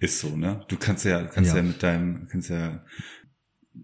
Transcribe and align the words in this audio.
Ist 0.00 0.20
so, 0.20 0.36
ne? 0.36 0.64
Du 0.68 0.76
kannst 0.76 1.04
ja, 1.04 1.24
kannst 1.24 1.50
ja, 1.50 1.56
Ja. 1.56 1.62
mit 1.62 1.82
deinem, 1.82 2.28
kannst 2.30 2.50
ja 2.50 2.84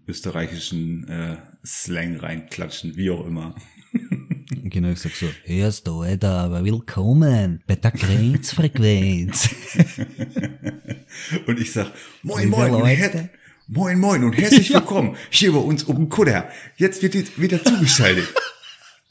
österreichischen 0.07 1.07
äh, 1.07 1.37
Slang 1.65 2.17
reinklatschen, 2.17 2.95
wie 2.95 3.09
auch 3.09 3.25
immer. 3.25 3.55
Genau, 4.47 4.89
ich 4.89 4.99
sag 4.99 5.13
so, 5.15 5.27
hörst 5.45 5.87
du, 5.87 6.01
Alter, 6.01 6.29
aber 6.31 6.63
willkommen 6.63 7.63
bei 7.65 7.75
der 7.75 7.91
Grenzfrequenz. 7.91 9.49
Und 11.47 11.59
ich 11.59 11.71
sag, 11.71 11.91
moin, 12.21 12.49
moin, 12.49 12.73
und 12.73 12.85
her 12.85 13.29
moin, 13.67 13.97
moin 13.99 14.23
und 14.23 14.33
herzlich 14.33 14.69
willkommen 14.73 15.15
hier 15.31 15.51
bei 15.53 15.59
uns 15.59 15.87
oben 15.87 16.09
Kutter. 16.09 16.47
Jetzt 16.77 17.01
wird 17.01 17.15
jetzt 17.15 17.41
wieder 17.41 17.63
zugeschaltet. 17.63 18.27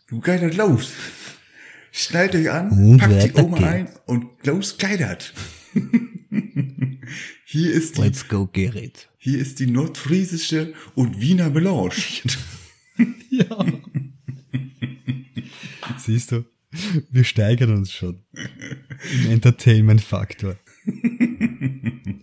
du 0.08 0.20
geiler 0.20 0.52
los. 0.52 0.92
Schnallt 1.90 2.34
euch 2.36 2.50
an, 2.50 2.70
Und 2.70 2.98
packt 2.98 3.36
die 3.36 3.42
Oma 3.42 3.56
geht's. 3.56 3.68
ein 3.68 3.88
und 4.06 4.26
los 4.46 4.78
geidert. 4.78 5.32
hier 7.44 7.72
ist 7.72 7.96
die, 7.96 8.02
Let's 8.02 8.28
go, 8.28 8.46
Gerrit. 8.46 9.08
hier 9.18 9.38
ist 9.38 9.60
die 9.60 9.66
nordfriesische 9.66 10.74
und 10.94 11.20
Wiener 11.20 11.50
Melange. 11.50 11.92
Ja. 13.28 13.66
Siehst 15.98 16.30
du, 16.30 16.44
wir 17.10 17.24
steigern 17.24 17.74
uns 17.74 17.92
schon 17.92 18.22
im 19.24 19.32
Entertainment-Faktor. 19.32 20.56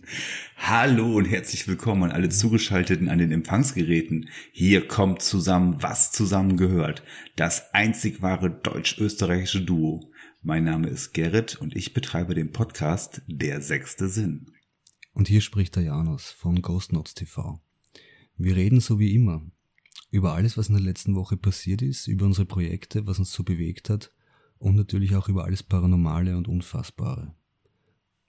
Hallo 0.56 1.16
und 1.16 1.26
herzlich 1.26 1.68
willkommen 1.68 2.04
an 2.04 2.12
alle 2.12 2.30
Zugeschalteten 2.30 3.10
an 3.10 3.18
den 3.18 3.32
Empfangsgeräten. 3.32 4.30
Hier 4.52 4.88
kommt 4.88 5.20
zusammen, 5.20 5.82
was 5.82 6.12
zusammengehört. 6.12 7.02
Das 7.36 7.74
einzig 7.74 8.22
wahre 8.22 8.48
deutsch-österreichische 8.48 9.60
Duo. 9.60 10.11
Mein 10.44 10.64
Name 10.64 10.88
ist 10.88 11.12
Gerrit 11.12 11.54
und 11.60 11.76
ich 11.76 11.94
betreibe 11.94 12.34
den 12.34 12.50
Podcast 12.50 13.22
Der 13.28 13.60
sechste 13.60 14.08
Sinn. 14.08 14.50
Und 15.12 15.28
hier 15.28 15.40
spricht 15.40 15.76
der 15.76 15.84
Janus 15.84 16.32
von 16.32 16.62
Ghost 16.62 16.92
Notes 16.92 17.14
TV. 17.14 17.62
Wir 18.36 18.56
reden 18.56 18.80
so 18.80 18.98
wie 18.98 19.14
immer 19.14 19.46
über 20.10 20.34
alles, 20.34 20.58
was 20.58 20.66
in 20.66 20.74
der 20.74 20.82
letzten 20.82 21.14
Woche 21.14 21.36
passiert 21.36 21.80
ist, 21.80 22.08
über 22.08 22.26
unsere 22.26 22.44
Projekte, 22.44 23.06
was 23.06 23.20
uns 23.20 23.32
so 23.32 23.44
bewegt 23.44 23.88
hat 23.88 24.12
und 24.58 24.74
natürlich 24.74 25.14
auch 25.14 25.28
über 25.28 25.44
alles 25.44 25.62
Paranormale 25.62 26.36
und 26.36 26.48
Unfassbare. 26.48 27.36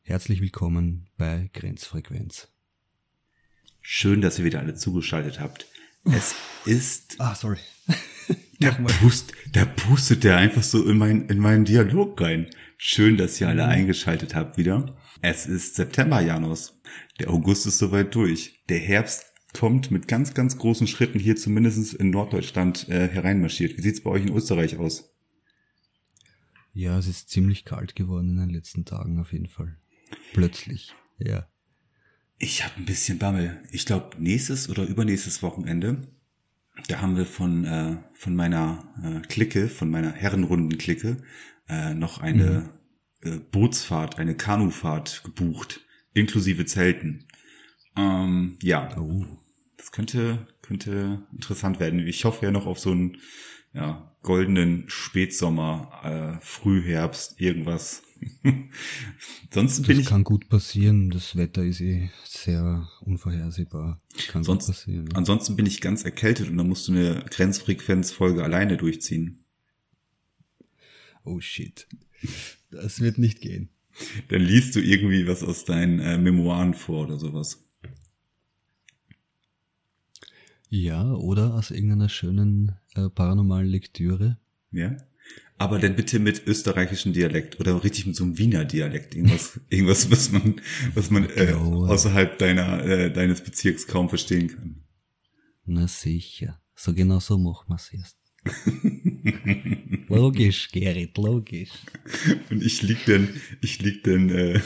Herzlich 0.03 0.39
willkommen 0.39 1.09
bei 1.17 1.49
Grenzfrequenz. 1.51 2.47
Schön, 3.81 4.21
dass 4.21 4.37
ihr 4.37 4.45
wieder 4.45 4.59
alle 4.59 4.75
zugeschaltet 4.75 5.39
habt. 5.39 5.65
Es 6.05 6.35
ist, 6.65 7.15
Ah, 7.19 7.35
sorry. 7.35 7.57
da, 8.59 8.71
pust, 8.71 9.33
da 9.51 9.65
pustet 9.65 10.23
der 10.23 10.37
einfach 10.37 10.63
so 10.63 10.85
in, 10.85 10.97
mein, 10.97 11.27
in 11.27 11.39
meinen 11.39 11.65
Dialog 11.65 12.19
rein. 12.19 12.49
Schön, 12.77 13.17
dass 13.17 13.39
ihr 13.39 13.47
alle 13.47 13.65
eingeschaltet 13.65 14.35
habt 14.35 14.57
wieder. 14.57 14.97
Es 15.21 15.45
ist 15.45 15.75
September, 15.75 16.21
Janus. 16.21 16.79
Der 17.19 17.29
August 17.29 17.65
ist 17.65 17.77
soweit 17.77 18.13
durch. 18.15 18.63
Der 18.67 18.79
Herbst 18.79 19.25
kommt 19.53 19.91
mit 19.91 20.07
ganz, 20.07 20.33
ganz 20.33 20.57
großen 20.57 20.87
Schritten 20.87 21.19
hier 21.19 21.35
zumindest 21.35 21.93
in 21.93 22.09
Norddeutschland 22.09 22.89
äh, 22.89 23.07
hereinmarschiert. 23.07 23.77
Wie 23.77 23.81
sieht's 23.81 24.01
bei 24.01 24.09
euch 24.09 24.25
in 24.25 24.35
Österreich 24.35 24.77
aus? 24.77 25.13
Ja, 26.73 26.97
es 26.97 27.07
ist 27.07 27.29
ziemlich 27.29 27.65
kalt 27.65 27.95
geworden 27.95 28.31
in 28.31 28.37
den 28.37 28.49
letzten 28.49 28.83
Tagen 28.83 29.19
auf 29.19 29.31
jeden 29.31 29.47
Fall. 29.47 29.77
Plötzlich. 30.33 30.93
Ja. 31.19 31.47
Ich 32.37 32.63
habe 32.63 32.75
ein 32.77 32.85
bisschen 32.85 33.19
Bammel. 33.19 33.61
Ich 33.71 33.85
glaube, 33.85 34.17
nächstes 34.19 34.69
oder 34.69 34.83
übernächstes 34.83 35.41
Wochenende, 35.43 36.01
da 36.87 37.01
haben 37.01 37.15
wir 37.15 37.25
von, 37.25 37.65
äh, 37.65 37.97
von 38.13 38.35
meiner 38.35 38.93
äh, 39.03 39.27
Clique, 39.27 39.69
von 39.69 39.89
meiner 39.89 40.11
Herrenrunden-Clique, 40.11 41.17
äh, 41.69 41.93
noch 41.93 42.19
eine 42.19 42.69
äh, 43.21 43.37
Bootsfahrt, 43.37 44.17
eine 44.17 44.35
Kanufahrt 44.35 45.23
gebucht, 45.23 45.81
inklusive 46.13 46.65
Zelten. 46.65 47.27
Ähm, 47.95 48.57
ja, 48.61 48.97
Oh. 48.97 49.25
das 49.77 49.91
könnte, 49.91 50.47
könnte 50.61 51.25
interessant 51.31 51.79
werden. 51.79 51.99
Ich 52.05 52.25
hoffe 52.25 52.45
ja 52.45 52.51
noch 52.51 52.65
auf 52.65 52.79
so 52.79 52.91
einen 52.91 53.17
ja, 53.73 54.15
goldenen 54.23 54.85
Spätsommer, 54.87 56.39
äh, 56.39 56.45
Frühherbst, 56.45 57.39
irgendwas. 57.39 58.03
Sonst 59.51 59.81
bin 59.83 59.97
Das 59.97 59.99
ich 59.99 60.05
kann 60.05 60.23
gut 60.23 60.49
passieren. 60.49 61.09
Das 61.09 61.35
Wetter 61.35 61.63
ist 61.63 61.81
eh 61.81 62.09
sehr 62.25 62.87
unvorhersehbar. 63.01 64.01
Kann 64.27 64.43
Sonst, 64.43 64.67
gut 64.67 64.75
passieren. 64.75 65.07
ja. 65.11 65.17
ansonsten 65.17 65.55
bin 65.55 65.65
ich 65.65 65.81
ganz 65.81 66.03
erkältet 66.03 66.49
und 66.49 66.57
dann 66.57 66.67
musst 66.67 66.87
du 66.87 66.93
eine 66.93 67.25
Grenzfrequenzfolge 67.29 68.43
alleine 68.43 68.77
durchziehen. 68.77 69.43
Oh 71.23 71.39
shit. 71.39 71.87
Das 72.71 72.99
wird 72.99 73.17
nicht 73.17 73.41
gehen. 73.41 73.69
Dann 74.29 74.41
liest 74.41 74.75
du 74.75 74.81
irgendwie 74.81 75.27
was 75.27 75.43
aus 75.43 75.65
deinen 75.65 75.99
äh, 75.99 76.17
Memoiren 76.17 76.73
vor 76.73 77.05
oder 77.05 77.17
sowas. 77.17 77.63
Ja, 80.69 81.13
oder 81.13 81.53
aus 81.53 81.69
irgendeiner 81.69 82.09
schönen 82.09 82.71
äh, 82.95 83.07
paranormalen 83.09 83.67
Lektüre. 83.67 84.39
Ja? 84.71 84.97
Aber 85.57 85.79
dann 85.79 85.95
bitte 85.95 86.19
mit 86.19 86.45
österreichischem 86.47 87.13
Dialekt 87.13 87.59
oder 87.59 87.83
richtig 87.83 88.05
mit 88.07 88.15
so 88.15 88.23
einem 88.23 88.37
Wiener 88.37 88.65
Dialekt. 88.65 89.15
Irgendwas, 89.15 89.59
irgendwas, 89.69 90.09
was 90.11 90.31
man, 90.31 90.61
was 90.93 91.09
man 91.09 91.29
äh, 91.29 91.45
Genau. 91.47 91.85
außerhalb 91.85 92.37
deiner, 92.37 92.83
äh, 92.83 93.11
deines 93.13 93.41
Bezirks 93.41 93.87
kaum 93.87 94.09
verstehen 94.09 94.47
kann. 94.49 94.83
Na 95.65 95.87
sicher. 95.87 96.59
So 96.75 96.93
genau 96.93 97.19
so 97.19 97.37
machen 97.37 97.69
wir's 97.69 97.93
erst. 97.93 98.17
logisch, 100.09 100.69
Gerrit, 100.71 101.17
logisch. 101.17 101.69
Und 102.49 102.61
ich 102.63 102.81
lieg 102.81 103.05
dann, 103.05 103.29
ich 103.61 103.81
lieg 103.81 104.03
dann 104.03 104.29
äh, 104.29 104.59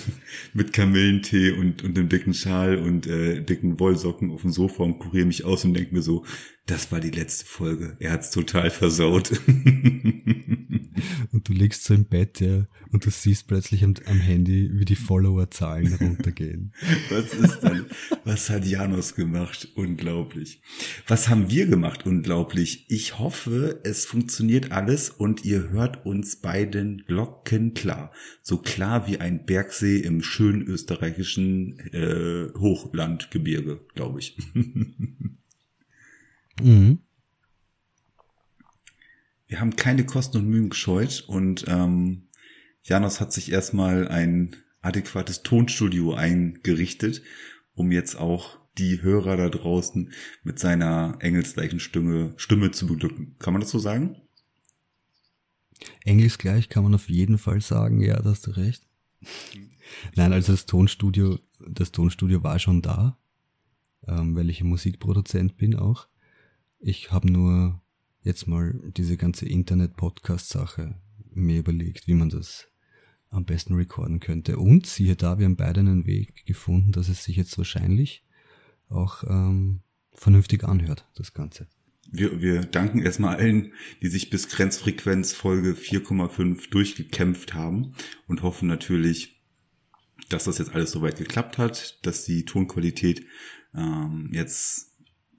mit 0.53 0.73
Kamillentee 0.73 1.51
und, 1.51 1.83
und 1.83 1.97
einem 1.97 2.09
dicken 2.09 2.33
Schal 2.33 2.77
und 2.77 3.05
äh, 3.07 3.41
dicken 3.43 3.79
Wollsocken 3.79 4.31
auf 4.31 4.41
dem 4.41 4.51
Sofa 4.51 4.83
und 4.83 4.99
kuriere 4.99 5.25
mich 5.27 5.43
aus 5.45 5.63
und 5.65 5.73
denk 5.73 5.91
mir 5.91 6.01
so, 6.01 6.25
das 6.67 6.91
war 6.91 6.99
die 6.99 7.11
letzte 7.11 7.45
Folge. 7.45 7.95
Er 7.99 8.11
hat's 8.11 8.29
total 8.29 8.69
versaut. 8.69 9.31
Und 11.31 11.47
du 11.47 11.53
liegst 11.53 11.83
so 11.83 11.93
im 11.93 12.05
Bett, 12.05 12.39
ja, 12.39 12.67
und 12.91 13.05
du 13.05 13.09
siehst 13.09 13.47
plötzlich 13.47 13.83
am, 13.83 13.93
am 14.05 14.19
Handy, 14.19 14.71
wie 14.73 14.85
die 14.85 14.95
Followerzahlen 14.95 15.93
runtergehen. 15.93 16.73
Was 17.09 17.33
ist 17.33 17.59
denn? 17.61 17.85
Was 18.23 18.49
hat 18.49 18.65
Janus 18.65 19.15
gemacht? 19.15 19.69
Unglaublich. 19.75 20.61
Was 21.07 21.29
haben 21.29 21.49
wir 21.49 21.67
gemacht? 21.67 22.05
Unglaublich. 22.05 22.85
Ich 22.89 23.19
hoffe, 23.19 23.79
es 23.83 24.05
funktioniert 24.05 24.71
alles 24.71 25.09
und 25.09 25.45
ihr 25.45 25.69
hört 25.69 26.05
uns 26.05 26.37
beiden 26.37 27.03
glockenklar. 27.05 28.11
So 28.41 28.57
klar 28.57 29.07
wie 29.07 29.19
ein 29.19 29.45
Bergsee 29.45 29.99
im 29.99 30.23
schönen 30.23 30.63
österreichischen 30.63 31.79
äh, 31.93 32.51
Hochlandgebirge, 32.57 33.85
glaube 33.93 34.19
ich. 34.19 34.37
Mhm. 36.61 36.99
Wir 39.47 39.61
haben 39.61 39.75
keine 39.75 40.05
Kosten 40.05 40.37
und 40.37 40.49
Mühen 40.49 40.69
gescheut 40.69 41.23
und 41.27 41.65
ähm, 41.67 42.27
Janos 42.83 43.21
hat 43.21 43.31
sich 43.31 43.51
erstmal 43.51 44.07
ein 44.07 44.55
adäquates 44.81 45.43
Tonstudio 45.43 46.13
eingerichtet, 46.13 47.21
um 47.73 47.91
jetzt 47.91 48.15
auch 48.15 48.57
die 48.77 49.01
Hörer 49.01 49.37
da 49.37 49.49
draußen 49.49 50.11
mit 50.43 50.59
seiner 50.59 51.17
engelsgleichen 51.19 51.79
Stimme, 51.79 52.33
Stimme 52.37 52.71
zu 52.71 52.87
beglücken. 52.87 53.35
Kann 53.39 53.53
man 53.53 53.61
das 53.61 53.71
so 53.71 53.79
sagen? 53.79 54.21
Engelsgleich 56.03 56.69
kann 56.69 56.83
man 56.83 56.95
auf 56.95 57.09
jeden 57.09 57.37
Fall 57.37 57.61
sagen, 57.61 58.01
ja, 58.01 58.21
da 58.21 58.31
hast 58.31 58.47
du 58.47 58.51
recht. 58.51 58.85
Nein, 60.15 60.33
also 60.33 60.53
das 60.53 60.65
Tonstudio, 60.65 61.39
das 61.67 61.91
Tonstudio 61.91 62.43
war 62.43 62.59
schon 62.59 62.81
da, 62.81 63.17
ähm, 64.07 64.35
weil 64.35 64.49
ich 64.49 64.61
ein 64.61 64.67
Musikproduzent 64.67 65.57
bin 65.57 65.75
auch. 65.75 66.07
Ich 66.79 67.11
habe 67.11 67.31
nur 67.31 67.81
jetzt 68.21 68.47
mal 68.47 68.79
diese 68.95 69.17
ganze 69.17 69.47
Internet-Podcast-Sache 69.47 70.99
mir 71.33 71.59
überlegt, 71.59 72.07
wie 72.07 72.13
man 72.13 72.29
das 72.29 72.67
am 73.29 73.45
besten 73.45 73.73
recorden 73.75 74.19
könnte. 74.19 74.57
Und 74.57 74.85
siehe 74.85 75.15
da, 75.15 75.39
wir 75.39 75.45
haben 75.45 75.55
beide 75.55 75.79
einen 75.79 76.05
Weg 76.05 76.45
gefunden, 76.45 76.91
dass 76.91 77.09
es 77.09 77.23
sich 77.23 77.35
jetzt 77.35 77.57
wahrscheinlich 77.57 78.23
auch 78.89 79.23
ähm, 79.23 79.81
vernünftig 80.13 80.63
anhört, 80.63 81.07
das 81.15 81.33
Ganze. 81.33 81.67
Wir, 82.09 82.41
wir 82.41 82.61
danken 82.61 82.99
erstmal 82.99 83.35
allen, 83.35 83.73
die 84.01 84.07
sich 84.07 84.29
bis 84.29 84.47
Grenzfrequenz 84.47 85.33
Folge 85.33 85.73
4,5 85.73 86.69
durchgekämpft 86.69 87.53
haben 87.53 87.93
und 88.27 88.43
hoffen 88.43 88.67
natürlich, 88.67 89.41
dass 90.29 90.45
das 90.45 90.57
jetzt 90.57 90.73
alles 90.73 90.91
soweit 90.91 91.17
geklappt 91.17 91.57
hat, 91.57 92.05
dass 92.05 92.23
die 92.23 92.45
Tonqualität 92.45 93.25
ähm, 93.73 94.29
jetzt 94.31 94.86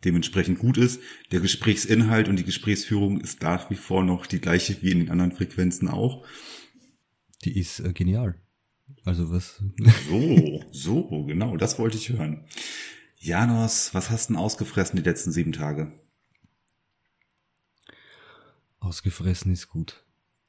dementsprechend 0.05 0.59
gut 0.59 0.77
ist. 0.77 1.01
Der 1.31 1.41
Gesprächsinhalt 1.41 2.29
und 2.29 2.37
die 2.37 2.45
Gesprächsführung 2.45 3.21
ist 3.21 3.43
nach 3.43 3.71
wie 3.71 3.77
vor 3.77 4.05
noch 4.05 4.27
die 4.27 4.41
gleiche 4.41 4.81
wie 4.83 4.91
in 4.91 4.99
den 5.01 5.11
anderen 5.11 5.33
Frequenzen 5.33 5.89
auch. 5.89 6.25
Die 7.45 7.59
ist 7.59 7.81
äh, 7.81 7.93
genial. 7.93 8.35
Also 9.05 9.31
was? 9.31 9.63
So, 10.09 10.65
so, 10.73 11.25
genau, 11.25 11.57
das 11.57 11.79
wollte 11.79 11.97
ich 11.97 12.09
hören. 12.11 12.45
Janos, 13.17 13.95
was 13.95 14.11
hast 14.11 14.29
du 14.29 14.35
denn 14.35 14.43
ausgefressen 14.43 14.97
die 14.97 15.09
letzten 15.09 15.33
sieben 15.33 15.53
Tage? 15.53 15.93
Ausgefressen 18.81 19.53
ist 19.53 19.69
gut. 19.69 20.05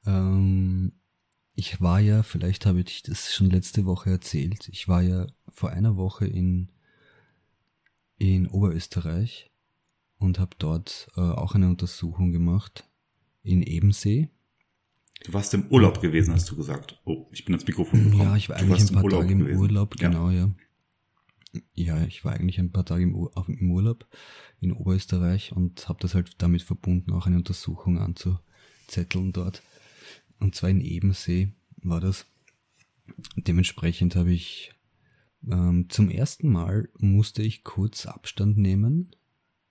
Ähm, 0.06 0.94
ich 1.56 1.81
war 1.81 2.00
ja, 2.00 2.24
vielleicht 2.24 2.66
habe 2.66 2.81
ich 2.81 3.04
das 3.04 3.34
schon 3.34 3.50
letzte 3.50 3.86
Woche 3.86 4.12
erzählt, 4.12 4.69
ich 4.69 4.88
war 4.88 5.02
ja 5.02 5.28
vor 5.50 5.72
einer 5.72 5.98
Woche 5.98 6.25
in, 6.25 6.72
in 8.19 8.48
Oberösterreich 8.48 9.50
und 10.19 10.38
habe 10.38 10.56
dort 10.60 11.07
äh, 11.16 11.21
auch 11.21 11.56
eine 11.56 11.68
Untersuchung 11.68 12.31
gemacht 12.31 12.88
in 13.42 13.63
Ebensee. 13.63 14.30
Du 15.24 15.33
warst 15.33 15.54
im 15.54 15.68
Urlaub 15.68 16.01
gewesen, 16.01 16.33
hast 16.33 16.50
du 16.51 16.56
gesagt. 16.56 17.00
Oh, 17.06 17.27
ich 17.31 17.44
bin 17.44 17.56
ans 17.56 17.66
Mikrofon 17.66 18.04
gekommen. 18.04 18.24
Ja, 18.24 18.36
ich 18.36 18.50
war 18.50 18.57
eigentlich 18.57 18.89
ein 18.89 18.94
paar 18.94 19.04
im 19.04 19.10
Tage 19.10 19.31
im 19.31 19.39
gewesen. 19.39 19.60
Urlaub, 19.60 19.95
genau, 19.98 20.30
ja. 20.30 20.51
ja. 21.74 22.04
ich 22.06 22.24
war 22.24 22.33
eigentlich 22.33 22.60
ein 22.60 22.71
paar 22.71 22.86
Tage 22.86 23.04
im, 23.04 23.16
Ur 23.16 23.31
im 23.48 23.71
Urlaub 23.71 24.07
in 24.62 24.71
Oberösterreich 24.71 25.54
und 25.54 25.88
habe 25.89 26.00
das 26.01 26.13
halt 26.13 26.42
damit 26.42 26.62
verbunden, 26.62 27.12
auch 27.13 27.25
eine 27.25 27.38
Untersuchung 27.38 27.98
anzuzetteln 27.98 29.31
dort. 29.31 29.63
Und 30.39 30.56
zwar 30.56 30.69
in 30.69 30.81
Ebensee 30.81 31.54
war 31.81 32.01
das. 32.01 32.25
Dementsprechend 33.36 34.16
habe 34.16 34.31
ich 34.31 34.74
ähm, 35.48 35.90
zum 35.90 36.10
ersten 36.10 36.50
Mal 36.52 36.90
musste 36.98 37.42
ich 37.42 37.64
kurz 37.64 38.06
Abstand 38.06 38.58
nehmen 38.58 39.16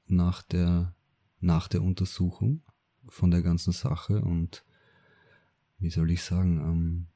nach 0.06 0.43
der, 0.43 0.94
nach 1.41 1.69
der 1.69 1.82
Untersuchung 1.82 2.62
von 3.09 3.31
der 3.31 3.43
ganzen 3.43 3.73
Sache 3.73 4.20
und 4.20 4.65
wie 5.79 5.91
soll 5.91 6.11
ich 6.11 6.23
sagen, 6.23 6.59
ähm, 6.59 7.06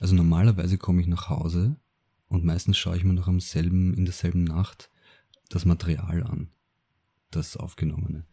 also 0.00 0.14
normalerweise 0.14 0.78
komme 0.78 1.00
ich 1.00 1.06
nach 1.06 1.28
Hause 1.28 1.76
und 2.28 2.44
meistens 2.44 2.76
schaue 2.76 2.96
ich 2.96 3.04
mir 3.04 3.14
noch 3.14 3.28
am 3.28 3.40
selben, 3.40 3.94
in 3.94 4.04
derselben 4.04 4.44
Nacht 4.44 4.90
das 5.48 5.64
Material 5.64 6.22
an, 6.24 6.50
das 7.30 7.56
aufgenommene. 7.56 8.26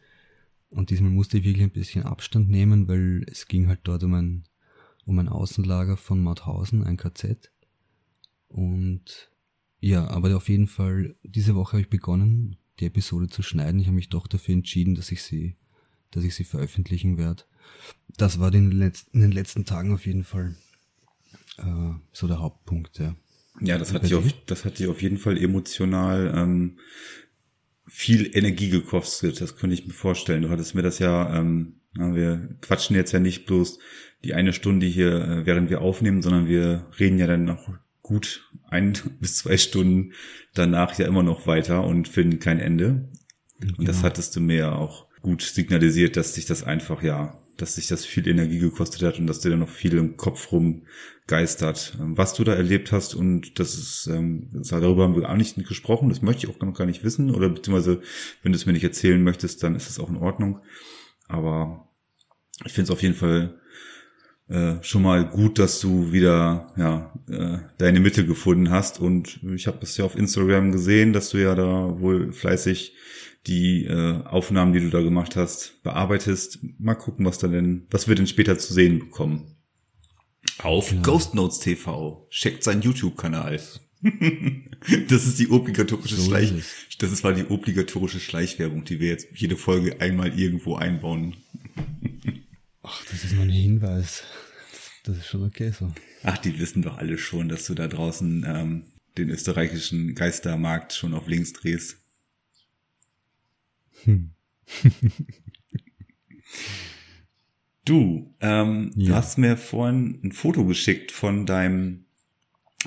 Und 0.69 0.89
diesmal 0.89 1.11
musste 1.11 1.37
ich 1.37 1.45
wirklich 1.45 1.63
ein 1.63 1.71
bisschen 1.71 2.03
Abstand 2.03 2.49
nehmen, 2.49 2.87
weil 2.87 3.25
es 3.31 3.47
ging 3.47 3.67
halt 3.67 3.81
dort 3.83 4.03
um 4.03 4.13
ein, 4.13 4.43
um 5.05 5.17
ein 5.19 5.29
Außenlager 5.29 5.95
von 5.95 6.21
Mauthausen, 6.21 6.83
ein 6.83 6.97
KZ. 6.97 7.51
Und 8.49 9.31
ja, 9.85 10.07
aber 10.07 10.35
auf 10.35 10.49
jeden 10.49 10.65
Fall, 10.65 11.15
diese 11.21 11.53
Woche 11.53 11.73
habe 11.73 11.81
ich 11.81 11.89
begonnen, 11.89 12.57
die 12.79 12.87
Episode 12.87 13.27
zu 13.27 13.43
schneiden. 13.43 13.79
Ich 13.79 13.85
habe 13.85 13.95
mich 13.95 14.09
doch 14.09 14.25
dafür 14.25 14.55
entschieden, 14.55 14.95
dass 14.95 15.11
ich 15.11 15.21
sie, 15.21 15.57
dass 16.09 16.23
ich 16.23 16.33
sie 16.33 16.43
veröffentlichen 16.43 17.19
werde. 17.19 17.43
Das 18.17 18.39
war 18.39 18.51
in 18.51 18.71
den 18.71 18.79
letzten, 18.79 19.17
in 19.17 19.21
den 19.21 19.31
letzten 19.31 19.63
Tagen 19.63 19.93
auf 19.93 20.07
jeden 20.07 20.23
Fall 20.23 20.55
äh, 21.59 21.93
so 22.11 22.25
der 22.25 22.39
Hauptpunkt, 22.39 22.97
ja. 22.97 23.15
Ja, 23.61 23.77
das 23.77 23.93
hat, 23.93 24.01
dich 24.01 24.15
auf, 24.15 24.25
das 24.47 24.65
hat 24.65 24.79
dich 24.79 24.87
auf 24.87 25.03
jeden 25.03 25.19
Fall 25.19 25.37
emotional 25.37 26.33
ähm, 26.35 26.79
viel 27.85 28.35
Energie 28.35 28.69
gekostet. 28.69 29.39
Das 29.39 29.55
könnte 29.55 29.75
ich 29.75 29.85
mir 29.85 29.93
vorstellen. 29.93 30.41
Du 30.41 30.49
hattest 30.49 30.73
mir 30.73 30.81
das 30.81 30.97
ja, 30.97 31.39
ähm, 31.39 31.75
wir 31.93 32.57
quatschen 32.61 32.95
jetzt 32.95 33.11
ja 33.11 33.19
nicht 33.19 33.45
bloß 33.45 33.77
die 34.23 34.33
eine 34.33 34.51
Stunde 34.51 34.87
hier, 34.87 35.13
äh, 35.13 35.45
während 35.45 35.69
wir 35.69 35.81
aufnehmen, 35.81 36.23
sondern 36.23 36.47
wir 36.47 36.87
reden 36.99 37.19
ja 37.19 37.27
dann 37.27 37.45
noch 37.45 37.69
gut 38.05 38.51
ein 38.69 38.93
bis 39.19 39.37
zwei 39.37 39.57
Stunden 39.57 40.13
danach 40.53 40.97
ja 40.97 41.07
immer 41.07 41.23
noch 41.23 41.47
weiter 41.47 41.83
und 41.83 42.07
finden 42.07 42.39
kein 42.39 42.59
Ende. 42.59 43.09
Genau. 43.59 43.77
Und 43.77 43.87
das 43.87 43.97
genau. 43.97 44.09
hattest 44.09 44.35
du 44.35 44.41
mir 44.41 44.57
ja 44.57 44.75
auch 44.75 45.07
gut 45.21 45.41
signalisiert, 45.41 46.17
dass 46.17 46.35
sich 46.35 46.45
das 46.45 46.63
einfach, 46.63 47.01
ja, 47.01 47.41
dass 47.57 47.75
sich 47.75 47.87
das 47.87 48.05
viel 48.05 48.27
Energie 48.27 48.59
gekostet 48.59 49.01
hat 49.01 49.17
und 49.17 49.27
dass 49.27 49.39
dir 49.39 49.49
da 49.49 49.55
noch 49.55 49.69
viel 49.69 49.97
im 49.97 50.17
Kopf 50.17 50.51
rumgeistert. 50.51 51.97
Ähm, 51.99 52.15
was 52.17 52.35
du 52.35 52.43
da 52.43 52.53
erlebt 52.53 52.91
hast 52.91 53.15
und 53.15 53.59
das 53.59 53.75
ist, 53.75 54.07
ähm, 54.11 54.49
darüber 54.69 55.03
haben 55.03 55.15
wir 55.15 55.29
auch 55.29 55.35
nicht 55.35 55.55
gesprochen, 55.67 56.09
das 56.09 56.21
möchte 56.21 56.45
ich 56.45 56.53
auch 56.53 56.59
noch 56.59 56.77
gar 56.77 56.85
nicht 56.85 57.03
wissen 57.03 57.31
oder 57.31 57.49
beziehungsweise, 57.49 58.01
wenn 58.43 58.51
du 58.51 58.57
es 58.57 58.67
mir 58.67 58.73
nicht 58.73 58.83
erzählen 58.83 59.23
möchtest, 59.23 59.63
dann 59.63 59.75
ist 59.75 59.89
es 59.89 59.99
auch 59.99 60.09
in 60.09 60.17
Ordnung. 60.17 60.59
Aber 61.27 61.89
ich 62.65 62.73
finde 62.73 62.83
es 62.83 62.91
auf 62.91 63.01
jeden 63.01 63.15
Fall 63.15 63.59
äh, 64.47 64.75
schon 64.81 65.01
mal 65.01 65.25
gut, 65.27 65.57
dass 65.57 65.79
du 65.79 66.11
wieder 66.11 66.71
ja 66.77 67.13
äh, 67.29 67.59
deine 67.77 67.99
Mitte 67.99 68.25
gefunden 68.25 68.69
hast 68.69 68.99
und 68.99 69.39
ich 69.55 69.67
habe 69.67 69.79
es 69.81 69.97
ja 69.97 70.05
auf 70.05 70.15
Instagram 70.15 70.71
gesehen, 70.71 71.13
dass 71.13 71.29
du 71.29 71.37
ja 71.37 71.55
da 71.55 71.99
wohl 71.99 72.31
fleißig 72.31 72.93
die 73.47 73.85
äh, 73.85 74.23
Aufnahmen, 74.23 74.73
die 74.73 74.79
du 74.79 74.89
da 74.89 75.01
gemacht 75.01 75.35
hast, 75.35 75.81
bearbeitest. 75.83 76.59
Mal 76.79 76.95
gucken, 76.95 77.25
was 77.25 77.37
da 77.37 77.47
denn, 77.47 77.85
was 77.91 78.07
wir 78.07 78.15
denn 78.15 78.27
später 78.27 78.57
zu 78.57 78.73
sehen 78.73 78.99
bekommen. 78.99 79.55
Auf 80.59 80.91
ja. 80.91 81.01
Ghost 81.01 81.35
Notes 81.35 81.59
TV. 81.59 82.27
Checkt 82.29 82.63
seinen 82.63 82.81
YouTube-Kanal. 82.81 83.59
das 85.09 85.25
ist 85.25 85.39
die 85.39 85.49
obligatorische 85.49 86.15
so 86.15 86.25
Schleich, 86.29 86.53
das 86.99 87.11
ist 87.11 87.23
mal 87.23 87.33
die 87.33 87.45
obligatorische 87.45 88.19
Schleichwerbung, 88.19 88.83
die 88.83 88.99
wir 88.99 89.09
jetzt 89.09 89.27
jede 89.33 89.57
Folge 89.57 89.99
einmal 90.01 90.37
irgendwo 90.37 90.75
einbauen. 90.75 91.35
Ach, 92.87 93.03
das 93.05 93.23
ist 93.23 93.33
nur 93.33 93.43
ein 93.43 93.49
Hinweis. 93.49 94.23
Das 95.03 95.17
ist 95.17 95.27
schon 95.27 95.43
okay 95.43 95.71
so. 95.71 95.91
Ach, 96.23 96.37
die 96.37 96.59
wissen 96.59 96.83
doch 96.83 96.99
alle 96.99 97.17
schon, 97.17 97.49
dass 97.49 97.65
du 97.65 97.73
da 97.73 97.87
draußen 97.87 98.45
ähm, 98.47 98.83
den 99.17 99.29
österreichischen 99.29 100.13
Geistermarkt 100.13 100.93
schon 100.93 101.15
auf 101.15 101.27
links 101.27 101.53
drehst. 101.53 101.97
Hm. 104.03 104.35
du, 107.85 108.35
ähm, 108.39 108.91
ja. 108.95 109.07
du 109.07 109.15
hast 109.15 109.39
mir 109.39 109.57
vorhin 109.57 110.19
ein 110.23 110.31
Foto 110.31 110.65
geschickt 110.65 111.11
von 111.11 111.47
deinem 111.47 112.05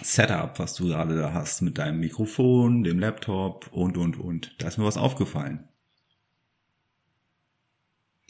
Setup, 0.00 0.60
was 0.60 0.74
du 0.74 0.86
gerade 0.86 1.16
da 1.16 1.32
hast, 1.32 1.62
mit 1.62 1.78
deinem 1.78 1.98
Mikrofon, 1.98 2.84
dem 2.84 3.00
Laptop 3.00 3.72
und, 3.72 3.96
und, 3.96 4.16
und. 4.16 4.54
Da 4.58 4.68
ist 4.68 4.78
mir 4.78 4.84
was 4.84 4.96
aufgefallen. 4.96 5.68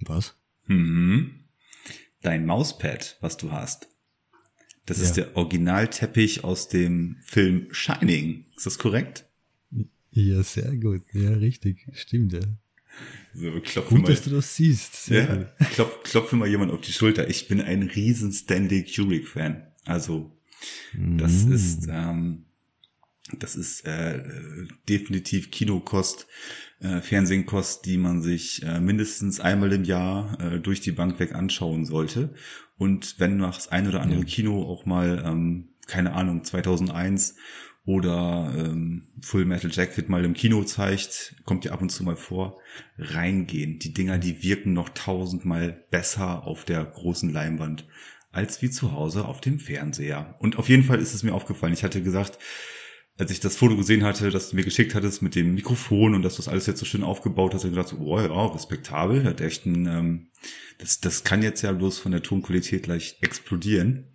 Was? 0.00 0.35
Mhm 0.65 1.38
dein 2.23 2.47
Mauspad, 2.47 3.17
was 3.20 3.37
du 3.37 3.53
hast. 3.53 3.88
Das 4.87 4.99
ja. 4.99 5.05
ist 5.05 5.12
der 5.15 5.37
Originalteppich 5.37 6.44
aus 6.44 6.69
dem 6.69 7.17
Film 7.23 7.69
Shining. 7.70 8.47
Ist 8.56 8.67
das 8.67 8.79
korrekt? 8.79 9.26
Ja, 10.11 10.43
sehr 10.43 10.75
gut. 10.76 11.03
Ja, 11.12 11.31
richtig. 11.31 11.87
Stimmt, 11.93 12.32
ja. 12.32 12.41
So, 13.35 13.61
klopf 13.61 13.88
gut, 13.91 14.03
mal, 14.03 14.09
dass 14.09 14.23
du 14.23 14.31
das 14.31 14.56
siehst. 14.56 15.05
Sehr 15.05 15.25
ja, 15.25 15.37
gut. 15.37 15.47
Klopf, 15.75 16.03
klopfe 16.05 16.37
mal 16.37 16.49
jemand 16.49 16.73
auf 16.73 16.81
die 16.81 16.93
Schulter. 16.93 17.29
Ich 17.29 17.49
bin 17.49 17.61
ein 17.61 17.82
riesen 17.82 18.32
Stanley 18.32 18.85
Kubrick-Fan. 18.85 19.67
Also, 19.85 20.37
das 20.94 21.44
mm. 21.44 21.53
ist, 21.53 21.87
ähm, 21.88 22.47
das 23.38 23.56
ist 23.56 23.87
äh, 23.87 24.23
definitiv 24.88 25.50
Kinokost 25.50 26.26
äh, 26.81 27.01
Fernsehkost, 27.01 27.85
die 27.87 27.99
man 27.99 28.23
sich 28.23 28.63
äh, 28.63 28.81
mindestens 28.81 29.41
einmal 29.41 29.73
im 29.73 29.85
Jahr 29.85 30.39
äh, 30.41 30.61
durch 30.61 30.81
die 30.81 30.93
Bank 30.93 31.19
weg 31.19 31.35
anschauen 31.35 31.85
sollte. 31.85 32.35
Und 32.77 33.19
wenn 33.19 33.37
noch 33.37 33.55
das 33.55 33.69
ein 33.69 33.89
oder 33.89 34.01
andere 34.01 34.21
ja. 34.21 34.27
Kino 34.27 34.63
auch 34.63 34.87
mal, 34.87 35.23
ähm, 35.27 35.69
keine 35.87 36.13
Ahnung, 36.13 36.45
2001 36.45 37.37
oder 37.85 38.53
ähm, 38.57 39.09
Full 39.23 39.47
Metal 39.47 39.71
Jacket 39.73 40.09
mal 40.09 40.25
im 40.25 40.35
Kino 40.35 40.63
zeigt, 40.63 41.35
kommt 41.44 41.65
ja 41.65 41.73
ab 41.73 41.81
und 41.81 41.91
zu 41.91 42.05
mal 42.05 42.17
vor, 42.17 42.61
reingehen. 42.99 43.79
Die 43.79 43.94
Dinger, 43.94 44.19
die 44.19 44.43
wirken 44.43 44.75
noch 44.75 44.91
tausendmal 44.91 45.85
besser 45.91 46.47
auf 46.47 46.65
der 46.65 46.85
großen 46.85 47.32
Leinwand 47.32 47.87
als 48.31 48.61
wie 48.63 48.70
zu 48.70 48.93
Hause 48.93 49.25
auf 49.25 49.41
dem 49.41 49.58
Fernseher. 49.58 50.37
Und 50.39 50.58
auf 50.58 50.69
jeden 50.69 50.85
Fall 50.85 51.01
ist 51.01 51.15
es 51.15 51.23
mir 51.23 51.32
aufgefallen. 51.32 51.73
Ich 51.73 51.82
hatte 51.82 52.03
gesagt, 52.03 52.39
als 53.19 53.32
ich 53.32 53.41
das 53.41 53.56
Foto 53.56 53.77
gesehen 53.77 54.05
hatte, 54.05 54.31
das 54.31 54.51
du 54.51 54.56
mir 54.56 54.63
geschickt 54.63 54.94
hattest 54.94 55.22
mit 55.22 55.34
dem 55.34 55.55
Mikrofon 55.55 56.15
und 56.15 56.22
dass 56.22 56.37
du 56.37 56.43
das 56.43 56.48
alles 56.48 56.67
jetzt 56.67 56.79
so 56.79 56.87
schön 56.87 57.03
aufgebaut 57.03 57.53
hast, 57.53 57.65
habe 57.65 57.75
ich 57.75 57.77
gedacht, 57.77 58.01
oh 58.01 58.19
ja, 58.19 58.46
respektabel, 58.46 59.25
hat 59.25 59.41
echt 59.41 59.67
ein, 59.67 59.87
ähm, 59.87 60.31
das, 60.79 61.01
das 61.01 61.25
kann 61.25 61.43
jetzt 61.43 61.63
ja 61.63 61.72
bloß 61.72 61.98
von 61.98 62.13
der 62.13 62.22
Tonqualität 62.22 62.84
gleich 62.84 63.19
explodieren. 63.20 64.15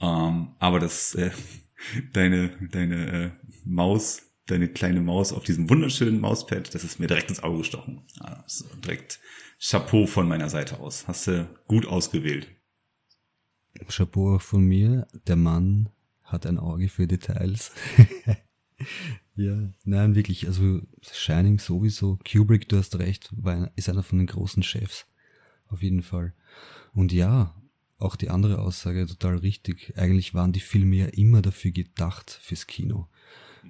Ähm, 0.00 0.54
aber 0.58 0.78
das, 0.80 1.14
äh, 1.14 1.30
deine, 2.12 2.50
deine 2.70 3.12
äh, 3.12 3.30
Maus, 3.64 4.20
deine 4.46 4.68
kleine 4.68 5.00
Maus 5.00 5.32
auf 5.32 5.44
diesem 5.44 5.70
wunderschönen 5.70 6.20
Mauspad, 6.20 6.74
das 6.74 6.84
ist 6.84 7.00
mir 7.00 7.06
direkt 7.06 7.30
ins 7.30 7.42
Auge 7.42 7.58
gestochen. 7.58 8.02
Also 8.20 8.66
direkt 8.84 9.18
Chapeau 9.58 10.06
von 10.06 10.28
meiner 10.28 10.50
Seite 10.50 10.78
aus. 10.78 11.08
Hast 11.08 11.26
du 11.26 11.48
gut 11.68 11.86
ausgewählt. 11.86 12.48
Chapeau 13.88 14.38
von 14.38 14.64
mir, 14.64 15.06
der 15.26 15.36
Mann 15.36 15.88
hat 16.32 16.46
ein 16.46 16.58
Auge 16.58 16.88
für 16.88 17.06
Details. 17.06 17.72
ja, 19.36 19.72
nein, 19.84 20.14
wirklich, 20.14 20.46
also 20.46 20.80
Shining 21.00 21.58
sowieso. 21.58 22.18
Kubrick, 22.30 22.68
du 22.68 22.78
hast 22.78 22.98
recht, 22.98 23.30
war, 23.32 23.70
ist 23.76 23.88
einer 23.88 24.02
von 24.02 24.18
den 24.18 24.26
großen 24.26 24.62
Chefs. 24.62 25.06
Auf 25.68 25.82
jeden 25.82 26.02
Fall. 26.02 26.34
Und 26.92 27.12
ja, 27.12 27.54
auch 27.98 28.16
die 28.16 28.30
andere 28.30 28.58
Aussage 28.58 29.06
total 29.06 29.36
richtig. 29.36 29.94
Eigentlich 29.96 30.34
waren 30.34 30.52
die 30.52 30.60
Filme 30.60 30.96
ja 30.96 31.06
immer 31.06 31.40
dafür 31.40 31.70
gedacht 31.70 32.30
fürs 32.42 32.66
Kino. 32.66 33.08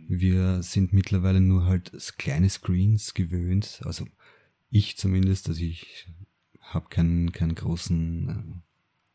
Wir 0.09 0.63
sind 0.63 0.93
mittlerweile 0.93 1.41
nur 1.41 1.67
halt 1.67 1.93
kleine 2.17 2.49
Screens 2.49 3.15
gewöhnt. 3.15 3.83
Also 3.85 4.07
ich 4.71 4.97
zumindest, 4.97 5.49
also 5.49 5.63
ich 5.63 6.09
habe 6.61 6.89
keinen, 6.89 7.33
keinen 7.33 7.55
großen 7.55 8.29
äh, 8.29 8.61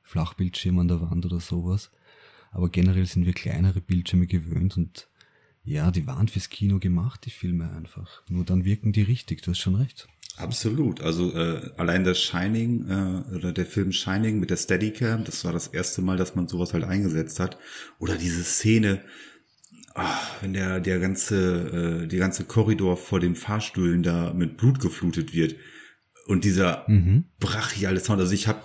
Flachbildschirm 0.04 0.78
an 0.80 0.88
der 0.88 1.02
Wand 1.02 1.26
oder 1.26 1.40
sowas. 1.40 1.92
Aber 2.52 2.70
generell 2.70 3.06
sind 3.06 3.26
wir 3.26 3.34
kleinere 3.34 3.82
Bildschirme 3.82 4.28
gewöhnt 4.28 4.78
und 4.78 5.08
ja, 5.64 5.92
die 5.92 6.08
waren 6.08 6.28
fürs 6.30 6.50
Kino 6.50 6.80
gemacht, 6.80 7.26
die 7.26 7.30
Filme 7.32 7.70
einfach. 7.72 8.24
Nur 8.30 8.46
dann 8.46 8.64
wirken 8.64 8.94
die 8.94 9.02
richtig, 9.02 9.42
du 9.42 9.52
hast 9.52 9.60
schon 9.60 9.76
recht. 9.76 10.08
Absolut. 10.38 11.02
Also 11.02 11.34
äh, 11.36 11.72
allein 11.78 12.04
das 12.04 12.22
Shining 12.22 12.88
äh, 12.88 13.36
oder 13.36 13.52
der 13.52 13.66
Film 13.66 13.92
Shining 13.92 14.40
mit 14.40 14.50
der 14.50 14.58
Steadicam, 14.58 15.24
das 15.26 15.44
war 15.44 15.52
das 15.52 15.68
erste 15.68 16.02
Mal, 16.02 16.16
dass 16.16 16.36
man 16.36 16.48
sowas 16.48 16.74
halt 16.74 16.84
eingesetzt 16.84 17.40
hat. 17.40 17.58
Oder 18.00 18.16
diese 18.18 18.44
Szene 18.44 19.02
ach, 19.98 20.42
wenn 20.42 20.54
der, 20.54 20.80
der 20.80 21.00
ganze, 21.00 22.04
äh, 22.04 22.08
die 22.08 22.18
ganze 22.18 22.46
Korridor 22.46 22.98
vor 22.98 23.20
den 23.20 23.36
Fahrstühlen 23.36 24.04
da 24.04 24.32
mit 24.34 24.58
Blut 24.58 24.80
geflutet 24.80 25.34
wird 25.34 25.56
und 26.28 26.44
dieser 26.44 26.86
Mhm. 26.88 27.26
brachiale 27.40 28.00
Sound. 28.00 28.22
Also 28.22 28.34
ich 28.34 28.48
habe 28.48 28.62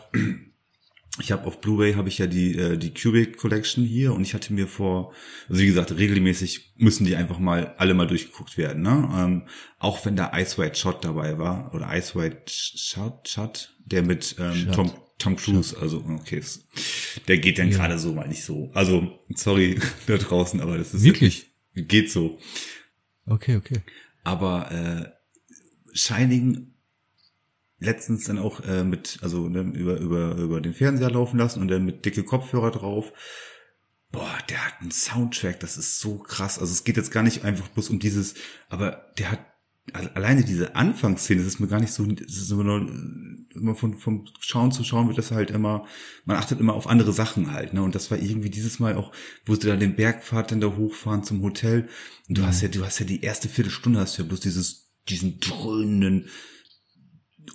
ich 1.20 1.30
habe 1.30 1.46
auf 1.46 1.60
Blu-ray 1.60 1.92
habe 1.94 2.08
ich 2.08 2.18
ja 2.18 2.26
die 2.26 2.56
äh, 2.56 2.78
die 2.78 2.94
Cubic 2.94 3.36
Collection 3.36 3.84
hier 3.84 4.14
und 4.14 4.22
ich 4.22 4.32
hatte 4.34 4.52
mir 4.52 4.66
vor 4.66 5.12
also 5.48 5.60
wie 5.60 5.66
gesagt 5.66 5.92
regelmäßig 5.96 6.72
müssen 6.78 7.04
die 7.04 7.16
einfach 7.16 7.38
mal 7.38 7.74
alle 7.78 7.92
mal 7.94 8.06
durchgeguckt 8.06 8.56
werden 8.56 8.82
ne 8.82 9.10
ähm, 9.14 9.48
auch 9.78 10.04
wenn 10.06 10.16
da 10.16 10.32
Ice 10.38 10.56
White 10.56 10.76
Shot 10.76 11.04
dabei 11.04 11.38
war 11.38 11.74
oder 11.74 11.94
Ice 11.94 12.14
White 12.18 12.42
Shot 12.48 13.28
Shot 13.28 13.74
der 13.84 14.02
mit 14.02 14.36
ähm, 14.38 14.54
Shot. 14.54 14.74
Tom 14.74 14.92
Tom 15.18 15.36
Cruise 15.36 15.76
also 15.78 16.02
okay 16.18 16.42
der 17.28 17.38
geht 17.38 17.58
dann 17.58 17.70
Ja. 17.70 17.76
gerade 17.76 17.98
so 17.98 18.12
mal 18.14 18.26
nicht 18.26 18.42
so 18.44 18.70
also 18.74 19.18
sorry 19.34 19.78
da 20.06 20.16
draußen 20.16 20.60
aber 20.62 20.78
das 20.78 20.94
ist 20.94 21.04
Wirklich? 21.04 21.52
geht 21.74 22.10
so 22.10 22.38
Okay, 23.26 23.56
okay. 23.56 23.80
aber 24.24 24.72
äh, 24.72 25.08
Shining 25.94 26.71
letztens 27.82 28.24
dann 28.24 28.38
auch 28.38 28.60
äh, 28.60 28.84
mit, 28.84 29.18
also 29.22 29.48
ne, 29.48 29.60
über, 29.60 29.98
über, 29.98 30.36
über 30.36 30.60
den 30.60 30.74
Fernseher 30.74 31.10
laufen 31.10 31.38
lassen 31.38 31.60
und 31.60 31.68
dann 31.68 31.84
mit 31.84 32.04
dicke 32.04 32.24
Kopfhörer 32.24 32.70
drauf. 32.70 33.12
Boah, 34.10 34.38
der 34.50 34.66
hat 34.66 34.74
einen 34.80 34.90
Soundtrack, 34.90 35.60
das 35.60 35.76
ist 35.76 35.98
so 35.98 36.18
krass. 36.18 36.58
Also 36.58 36.72
es 36.72 36.84
geht 36.84 36.96
jetzt 36.96 37.10
gar 37.12 37.22
nicht 37.22 37.44
einfach 37.44 37.68
bloß 37.68 37.90
um 37.90 37.98
dieses, 37.98 38.34
aber 38.68 39.12
der 39.18 39.32
hat 39.32 39.40
al- 39.94 40.10
alleine 40.10 40.44
diese 40.44 40.76
Anfangsszene, 40.76 41.42
das 41.42 41.54
ist 41.54 41.60
mir 41.60 41.66
gar 41.66 41.80
nicht 41.80 41.92
so, 41.92 42.04
das 42.04 42.36
ist 42.36 42.50
immer, 42.50 42.62
nur, 42.64 42.88
immer 43.54 43.74
von, 43.74 43.96
vom 43.98 44.26
Schauen 44.38 44.70
zu 44.70 44.84
Schauen 44.84 45.08
wird 45.08 45.18
das 45.18 45.30
halt 45.30 45.50
immer, 45.50 45.86
man 46.24 46.36
achtet 46.36 46.60
immer 46.60 46.74
auf 46.74 46.86
andere 46.86 47.12
Sachen 47.12 47.52
halt, 47.52 47.72
ne? 47.72 47.82
Und 47.82 47.94
das 47.94 48.10
war 48.10 48.18
irgendwie 48.18 48.50
dieses 48.50 48.78
Mal 48.78 48.96
auch, 48.96 49.12
wo 49.44 49.54
sie 49.54 49.66
da 49.66 49.76
den 49.76 49.96
Bergpfad 49.96 50.52
dann 50.52 50.60
da 50.60 50.76
hochfahren 50.76 51.24
zum 51.24 51.42
Hotel. 51.42 51.88
Und 52.28 52.38
du 52.38 52.46
hast 52.46 52.60
ja, 52.62 52.68
du 52.68 52.84
hast 52.84 53.00
ja 53.00 53.06
die 53.06 53.22
erste 53.22 53.48
Viertelstunde 53.48 53.98
hast 53.98 54.18
du 54.18 54.22
ja 54.22 54.28
bloß 54.28 54.40
dieses, 54.40 54.92
diesen 55.08 55.40
dröhnenden, 55.40 56.28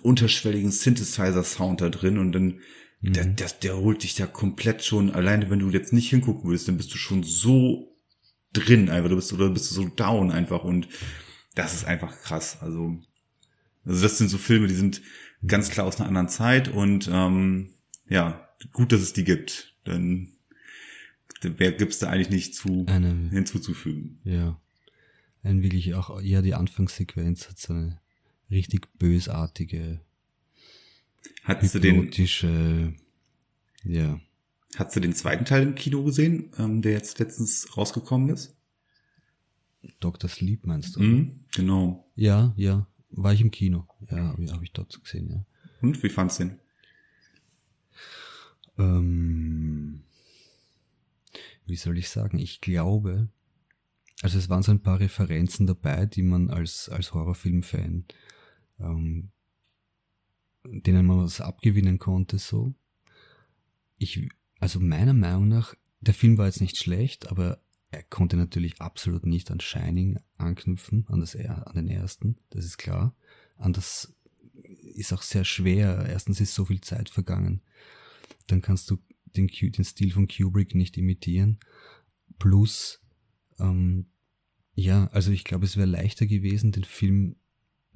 unterschwelligen 0.02 0.70
Synthesizer-Sound 0.70 1.80
da 1.80 1.88
drin 1.88 2.18
und 2.18 2.32
dann, 2.32 2.60
der, 3.00 3.26
der, 3.26 3.48
der 3.48 3.76
holt 3.76 4.02
dich 4.02 4.14
da 4.14 4.26
komplett 4.26 4.84
schon, 4.84 5.10
alleine 5.10 5.50
wenn 5.50 5.60
du 5.60 5.70
jetzt 5.70 5.92
nicht 5.92 6.10
hingucken 6.10 6.50
willst, 6.50 6.68
dann 6.68 6.76
bist 6.76 6.92
du 6.92 6.98
schon 6.98 7.22
so 7.22 7.96
drin 8.52 8.88
einfach, 8.88 9.08
du 9.08 9.16
bist, 9.16 9.32
oder 9.32 9.50
bist 9.50 9.70
du 9.70 9.74
so 9.74 9.88
down 9.88 10.30
einfach 10.30 10.64
und 10.64 10.88
das 11.54 11.74
ist 11.74 11.84
einfach 11.84 12.20
krass, 12.22 12.58
also, 12.60 12.98
also 13.84 14.02
das 14.02 14.18
sind 14.18 14.28
so 14.28 14.38
Filme, 14.38 14.66
die 14.68 14.74
sind 14.74 15.02
ganz 15.46 15.70
klar 15.70 15.86
aus 15.86 15.98
einer 15.98 16.08
anderen 16.08 16.28
Zeit 16.28 16.68
und, 16.68 17.08
ähm, 17.12 17.70
ja, 18.08 18.48
gut, 18.72 18.92
dass 18.92 19.00
es 19.00 19.12
die 19.12 19.24
gibt, 19.24 19.76
dann, 19.84 20.28
wer 21.42 21.72
gibt's 21.72 21.98
da 21.98 22.08
eigentlich 22.08 22.30
nicht 22.30 22.54
zu, 22.54 22.84
Eine, 22.88 23.30
hinzuzufügen. 23.30 24.20
ja. 24.24 24.60
Ein 25.44 25.62
wirklich 25.62 25.94
auch, 25.94 26.20
ja, 26.20 26.42
die 26.42 26.54
Anfangssequenz 26.54 27.48
hat 27.48 27.58
so 27.58 27.72
eine 27.72 28.00
richtig 28.50 28.88
bösartige, 28.98 30.00
Hattest 31.48 31.74
du 31.74 31.78
den, 31.78 32.10
ja. 33.84 34.20
Hast 34.76 34.94
du 34.94 35.00
den 35.00 35.14
zweiten 35.14 35.46
Teil 35.46 35.62
im 35.62 35.74
Kino 35.74 36.04
gesehen, 36.04 36.52
ähm, 36.58 36.82
der 36.82 36.92
jetzt 36.92 37.18
letztens 37.18 37.74
rausgekommen 37.76 38.28
ist? 38.28 38.54
Dr. 40.00 40.28
Sleep 40.28 40.66
meinst 40.66 40.96
du? 40.96 41.00
Mhm. 41.00 41.40
Genau. 41.54 42.10
Ja, 42.16 42.52
ja. 42.56 42.86
War 43.10 43.32
ich 43.32 43.40
im 43.40 43.50
Kino. 43.50 43.86
Ja, 44.10 44.18
habe 44.18 44.44
ich, 44.44 44.52
hab 44.52 44.62
ich 44.62 44.72
dort 44.72 45.02
gesehen, 45.02 45.30
ja. 45.30 45.44
Und 45.80 46.02
wie 46.02 46.10
fandst 46.10 46.40
du 46.40 46.44
den? 46.44 46.58
Ähm, 48.76 50.02
wie 51.64 51.76
soll 51.76 51.96
ich 51.96 52.10
sagen? 52.10 52.38
Ich 52.38 52.60
glaube, 52.60 53.28
also 54.20 54.38
es 54.38 54.50
waren 54.50 54.62
so 54.62 54.70
ein 54.70 54.82
paar 54.82 55.00
Referenzen 55.00 55.66
dabei, 55.66 56.04
die 56.04 56.22
man 56.22 56.50
als, 56.50 56.88
als 56.90 57.14
Horrorfilm-Fan, 57.14 58.04
ähm, 58.80 59.30
denen 60.64 61.06
man 61.06 61.18
was 61.18 61.40
abgewinnen 61.40 61.98
konnte, 61.98 62.38
so. 62.38 62.74
Ich, 63.96 64.28
also 64.60 64.80
meiner 64.80 65.14
Meinung 65.14 65.48
nach, 65.48 65.74
der 66.00 66.14
Film 66.14 66.38
war 66.38 66.46
jetzt 66.46 66.60
nicht 66.60 66.76
schlecht, 66.76 67.30
aber 67.30 67.60
er 67.90 68.02
konnte 68.02 68.36
natürlich 68.36 68.80
absolut 68.80 69.26
nicht 69.26 69.50
an 69.50 69.60
Shining 69.60 70.18
anknüpfen, 70.36 71.06
an, 71.08 71.20
das, 71.20 71.34
an 71.34 71.74
den 71.74 71.88
ersten, 71.88 72.36
das 72.50 72.64
ist 72.64 72.78
klar. 72.78 73.14
An 73.56 73.72
das 73.72 74.14
ist 74.94 75.12
auch 75.12 75.22
sehr 75.22 75.44
schwer. 75.44 76.06
Erstens 76.06 76.40
ist 76.40 76.54
so 76.54 76.66
viel 76.66 76.80
Zeit 76.80 77.08
vergangen 77.08 77.62
dann 78.48 78.62
kannst 78.62 78.90
du 78.90 78.98
den, 79.36 79.46
den 79.46 79.84
Stil 79.84 80.10
von 80.10 80.26
Kubrick 80.26 80.74
nicht 80.74 80.96
imitieren. 80.96 81.58
Plus, 82.38 83.00
ähm, 83.60 84.06
ja, 84.74 85.08
also 85.08 85.30
ich 85.30 85.44
glaube, 85.44 85.66
es 85.66 85.76
wäre 85.76 85.86
leichter 85.86 86.26
gewesen, 86.26 86.72
den 86.72 86.84
Film 86.84 87.36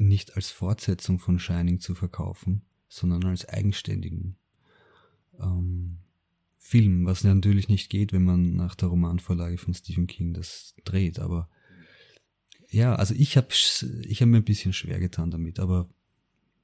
nicht 0.09 0.37
als 0.37 0.51
Fortsetzung 0.51 1.19
von 1.19 1.39
Shining 1.39 1.81
zu 1.81 1.95
verkaufen, 1.95 2.63
sondern 2.89 3.25
als 3.25 3.49
eigenständigen 3.49 4.37
ähm, 5.41 5.99
Film, 6.59 7.07
was 7.07 7.25
natürlich 7.25 7.69
nicht 7.69 7.91
geht, 7.91 8.13
wenn 8.13 8.25
man 8.25 8.55
nach 8.55 8.75
der 8.75 8.89
Romanvorlage 8.89 9.59
von 9.59 9.75
Stephen 9.75 10.07
King 10.07 10.33
das 10.33 10.75
dreht. 10.85 11.19
Aber 11.19 11.49
ja, 12.71 12.95
also 12.95 13.15
ich 13.15 13.37
habe 13.37 13.49
ich 13.51 14.23
hab 14.23 14.29
mir 14.29 14.39
ein 14.39 14.45
bisschen 14.45 14.73
schwer 14.73 14.99
getan 14.99 15.31
damit, 15.31 15.59
aber 15.59 15.89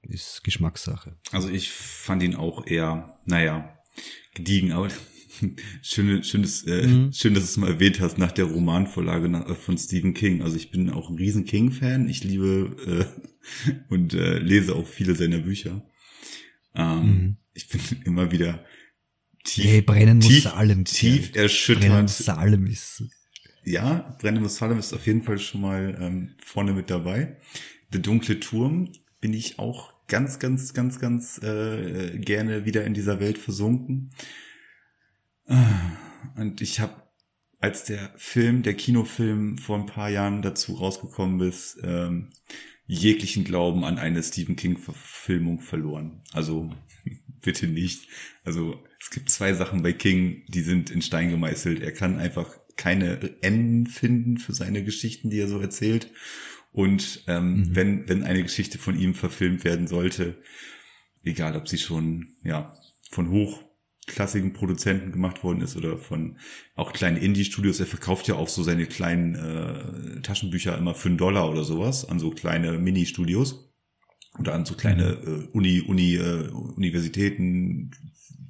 ist 0.02 0.44
Geschmackssache. 0.44 1.16
Also 1.32 1.48
ich 1.48 1.70
fand 1.70 2.22
ihn 2.22 2.36
auch 2.36 2.66
eher, 2.66 3.18
naja, 3.24 3.78
gediegen, 4.34 4.72
aber 4.72 4.88
schöne, 5.82 6.24
schönes, 6.24 6.64
äh, 6.66 6.86
Mhm. 6.86 7.12
schön, 7.12 7.34
dass 7.34 7.44
du 7.44 7.48
es 7.50 7.56
mal 7.56 7.70
erwähnt 7.70 8.00
hast 8.00 8.18
nach 8.18 8.32
der 8.32 8.46
Romanvorlage 8.46 9.28
nach, 9.28 9.54
von 9.56 9.76
Stephen 9.78 10.14
King. 10.14 10.42
Also 10.42 10.56
ich 10.56 10.70
bin 10.70 10.90
auch 10.90 11.10
ein 11.10 11.16
riesen 11.16 11.44
King-Fan. 11.44 12.08
Ich 12.08 12.24
liebe 12.24 13.06
äh, 13.66 13.72
und 13.88 14.14
äh, 14.14 14.38
lese 14.38 14.74
auch 14.74 14.86
viele 14.86 15.14
seiner 15.14 15.38
Bücher. 15.38 15.82
Ähm, 16.74 17.00
Mhm. 17.02 17.36
Ich 17.54 17.68
bin 17.68 17.80
immer 18.04 18.30
wieder 18.30 18.64
tief, 19.44 19.64
Hey, 19.64 19.82
brennen 19.82 20.18
muss 20.18 20.28
tief, 20.28 20.42
Salem. 20.44 20.84
tief 20.84 21.32
Brennen 21.32 22.02
muss 22.02 22.18
Salem 22.18 22.66
ist. 22.66 23.02
Ja, 23.64 24.16
Brandon 24.20 24.48
Salem 24.48 24.78
ist 24.78 24.94
auf 24.94 25.06
jeden 25.06 25.22
Fall 25.22 25.38
schon 25.38 25.60
mal 25.60 25.96
ähm, 26.00 26.30
vorne 26.42 26.72
mit 26.72 26.88
dabei. 26.88 27.36
Der 27.92 28.00
dunkle 28.00 28.40
Turm 28.40 28.92
bin 29.20 29.34
ich 29.34 29.58
auch 29.58 29.92
ganz, 30.06 30.38
ganz, 30.38 30.72
ganz, 30.72 30.98
ganz 30.98 31.38
äh, 31.42 32.18
gerne 32.18 32.64
wieder 32.64 32.84
in 32.84 32.94
dieser 32.94 33.20
Welt 33.20 33.36
versunken. 33.36 34.10
Und 36.36 36.60
ich 36.60 36.80
habe, 36.80 37.02
als 37.60 37.84
der 37.84 38.12
Film, 38.16 38.62
der 38.62 38.74
Kinofilm 38.74 39.58
vor 39.58 39.78
ein 39.78 39.86
paar 39.86 40.10
Jahren 40.10 40.42
dazu 40.42 40.74
rausgekommen 40.74 41.40
ist, 41.48 41.78
ähm, 41.82 42.30
jeglichen 42.86 43.44
Glauben 43.44 43.84
an 43.84 43.98
eine 43.98 44.22
Stephen 44.22 44.56
King-Verfilmung 44.56 45.60
verloren. 45.60 46.22
Also 46.32 46.74
bitte 47.40 47.66
nicht. 47.66 48.08
Also 48.44 48.82
es 49.00 49.10
gibt 49.10 49.30
zwei 49.30 49.52
Sachen 49.52 49.82
bei 49.82 49.92
King, 49.92 50.44
die 50.48 50.62
sind 50.62 50.90
in 50.90 51.02
Stein 51.02 51.30
gemeißelt. 51.30 51.80
Er 51.82 51.92
kann 51.92 52.18
einfach 52.18 52.58
keine 52.76 53.36
Enden 53.42 53.86
finden 53.86 54.38
für 54.38 54.54
seine 54.54 54.84
Geschichten, 54.84 55.30
die 55.30 55.38
er 55.38 55.48
so 55.48 55.60
erzählt. 55.60 56.10
Und 56.72 57.24
ähm, 57.26 57.54
Mhm. 57.56 57.76
wenn, 57.76 58.08
wenn 58.08 58.22
eine 58.22 58.42
Geschichte 58.42 58.78
von 58.78 58.98
ihm 58.98 59.14
verfilmt 59.14 59.64
werden 59.64 59.86
sollte, 59.88 60.40
egal 61.24 61.56
ob 61.56 61.68
sie 61.68 61.78
schon 61.78 62.28
ja 62.44 62.74
von 63.10 63.30
hochklassigen 64.08 64.52
Produzenten 64.52 65.12
gemacht 65.12 65.44
worden 65.44 65.60
ist 65.60 65.76
oder 65.76 65.98
von 65.98 66.38
auch 66.74 66.92
kleinen 66.92 67.16
Indie-Studios, 67.16 67.80
er 67.80 67.86
verkauft 67.86 68.28
ja 68.28 68.34
auch 68.34 68.48
so 68.48 68.62
seine 68.62 68.86
kleinen 68.86 69.34
äh, 69.34 70.20
Taschenbücher 70.22 70.76
immer 70.76 70.94
für 70.94 71.08
einen 71.08 71.18
Dollar 71.18 71.50
oder 71.50 71.64
sowas 71.64 72.08
an 72.08 72.18
so 72.18 72.30
kleine 72.30 72.78
Mini-Studios 72.78 73.70
oder 74.38 74.54
an 74.54 74.64
so 74.64 74.74
kleine 74.74 75.12
äh, 75.12 75.48
Uni, 75.52 75.82
Uni, 75.82 76.14
äh, 76.16 76.48
Universitäten, 76.48 77.90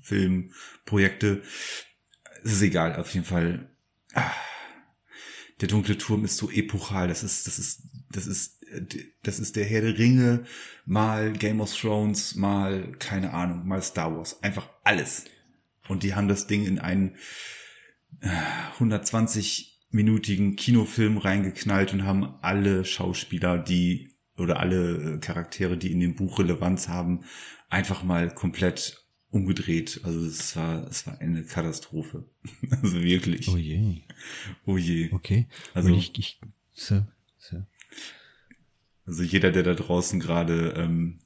Filmprojekte. 0.03 1.43
Es 2.45 2.53
ist 2.53 2.63
egal, 2.63 2.97
auf 2.97 3.13
jeden 3.15 3.27
Fall. 3.27 3.71
Ah, 4.15 4.31
der 5.61 5.69
dunkle 5.69 5.99
Turm 5.99 6.25
ist 6.25 6.37
so 6.37 6.51
epochal. 6.51 7.09
Das 7.09 7.23
ist, 7.23 7.47
das 7.47 7.59
ist, 7.59 7.83
das 8.11 8.27
ist, 8.27 8.61
das 9.23 9.39
ist 9.39 9.57
der 9.57 9.65
Herr 9.65 9.81
der 9.81 9.99
Ringe, 9.99 10.45
mal 10.87 11.33
Game 11.33 11.61
of 11.61 11.75
Thrones, 11.75 12.37
mal 12.37 12.93
keine 12.99 13.33
Ahnung, 13.35 13.67
mal 13.67 13.83
Star 13.83 14.15
Wars. 14.17 14.43
Einfach 14.43 14.69
alles. 14.85 15.25
Und 15.89 16.03
die 16.03 16.15
haben 16.15 16.29
das 16.29 16.47
Ding 16.47 16.65
in 16.67 16.79
einen 16.79 17.17
äh, 18.21 18.29
120-minütigen 18.79 20.57
Kinofilm 20.57 21.19
reingeknallt 21.19 21.93
und 21.93 22.05
haben 22.05 22.35
alle 22.43 22.85
Schauspieler, 22.85 23.59
die 23.59 24.13
oder 24.37 24.61
alle 24.61 25.15
äh, 25.15 25.19
Charaktere, 25.19 25.77
die 25.77 25.91
in 25.93 26.01
dem 26.01 26.15
Buch 26.15 26.39
Relevanz 26.39 26.89
haben, 26.89 27.25
einfach 27.69 28.03
mal 28.05 28.31
komplett 28.33 29.05
umgedreht. 29.31 30.01
Also 30.05 30.25
es 30.25 30.57
war, 30.57 30.87
es 30.89 31.07
war 31.07 31.21
eine 31.21 31.43
Katastrophe. 31.45 32.25
Also 32.83 33.03
wirklich. 33.03 33.49
Oh 33.49 33.57
je. 33.57 34.03
Oh 34.65 34.77
je. 34.79 35.11
Okay. 35.13 35.47
Also- 35.75 35.89
Also 35.89 35.99
ich, 35.99 36.19
ich 36.19 36.41
so, 36.73 37.05
so. 37.39 37.63
Also 39.07 39.23
jeder, 39.23 39.51
der 39.51 39.63
da 39.63 39.75
draußen 39.75 40.21
gerade 40.21 40.75
ähm, 40.77 41.19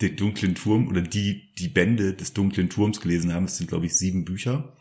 den 0.00 0.16
dunklen 0.16 0.54
Turm 0.54 0.88
oder 0.88 1.02
die 1.02 1.52
die 1.54 1.68
Bände 1.68 2.14
des 2.14 2.32
dunklen 2.32 2.70
Turms 2.70 3.00
gelesen 3.00 3.32
haben, 3.32 3.44
es 3.44 3.56
sind 3.56 3.68
glaube 3.68 3.86
ich 3.86 3.94
sieben 3.94 4.24
Bücher 4.24 4.76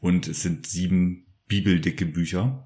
und 0.00 0.28
es 0.28 0.42
sind 0.42 0.66
sieben 0.66 1.26
bibeldicke 1.46 2.06
Bücher. 2.06 2.64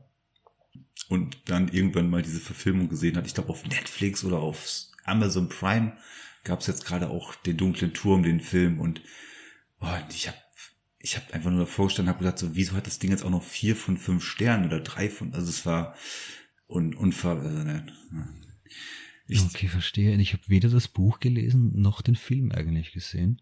und 1.08 1.36
dann 1.46 1.68
irgendwann 1.68 2.10
mal 2.10 2.22
diese 2.22 2.40
Verfilmung 2.40 2.88
gesehen 2.88 3.16
hat. 3.16 3.26
Ich 3.26 3.34
glaube 3.34 3.50
auf 3.50 3.64
Netflix 3.66 4.24
oder 4.24 4.38
auf 4.38 4.66
Amazon 5.04 5.48
Prime 5.48 5.96
gab 6.44 6.60
es 6.60 6.66
jetzt 6.66 6.84
gerade 6.84 7.10
auch 7.10 7.34
den 7.34 7.56
dunklen 7.56 7.92
Turm, 7.92 8.22
den 8.22 8.40
Film 8.40 8.80
und 8.80 9.02
oh, 9.80 9.98
ich 10.10 10.28
habe 10.28 10.38
ich 11.02 11.16
habe 11.16 11.34
einfach 11.34 11.50
nur 11.50 11.60
davor 11.60 11.88
gestanden, 11.88 12.10
habe 12.10 12.20
gesagt, 12.20 12.38
so 12.38 12.54
wieso 12.54 12.74
hat 12.74 12.86
das 12.86 13.00
Ding 13.00 13.10
jetzt 13.10 13.24
auch 13.24 13.30
noch 13.30 13.42
vier 13.42 13.74
von 13.74 13.98
fünf 13.98 14.24
Sternen 14.24 14.66
oder 14.66 14.80
drei 14.80 15.10
von, 15.10 15.34
also 15.34 15.48
es 15.48 15.66
war 15.66 15.96
un, 16.68 16.94
unver, 16.94 17.42
äh, 17.44 17.82
ich, 19.28 19.42
okay, 19.42 19.68
verstehe. 19.68 20.14
Ich 20.16 20.32
habe 20.32 20.42
weder 20.46 20.68
das 20.68 20.88
Buch 20.88 21.20
gelesen 21.20 21.72
noch 21.74 22.02
den 22.02 22.16
Film 22.16 22.52
eigentlich 22.52 22.92
gesehen. 22.92 23.40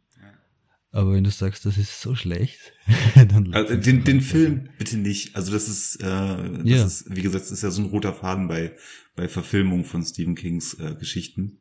Aber 0.93 1.13
wenn 1.13 1.23
du 1.23 1.31
sagst, 1.31 1.65
das 1.67 1.79
ist 1.79 2.01
so 2.01 2.17
schlecht, 2.17 2.59
dann 3.15 3.55
also 3.55 3.77
den, 3.77 4.03
den 4.03 4.21
Film 4.21 4.71
bitte 4.77 4.97
nicht. 4.97 5.37
Also 5.37 5.53
das 5.53 5.69
ist, 5.69 6.01
äh, 6.01 6.05
das 6.05 6.65
ja. 6.65 6.85
ist, 6.85 7.15
wie 7.15 7.23
gesagt, 7.23 7.45
das 7.45 7.53
ist 7.53 7.63
ja 7.63 7.71
so 7.71 7.83
ein 7.83 7.89
roter 7.89 8.13
Faden 8.13 8.49
bei 8.49 8.75
bei 9.21 9.29
Verfilmungen 9.29 9.85
von 9.85 10.03
Stephen 10.03 10.35
Kings 10.35 10.75
äh, 10.75 10.95
Geschichten, 10.99 11.61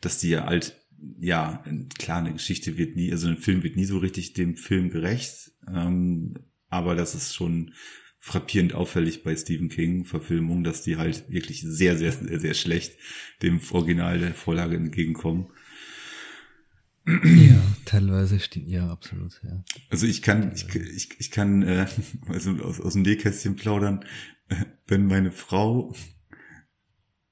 dass 0.00 0.18
die 0.18 0.30
ja 0.30 0.46
halt, 0.46 0.80
ja 1.18 1.64
klar, 1.98 2.18
eine 2.18 2.32
Geschichte 2.32 2.78
wird 2.78 2.94
nie, 2.94 3.10
also 3.10 3.26
ein 3.26 3.38
Film 3.38 3.64
wird 3.64 3.74
nie 3.74 3.86
so 3.86 3.98
richtig 3.98 4.34
dem 4.34 4.56
Film 4.56 4.88
gerecht, 4.90 5.50
ähm, 5.66 6.34
aber 6.68 6.94
das 6.94 7.16
ist 7.16 7.34
schon 7.34 7.74
frappierend 8.24 8.72
auffällig 8.72 9.24
bei 9.24 9.34
Stephen 9.34 9.68
King 9.68 10.04
Verfilmungen, 10.04 10.62
dass 10.62 10.82
die 10.82 10.96
halt 10.96 11.24
wirklich 11.28 11.62
sehr, 11.66 11.98
sehr, 11.98 12.12
sehr, 12.12 12.38
sehr 12.38 12.54
schlecht 12.54 12.96
dem 13.42 13.60
Original 13.72 14.20
der 14.20 14.32
Vorlage 14.32 14.76
entgegenkommen. 14.76 15.48
Ja, 17.04 17.60
teilweise 17.84 18.38
stimmt, 18.38 18.68
ja, 18.68 18.88
absolut, 18.88 19.40
ja. 19.42 19.64
Also 19.90 20.06
ich 20.06 20.22
kann, 20.22 20.52
ich, 20.54 20.72
ich, 20.72 21.08
ich 21.18 21.30
kann, 21.32 21.62
äh, 21.62 21.88
also 22.28 22.52
aus, 22.62 22.80
aus 22.80 22.92
dem 22.92 23.02
Nähkästchen 23.02 23.56
plaudern, 23.56 24.04
wenn 24.86 25.06
meine 25.06 25.32
Frau 25.32 25.92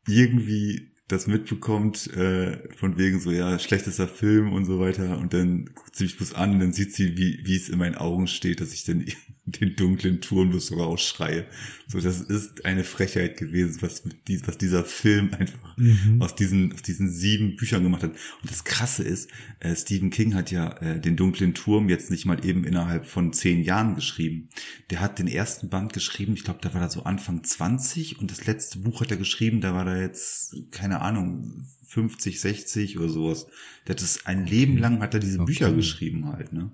irgendwie 0.08 0.90
das 1.06 1.28
mitbekommt, 1.28 2.08
äh, 2.16 2.68
von 2.76 2.98
wegen 2.98 3.20
so, 3.20 3.30
ja, 3.30 3.60
schlechtester 3.60 4.08
Film 4.08 4.52
und 4.52 4.64
so 4.64 4.80
weiter, 4.80 5.18
und 5.18 5.34
dann 5.34 5.66
guckt 5.66 5.94
sie 5.94 6.04
mich 6.04 6.16
bloß 6.16 6.34
an 6.34 6.54
und 6.54 6.60
dann 6.60 6.72
sieht 6.72 6.94
sie, 6.94 7.16
wie, 7.16 7.40
wie 7.44 7.54
es 7.54 7.68
in 7.68 7.78
meinen 7.78 7.94
Augen 7.96 8.26
steht, 8.26 8.60
dass 8.60 8.72
ich 8.72 8.84
dann 8.84 9.04
den 9.52 9.76
dunklen 9.76 10.20
Turnbus 10.20 10.72
rausschreie. 10.72 11.46
So, 11.86 12.00
das 12.00 12.20
ist 12.20 12.64
eine 12.64 12.84
Frechheit 12.84 13.36
gewesen, 13.36 13.82
was, 13.82 14.02
was 14.44 14.58
dieser 14.58 14.84
Film 14.84 15.34
einfach 15.34 15.76
mhm. 15.76 16.20
aus 16.20 16.34
diesen, 16.34 16.72
aus 16.72 16.82
diesen 16.82 17.10
sieben 17.10 17.56
Büchern 17.56 17.82
gemacht 17.82 18.02
hat. 18.02 18.10
Und 18.10 18.50
das 18.50 18.64
Krasse 18.64 19.02
ist, 19.02 19.30
äh, 19.60 19.74
Stephen 19.74 20.10
King 20.10 20.34
hat 20.34 20.50
ja 20.50 20.70
äh, 20.78 21.00
den 21.00 21.16
dunklen 21.16 21.54
Turm 21.54 21.88
jetzt 21.88 22.10
nicht 22.10 22.26
mal 22.26 22.44
eben 22.44 22.64
innerhalb 22.64 23.06
von 23.06 23.32
zehn 23.32 23.62
Jahren 23.62 23.94
geschrieben. 23.94 24.48
Der 24.90 25.00
hat 25.00 25.18
den 25.18 25.28
ersten 25.28 25.68
Band 25.68 25.92
geschrieben, 25.92 26.34
ich 26.34 26.44
glaube, 26.44 26.60
da 26.62 26.74
war 26.74 26.82
er 26.82 26.90
so 26.90 27.04
Anfang 27.04 27.42
20 27.42 28.18
und 28.20 28.30
das 28.30 28.46
letzte 28.46 28.78
Buch 28.78 29.00
hat 29.00 29.10
er 29.10 29.16
geschrieben, 29.16 29.60
da 29.60 29.74
war 29.74 29.84
da 29.84 30.00
jetzt, 30.00 30.54
keine 30.70 31.00
Ahnung, 31.00 31.66
50, 31.86 32.40
60 32.40 32.98
oder 32.98 33.08
sowas. 33.08 33.46
Der 33.86 33.96
hat 33.96 34.02
es 34.02 34.26
ein 34.26 34.46
Leben 34.46 34.78
lang 34.78 35.00
hat 35.00 35.14
er 35.14 35.20
diese 35.20 35.40
okay. 35.40 35.46
Bücher 35.46 35.72
geschrieben 35.72 36.26
halt, 36.26 36.52
ne? 36.52 36.70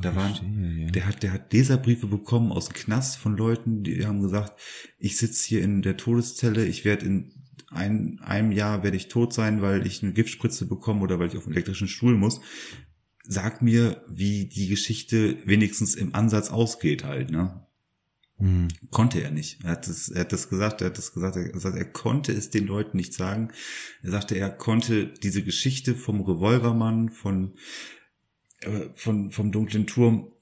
Da 0.00 0.14
waren, 0.14 0.34
verstehe, 0.34 0.84
ja. 0.84 0.90
der 0.90 1.06
hat, 1.06 1.22
der 1.22 1.32
hat 1.32 1.52
Leserbriefe 1.52 2.06
bekommen 2.06 2.52
aus 2.52 2.66
dem 2.66 2.74
Knast 2.74 3.16
von 3.16 3.36
Leuten, 3.36 3.82
die 3.82 4.06
haben 4.06 4.20
gesagt, 4.20 4.60
ich 4.98 5.16
sitze 5.16 5.48
hier 5.48 5.62
in 5.62 5.80
der 5.82 5.96
Todeszelle, 5.96 6.66
ich 6.66 6.84
werde 6.84 7.06
in 7.06 7.32
ein, 7.70 8.20
einem 8.22 8.52
Jahr 8.52 8.82
werde 8.82 8.96
ich 8.96 9.08
tot 9.08 9.32
sein, 9.32 9.62
weil 9.62 9.86
ich 9.86 10.02
eine 10.02 10.12
Giftspritze 10.12 10.66
bekomme 10.66 11.02
oder 11.02 11.18
weil 11.18 11.28
ich 11.28 11.36
auf 11.36 11.46
einen 11.46 11.54
elektrischen 11.54 11.88
Stuhl 11.88 12.14
muss. 12.14 12.40
Sag 13.22 13.60
mir, 13.62 14.04
wie 14.08 14.46
die 14.46 14.68
Geschichte 14.68 15.38
wenigstens 15.46 15.94
im 15.94 16.14
Ansatz 16.14 16.50
ausgeht 16.50 17.04
halt, 17.04 17.30
ne? 17.30 17.66
Hm. 18.38 18.68
Konnte 18.90 19.22
er 19.22 19.30
nicht. 19.30 19.64
Er 19.64 19.70
hat, 19.70 19.88
das, 19.88 20.10
er 20.10 20.20
hat 20.20 20.32
das 20.32 20.50
gesagt, 20.50 20.82
er 20.82 20.88
hat 20.88 20.98
das 20.98 21.14
gesagt, 21.14 21.36
er, 21.36 21.48
gesagt, 21.48 21.76
er 21.76 21.86
konnte 21.86 22.32
es 22.32 22.50
den 22.50 22.66
Leuten 22.66 22.98
nicht 22.98 23.14
sagen. 23.14 23.50
Er 24.02 24.10
sagte, 24.10 24.36
er 24.36 24.50
konnte 24.50 25.06
diese 25.06 25.42
Geschichte 25.42 25.94
vom 25.94 26.20
Revolvermann, 26.20 27.08
von 27.08 27.54
äh, 28.62 28.88
von, 28.94 29.30
vom 29.30 29.52
dunklen 29.52 29.86
Turm 29.86 30.32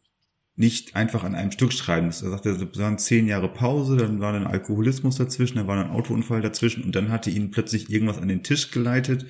nicht 0.57 0.95
einfach 0.95 1.25
an 1.25 1.35
einem 1.35 1.51
Stück 1.51 1.73
schreiben. 1.73 2.07
Er 2.07 2.13
sagte, 2.13 2.51
es 2.51 2.79
waren 2.79 2.99
zehn 2.99 3.27
Jahre 3.27 3.53
Pause, 3.53 3.97
dann 3.97 4.21
war 4.21 4.35
ein 4.35 4.47
Alkoholismus 4.47 5.17
dazwischen, 5.17 5.57
dann 5.57 5.67
war 5.67 5.85
ein 5.85 5.91
Autounfall 5.91 6.43
dazwischen 6.43 6.85
und 6.85 6.95
dann 6.95 7.11
hatte 7.11 7.31
ihn 7.31 7.51
plötzlich 7.51 7.91
irgendwas 7.91 8.19
an 8.19 8.29
den 8.29 8.45
Tisch 8.45 8.71
geleitet, 8.71 9.27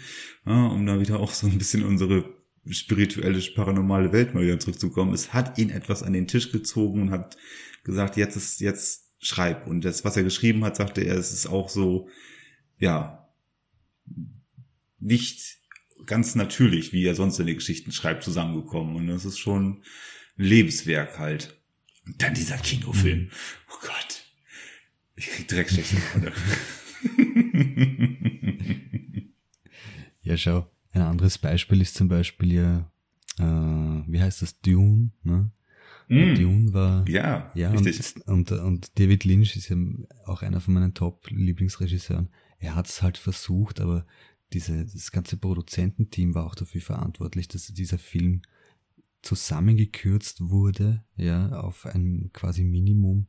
ja, 0.47 0.67
um 0.67 0.85
da 0.85 1.01
wieder 1.01 1.21
auch 1.21 1.33
so 1.33 1.47
ein 1.47 1.57
bisschen 1.57 1.83
unsere 1.83 2.25
spirituelle, 2.69 3.41
paranormale 3.55 4.13
Welt 4.13 4.35
mal 4.35 4.43
wieder 4.43 4.61
zurückzukommen. 4.61 5.15
Es 5.15 5.33
hat 5.33 5.59
ihn 5.59 5.71
etwas 5.71 6.03
an 6.03 6.13
den 6.13 6.27
Tisch 6.27 6.53
gezogen 6.53 7.03
und 7.03 7.11
hat 7.11 7.37
gesagt, 7.85 8.17
jetzt 8.17 8.37
ist, 8.37 8.61
jetzt 8.61 9.13
schreib. 9.19 9.67
Und 9.67 9.85
das, 9.85 10.05
was 10.05 10.17
er 10.17 10.25
geschrieben 10.25 10.65
hat, 10.65 10.77
sagte 10.77 11.03
er, 11.03 11.17
es 11.17 11.33
ist 11.33 11.47
auch 11.47 11.69
so, 11.69 12.09
ja, 12.79 13.29
nicht 14.99 15.59
ganz 16.07 16.35
natürlich, 16.35 16.93
wie 16.93 17.05
er 17.05 17.15
sonst 17.15 17.39
in 17.39 17.47
den 17.47 17.57
Geschichten 17.57 17.93
schreibt, 17.93 18.25
zusammengekommen. 18.25 18.97
Und 18.97 19.07
das 19.07 19.25
ist 19.25 19.39
schon 19.39 19.83
ein 20.39 20.45
Lebenswerk 20.45 21.19
halt. 21.19 21.59
Und 22.07 22.23
dann 22.23 22.35
dieser 22.35 22.59
Kinofilm. 22.59 23.21
Mhm. 23.21 23.31
Oh 23.71 23.79
Gott. 23.81 24.25
Ich 25.17 25.29
krieg 25.29 25.49
direkt 25.49 25.71
schlechte 25.71 25.97
Laune. 26.15 26.33
ja, 30.23 30.37
schau. 30.37 30.71
Ein 30.93 31.03
anderes 31.03 31.39
Beispiel 31.39 31.81
ist 31.81 31.95
zum 31.95 32.09
Beispiel 32.09 32.53
ja, 32.53 32.91
äh, 33.39 34.03
wie 34.07 34.21
heißt 34.21 34.43
das, 34.43 34.61
Dune, 34.61 35.11
ne? 35.23 35.51
Mm. 36.09 36.35
Dune 36.35 36.73
war. 36.73 37.09
Ja, 37.09 37.51
ja 37.55 37.71
richtig. 37.71 38.17
Und, 38.27 38.53
und, 38.53 38.61
und 38.61 38.99
David 38.99 39.25
Lynch 39.25 39.57
ist 39.57 39.71
ja 39.71 39.77
auch 40.27 40.43
einer 40.43 40.61
von 40.61 40.75
meinen 40.75 40.95
Top-Lieblingsregisseuren. 40.95 42.29
Er 42.59 42.75
hat 42.75 42.87
es 42.87 43.03
halt 43.03 43.19
versucht, 43.19 43.81
aber 43.81 44.07
diese, 44.55 44.85
das 44.85 45.11
ganze 45.11 45.37
Produzententeam 45.37 46.35
war 46.35 46.47
auch 46.47 46.55
dafür 46.55 46.81
verantwortlich, 46.81 47.49
dass 47.49 47.67
dieser 47.67 47.99
Film 47.99 48.43
zusammengekürzt 49.23 50.49
wurde, 50.49 51.05
ja, 51.17 51.61
auf 51.61 51.87
ein 51.87 52.31
quasi 52.33 52.63
Minimum, 52.63 53.27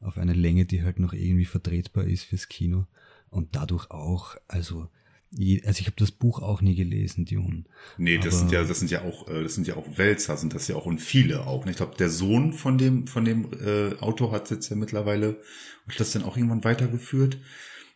auf 0.00 0.16
eine 0.16 0.34
Länge, 0.34 0.66
die 0.66 0.82
halt 0.82 0.98
noch 0.98 1.12
irgendwie 1.12 1.44
vertretbar 1.44 2.04
ist 2.04 2.24
fürs 2.24 2.48
Kino 2.48 2.86
und 3.30 3.56
dadurch 3.56 3.90
auch, 3.90 4.36
also 4.48 4.88
also 5.32 5.80
ich 5.80 5.86
habe 5.86 5.94
das 5.96 6.10
Buch 6.10 6.42
auch 6.42 6.60
nie 6.60 6.74
gelesen, 6.74 7.24
Dune. 7.24 7.62
Nee, 7.98 8.18
das 8.18 8.40
sind 8.40 8.50
ja, 8.50 8.64
das 8.64 8.80
sind 8.80 8.90
ja 8.90 9.02
auch, 9.02 9.28
äh, 9.28 9.44
das 9.44 9.54
sind 9.54 9.68
ja 9.68 9.76
auch 9.76 9.96
Wälzer, 9.96 10.36
sind 10.36 10.54
das 10.54 10.66
ja 10.66 10.74
auch 10.74 10.86
und 10.86 11.00
viele 11.00 11.46
auch. 11.46 11.64
Ich 11.66 11.76
glaube, 11.76 11.94
der 11.96 12.08
Sohn 12.08 12.52
von 12.52 12.78
dem, 12.78 13.06
von 13.06 13.24
dem 13.24 13.48
äh, 13.64 13.94
Autor 14.00 14.32
hat 14.32 14.50
jetzt 14.50 14.70
ja 14.70 14.76
mittlerweile 14.76 15.40
und 15.86 16.00
das 16.00 16.10
dann 16.10 16.24
auch 16.24 16.36
irgendwann 16.36 16.64
weitergeführt 16.64 17.38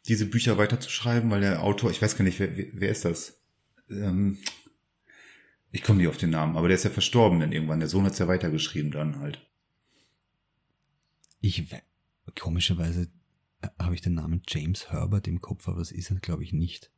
diese 0.07 0.27
Bücher 0.27 0.59
weiterzuschreiben, 0.59 1.31
weil 1.31 1.41
der 1.41 1.63
Autor, 1.63 1.91
ich 1.91 2.03
weiß 2.03 2.17
gar 2.17 2.25
nicht, 2.25 2.39
wer, 2.39 2.51
wer 2.57 2.89
ist 2.91 3.05
das? 3.05 3.41
Ähm, 3.89 4.39
ich 5.71 5.83
komme 5.83 5.99
nicht 5.99 6.09
auf 6.09 6.19
den 6.19 6.31
Namen, 6.31 6.57
aber 6.57 6.69
der 6.69 6.77
ist 6.77 6.85
ja 6.85 6.91
verstorben 6.91 7.41
dann 7.41 7.53
irgendwann. 7.53 7.81
Der 7.81 7.89
Sohn 7.89 8.05
hat's 8.05 8.19
ja 8.19 8.29
weitergeschrieben 8.29 8.91
dann 8.91 9.19
halt. 9.19 9.45
Ich, 11.41 11.65
komischerweise 12.39 13.09
äh, 13.61 13.69
habe 13.79 13.95
ich 13.95 14.01
den 14.01 14.15
Namen 14.15 14.43
James 14.47 14.91
Herbert 14.91 15.27
im 15.27 15.41
Kopf, 15.41 15.69
aber 15.69 15.79
das 15.79 15.91
ist 15.91 16.11
er, 16.11 16.17
glaube 16.17 16.45
ich, 16.45 16.53
nicht. 16.53 16.91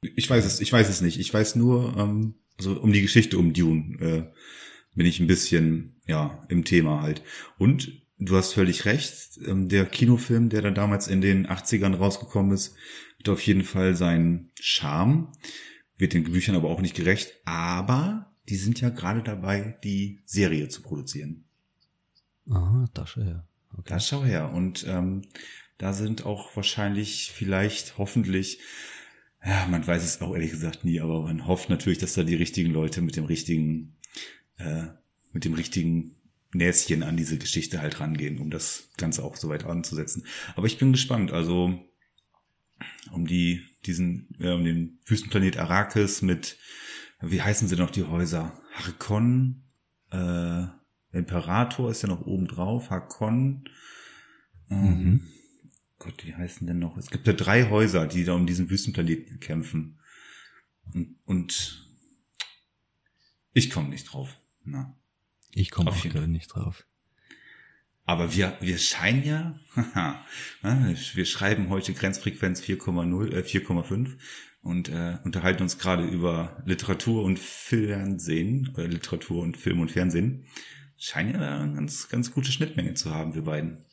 Ich 0.00 0.28
weiß 0.28 0.44
es, 0.44 0.60
ich 0.60 0.72
weiß 0.72 0.88
es 0.88 1.00
nicht. 1.00 1.18
Ich 1.18 1.32
weiß 1.32 1.56
nur, 1.56 1.96
ähm, 1.96 2.34
also 2.56 2.80
um 2.80 2.92
die 2.92 3.02
Geschichte 3.02 3.38
um 3.38 3.52
Dune 3.52 3.98
äh, 4.00 4.32
bin 4.94 5.06
ich 5.06 5.20
ein 5.20 5.26
bisschen 5.26 6.00
ja 6.06 6.44
im 6.48 6.64
Thema 6.64 7.02
halt. 7.02 7.22
Und 7.58 8.03
du 8.18 8.36
hast 8.36 8.52
völlig 8.52 8.84
recht. 8.84 9.38
Ähm, 9.46 9.68
der 9.68 9.86
Kinofilm, 9.86 10.48
der 10.48 10.62
da 10.62 10.70
damals 10.70 11.08
in 11.08 11.20
den 11.20 11.46
80ern 11.46 11.96
rausgekommen 11.96 12.52
ist, 12.52 12.76
hat 13.18 13.28
auf 13.28 13.40
jeden 13.42 13.64
Fall 13.64 13.94
seinen 13.94 14.50
Charme, 14.60 15.32
wird 15.96 16.12
den 16.12 16.24
Büchern 16.24 16.56
aber 16.56 16.68
auch 16.68 16.80
nicht 16.80 16.94
gerecht. 16.94 17.32
Aber 17.44 18.32
die 18.48 18.56
sind 18.56 18.80
ja 18.80 18.90
gerade 18.90 19.22
dabei, 19.22 19.78
die 19.84 20.20
Serie 20.24 20.68
zu 20.68 20.82
produzieren. 20.82 21.44
Ah, 22.50 22.86
da 22.92 23.06
schau 23.06 23.22
her. 23.22 23.46
Okay. 23.72 23.84
Da 23.86 24.00
schau 24.00 24.24
her. 24.24 24.52
Und 24.52 24.84
ähm, 24.86 25.22
da 25.78 25.92
sind 25.92 26.26
auch 26.26 26.54
wahrscheinlich, 26.56 27.32
vielleicht, 27.34 27.98
hoffentlich, 27.98 28.60
ja, 29.44 29.66
man 29.70 29.86
weiß 29.86 30.04
es 30.04 30.20
auch 30.20 30.34
ehrlich 30.34 30.50
gesagt 30.50 30.84
nie, 30.84 31.00
aber 31.00 31.22
man 31.22 31.46
hofft 31.46 31.68
natürlich, 31.68 31.98
dass 31.98 32.14
da 32.14 32.22
die 32.22 32.34
richtigen 32.34 32.70
Leute 32.70 33.02
mit 33.02 33.16
dem 33.16 33.24
richtigen, 33.24 33.96
äh, 34.56 34.86
mit 35.32 35.44
dem 35.44 35.54
richtigen 35.54 36.14
Näschen 36.54 37.02
an 37.02 37.16
diese 37.16 37.38
Geschichte 37.38 37.80
halt 37.80 38.00
rangehen, 38.00 38.38
um 38.38 38.50
das 38.50 38.88
Ganze 38.96 39.24
auch 39.24 39.36
so 39.36 39.48
weit 39.48 39.64
anzusetzen. 39.64 40.26
Aber 40.56 40.66
ich 40.66 40.78
bin 40.78 40.92
gespannt, 40.92 41.32
also 41.32 41.78
um 43.12 43.26
die, 43.26 43.62
diesen, 43.86 44.28
äh, 44.38 44.52
um 44.52 44.64
den 44.64 45.00
Wüstenplanet 45.06 45.58
Arrakis 45.58 46.22
mit, 46.22 46.58
wie 47.20 47.42
heißen 47.42 47.68
sie 47.68 47.76
noch 47.76 47.90
die 47.90 48.04
Häuser? 48.04 48.60
Harkon, 48.72 49.64
äh, 50.10 50.66
Imperator 51.12 51.90
ist 51.90 52.02
ja 52.02 52.08
noch 52.08 52.26
oben 52.26 52.48
drauf, 52.48 52.90
Harkon, 52.90 53.68
ähm, 54.70 54.80
mhm. 54.80 55.20
Gott, 55.98 56.24
wie 56.26 56.34
heißen 56.34 56.66
denn 56.66 56.78
noch? 56.78 56.96
Es 56.96 57.10
gibt 57.10 57.26
ja 57.26 57.32
drei 57.32 57.70
Häuser, 57.70 58.06
die 58.06 58.24
da 58.24 58.34
um 58.34 58.46
diesen 58.46 58.68
Wüstenplaneten 58.68 59.40
kämpfen. 59.40 59.98
Und, 60.92 61.16
und 61.24 61.88
ich 63.52 63.70
komme 63.70 63.88
nicht 63.88 64.12
drauf. 64.12 64.38
Na. 64.64 64.96
Ich 65.54 65.70
komme 65.70 65.90
auch 65.90 66.02
gerade 66.02 66.28
nicht 66.28 66.54
drauf. 66.54 66.86
Aber 68.06 68.34
wir, 68.34 68.56
wir 68.60 68.78
scheinen 68.78 69.24
ja, 69.24 69.58
haha, 69.76 70.24
wir 70.62 71.24
schreiben 71.24 71.70
heute 71.70 71.94
Grenzfrequenz 71.94 72.60
4,0, 72.60 73.32
äh, 73.32 73.40
4,5 73.40 74.18
und 74.62 74.88
äh, 74.88 75.18
unterhalten 75.24 75.62
uns 75.62 75.78
gerade 75.78 76.04
über 76.04 76.62
Literatur 76.66 77.22
und 77.22 77.38
Fernsehen, 77.38 78.70
oder 78.74 78.88
Literatur 78.88 79.42
und 79.42 79.56
Film 79.56 79.80
und 79.80 79.90
Fernsehen. 79.90 80.46
Scheinen 80.96 81.40
ja 81.40 81.60
eine 81.60 81.74
ganz, 81.74 82.08
ganz 82.08 82.32
gute 82.32 82.52
Schnittmenge 82.52 82.94
zu 82.94 83.14
haben, 83.14 83.34
wir 83.34 83.42
beiden. 83.42 83.84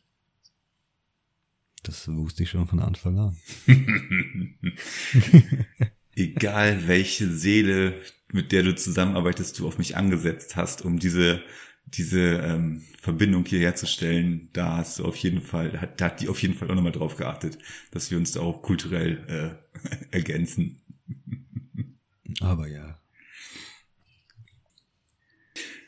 Das 1.84 2.08
wusste 2.08 2.44
ich 2.44 2.50
schon 2.50 2.68
von 2.68 2.80
Anfang 2.80 3.18
an. 3.18 3.38
Egal 6.16 6.88
welche 6.88 7.30
Seele, 7.30 8.02
mit 8.32 8.52
der 8.52 8.64
du 8.64 8.76
zusammenarbeitest, 8.76 9.60
du 9.60 9.68
auf 9.68 9.78
mich 9.78 9.96
angesetzt 9.96 10.56
hast, 10.56 10.84
um 10.84 11.00
diese 11.00 11.42
diese 11.88 12.20
ähm, 12.20 12.84
Verbindung 13.00 13.46
hier 13.46 13.60
herzustellen, 13.60 14.50
da 14.54 14.78
hast 14.78 15.00
du 15.00 15.06
auf 15.06 15.16
jeden 15.18 15.42
Fall, 15.42 15.80
hat, 15.80 16.00
da 16.00 16.06
hat 16.06 16.22
die 16.22 16.30
auf 16.30 16.42
jeden 16.42 16.54
Fall 16.54 16.70
auch 16.70 16.76
nochmal 16.76 16.92
drauf 16.92 17.18
geachtet, 17.18 17.58
dass 17.92 18.12
wir 18.12 18.18
uns 18.18 18.32
da 18.32 18.42
auch 18.42 18.62
kulturell 18.62 19.60
äh, 19.82 19.98
ergänzen. 20.12 20.82
Aber 22.40 22.68
ja. 22.68 22.98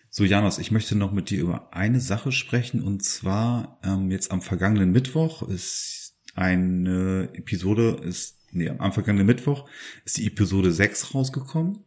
So, 0.09 0.25
Janos, 0.25 0.59
ich 0.59 0.71
möchte 0.71 0.95
noch 0.95 1.11
mit 1.11 1.29
dir 1.29 1.41
über 1.41 1.73
eine 1.73 1.99
Sache 1.99 2.31
sprechen 2.31 2.83
und 2.83 3.03
zwar 3.03 3.79
ähm, 3.83 4.11
jetzt 4.11 4.31
am 4.31 4.41
vergangenen 4.41 4.91
Mittwoch 4.91 5.41
ist 5.47 6.15
eine 6.35 7.29
Episode, 7.33 8.01
ist, 8.03 8.42
nee, 8.53 8.69
am 8.69 8.93
vergangenen 8.93 9.27
Mittwoch 9.27 9.69
ist 10.05 10.17
die 10.17 10.27
Episode 10.27 10.71
6 10.71 11.13
rausgekommen 11.13 11.79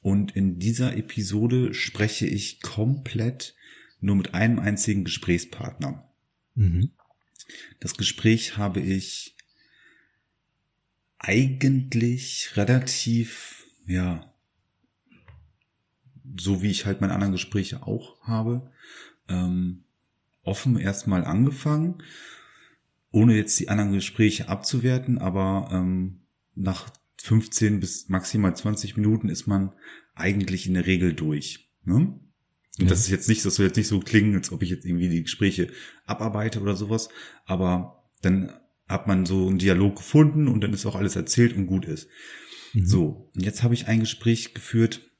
und 0.00 0.34
in 0.36 0.58
dieser 0.58 0.96
Episode 0.96 1.74
spreche 1.74 2.26
ich 2.26 2.60
komplett 2.60 3.54
nur 4.00 4.16
mit 4.16 4.34
einem 4.34 4.58
einzigen 4.58 5.04
Gesprächspartner. 5.04 6.08
Mhm. 6.54 6.90
Das 7.80 7.96
Gespräch 7.96 8.56
habe 8.56 8.80
ich 8.80 9.36
eigentlich 11.18 12.56
relativ, 12.56 13.64
ja, 13.86 14.32
so 16.36 16.62
wie 16.62 16.70
ich 16.70 16.86
halt 16.86 17.00
meine 17.00 17.14
anderen 17.14 17.32
Gespräche 17.32 17.86
auch 17.86 18.20
habe, 18.22 18.70
ähm, 19.28 19.84
offen 20.42 20.78
erstmal 20.78 21.24
angefangen, 21.24 22.02
ohne 23.12 23.36
jetzt 23.36 23.60
die 23.60 23.68
anderen 23.68 23.92
Gespräche 23.92 24.48
abzuwerten, 24.48 25.18
aber 25.18 25.68
ähm, 25.70 26.22
nach 26.54 26.90
15 27.22 27.78
bis 27.78 28.08
maximal 28.08 28.56
20 28.56 28.96
Minuten 28.96 29.28
ist 29.28 29.46
man 29.46 29.72
eigentlich 30.14 30.66
in 30.66 30.74
der 30.74 30.86
Regel 30.86 31.14
durch. 31.14 31.70
Ne? 31.84 31.94
Und 31.94 32.84
ja. 32.84 32.86
das 32.86 33.00
ist 33.00 33.10
jetzt 33.10 33.28
nicht, 33.28 33.44
das 33.44 33.56
soll 33.56 33.66
jetzt 33.66 33.76
nicht 33.76 33.88
so 33.88 34.00
klingen, 34.00 34.34
als 34.34 34.50
ob 34.50 34.62
ich 34.62 34.70
jetzt 34.70 34.84
irgendwie 34.84 35.08
die 35.08 35.22
Gespräche 35.22 35.68
abarbeite 36.06 36.60
oder 36.60 36.74
sowas, 36.74 37.10
aber 37.44 38.08
dann 38.22 38.52
hat 38.88 39.06
man 39.06 39.26
so 39.26 39.46
einen 39.46 39.58
Dialog 39.58 39.96
gefunden 39.96 40.48
und 40.48 40.62
dann 40.62 40.72
ist 40.72 40.86
auch 40.86 40.96
alles 40.96 41.16
erzählt 41.16 41.56
und 41.56 41.66
gut 41.66 41.84
ist. 41.84 42.08
Mhm. 42.72 42.86
So, 42.86 43.30
und 43.34 43.44
jetzt 43.44 43.62
habe 43.62 43.74
ich 43.74 43.88
ein 43.88 44.00
Gespräch 44.00 44.54
geführt. 44.54 45.11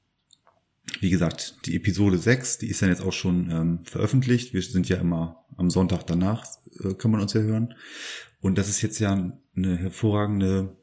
Wie 1.00 1.10
gesagt, 1.10 1.66
die 1.66 1.76
Episode 1.76 2.18
6, 2.18 2.58
die 2.58 2.68
ist 2.68 2.82
dann 2.82 2.88
jetzt 2.88 3.02
auch 3.02 3.12
schon 3.12 3.50
ähm, 3.50 3.80
veröffentlicht. 3.84 4.52
Wir 4.52 4.62
sind 4.62 4.88
ja 4.88 4.96
immer 4.96 5.44
am 5.56 5.70
Sonntag 5.70 6.04
danach, 6.06 6.44
äh, 6.82 6.94
kann 6.94 7.10
man 7.10 7.20
uns 7.20 7.32
ja 7.34 7.40
hören. 7.40 7.74
Und 8.40 8.58
das 8.58 8.68
ist 8.68 8.82
jetzt 8.82 8.98
ja 8.98 9.32
eine 9.56 9.76
hervorragende 9.76 10.76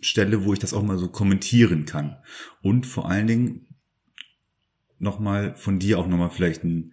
Stelle, 0.00 0.44
wo 0.44 0.52
ich 0.52 0.58
das 0.58 0.74
auch 0.74 0.82
mal 0.82 0.98
so 0.98 1.08
kommentieren 1.08 1.86
kann. 1.86 2.16
Und 2.60 2.86
vor 2.86 3.08
allen 3.08 3.26
Dingen 3.26 3.66
nochmal 4.98 5.54
von 5.56 5.78
dir 5.78 5.98
auch 5.98 6.06
nochmal 6.06 6.30
vielleicht 6.30 6.62
einen 6.62 6.92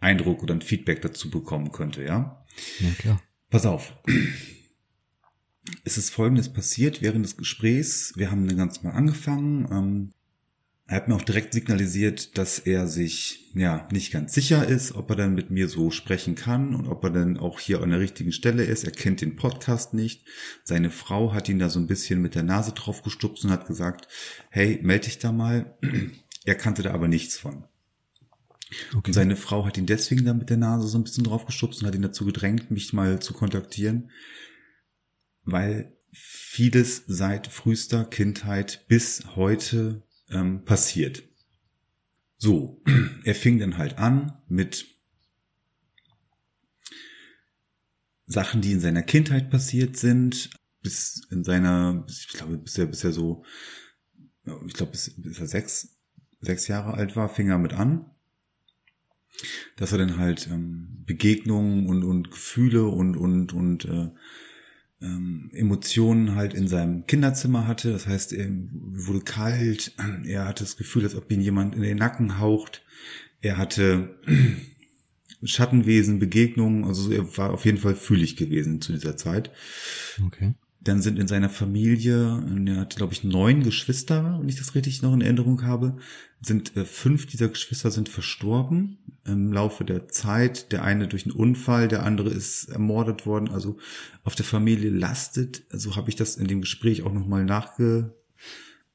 Eindruck 0.00 0.42
oder 0.42 0.54
ein 0.54 0.62
Feedback 0.62 1.02
dazu 1.02 1.30
bekommen 1.30 1.72
könnte, 1.72 2.02
ja? 2.02 2.44
Ja, 2.80 2.90
klar. 2.98 3.22
Pass 3.50 3.66
auf. 3.66 3.94
Es 5.84 5.98
ist 5.98 6.10
folgendes 6.10 6.52
passiert 6.52 7.02
während 7.02 7.24
des 7.24 7.36
Gesprächs. 7.36 8.12
Wir 8.16 8.30
haben 8.30 8.46
dann 8.46 8.56
ganz 8.56 8.82
mal 8.82 8.92
angefangen. 8.92 9.68
Ähm, 9.70 10.12
er 10.88 10.96
hat 10.98 11.08
mir 11.08 11.16
auch 11.16 11.22
direkt 11.22 11.52
signalisiert, 11.52 12.38
dass 12.38 12.60
er 12.60 12.86
sich 12.86 13.50
ja 13.54 13.88
nicht 13.90 14.12
ganz 14.12 14.34
sicher 14.34 14.66
ist, 14.68 14.94
ob 14.94 15.10
er 15.10 15.16
dann 15.16 15.34
mit 15.34 15.50
mir 15.50 15.68
so 15.68 15.90
sprechen 15.90 16.36
kann 16.36 16.76
und 16.76 16.86
ob 16.86 17.02
er 17.02 17.10
dann 17.10 17.38
auch 17.38 17.58
hier 17.58 17.82
an 17.82 17.90
der 17.90 17.98
richtigen 17.98 18.30
Stelle 18.30 18.62
ist. 18.62 18.84
Er 18.84 18.92
kennt 18.92 19.20
den 19.20 19.34
Podcast 19.34 19.94
nicht. 19.94 20.24
Seine 20.62 20.90
Frau 20.90 21.32
hat 21.32 21.48
ihn 21.48 21.58
da 21.58 21.70
so 21.70 21.80
ein 21.80 21.88
bisschen 21.88 22.22
mit 22.22 22.36
der 22.36 22.44
Nase 22.44 22.70
drauf 22.70 23.02
gestupst 23.02 23.44
und 23.44 23.50
hat 23.50 23.66
gesagt, 23.66 24.06
hey, 24.50 24.78
melde 24.82 25.06
dich 25.06 25.18
da 25.18 25.32
mal. 25.32 25.76
Er 26.48 26.54
kannte 26.54 26.84
da 26.84 26.94
aber 26.94 27.08
nichts 27.08 27.36
von. 27.36 27.64
Okay. 28.90 29.00
Und 29.08 29.12
seine 29.12 29.34
Frau 29.34 29.66
hat 29.66 29.78
ihn 29.78 29.86
deswegen 29.86 30.24
da 30.24 30.32
mit 30.32 30.48
der 30.48 30.56
Nase 30.56 30.86
so 30.86 30.96
ein 30.96 31.02
bisschen 31.02 31.24
drauf 31.24 31.44
gestupst 31.44 31.80
und 31.80 31.88
hat 31.88 31.96
ihn 31.96 32.02
dazu 32.02 32.24
gedrängt, 32.24 32.70
mich 32.70 32.92
mal 32.92 33.20
zu 33.20 33.32
kontaktieren, 33.32 34.12
weil 35.46 35.96
vieles 36.12 37.04
seit 37.06 37.46
frühester 37.46 38.04
Kindheit 38.04 38.84
bis 38.88 39.36
heute 39.36 40.02
ähm, 40.28 40.64
passiert. 40.64 41.22
So, 42.36 42.82
er 43.24 43.34
fing 43.34 43.58
dann 43.58 43.78
halt 43.78 43.98
an 43.98 44.38
mit 44.48 44.86
Sachen, 48.26 48.60
die 48.60 48.72
in 48.72 48.80
seiner 48.80 49.02
Kindheit 49.02 49.50
passiert 49.50 49.96
sind, 49.96 50.50
bis 50.82 51.26
in 51.30 51.44
seiner, 51.44 52.04
ich 52.08 52.28
glaube, 52.28 52.58
bis 52.58 52.76
er, 52.76 52.86
bis 52.86 53.04
er 53.04 53.12
so, 53.12 53.44
ich 54.66 54.74
glaube, 54.74 54.92
bis, 54.92 55.14
bis 55.16 55.38
er 55.38 55.46
sechs, 55.46 55.96
sechs 56.40 56.66
Jahre 56.68 56.94
alt 56.94 57.14
war, 57.14 57.28
fing 57.28 57.50
er 57.50 57.58
mit 57.58 57.72
an, 57.72 58.10
dass 59.76 59.92
er 59.92 59.98
dann 59.98 60.18
halt 60.18 60.48
ähm, 60.48 61.04
Begegnungen 61.06 61.86
und, 61.86 62.02
und 62.02 62.30
Gefühle 62.30 62.86
und, 62.86 63.16
und, 63.16 63.52
und 63.52 63.84
äh, 63.84 64.10
ähm, 65.00 65.50
Emotionen 65.52 66.34
halt 66.34 66.54
in 66.54 66.68
seinem 66.68 67.06
Kinderzimmer 67.06 67.66
hatte. 67.66 67.92
Das 67.92 68.06
heißt, 68.06 68.32
er 68.32 68.48
wurde 68.72 69.20
kalt, 69.20 69.92
er 70.26 70.46
hatte 70.46 70.64
das 70.64 70.76
Gefühl, 70.76 71.04
als 71.04 71.14
ob 71.14 71.30
ihn 71.30 71.40
jemand 71.40 71.74
in 71.74 71.82
den 71.82 71.98
Nacken 71.98 72.38
haucht. 72.38 72.82
Er 73.40 73.56
hatte 73.58 74.18
Schattenwesen, 75.42 76.18
Begegnungen, 76.18 76.84
also 76.84 77.12
er 77.12 77.36
war 77.36 77.52
auf 77.52 77.64
jeden 77.64 77.78
Fall 77.78 77.94
fühlig 77.94 78.36
gewesen 78.36 78.80
zu 78.80 78.92
dieser 78.92 79.16
Zeit. 79.16 79.50
Okay. 80.24 80.54
Dann 80.80 81.02
sind 81.02 81.18
in 81.18 81.28
seiner 81.28 81.50
Familie, 81.50 82.42
er 82.66 82.76
hat, 82.76 82.96
glaube 82.96 83.12
ich, 83.12 83.24
neun 83.24 83.62
Geschwister, 83.64 84.38
wenn 84.40 84.48
ich 84.48 84.56
das 84.56 84.74
richtig 84.74 85.02
noch 85.02 85.12
in 85.12 85.20
Erinnerung 85.20 85.62
habe, 85.64 85.96
sind 86.40 86.76
äh, 86.76 86.84
fünf 86.84 87.26
dieser 87.26 87.48
Geschwister 87.48 87.90
sind 87.90 88.08
verstorben 88.08 88.98
im 89.26 89.52
Laufe 89.52 89.84
der 89.84 90.08
Zeit. 90.08 90.72
Der 90.72 90.84
eine 90.84 91.08
durch 91.08 91.26
einen 91.26 91.34
Unfall, 91.34 91.88
der 91.88 92.04
andere 92.04 92.30
ist 92.30 92.68
ermordet 92.68 93.26
worden. 93.26 93.48
Also 93.48 93.78
auf 94.24 94.34
der 94.34 94.44
Familie 94.44 94.90
lastet, 94.90 95.64
so 95.68 95.72
also 95.72 95.96
habe 95.96 96.08
ich 96.08 96.16
das 96.16 96.36
in 96.36 96.46
dem 96.46 96.60
Gespräch 96.60 97.02
auch 97.02 97.12
nochmal 97.12 97.44
nachge, 97.44 98.14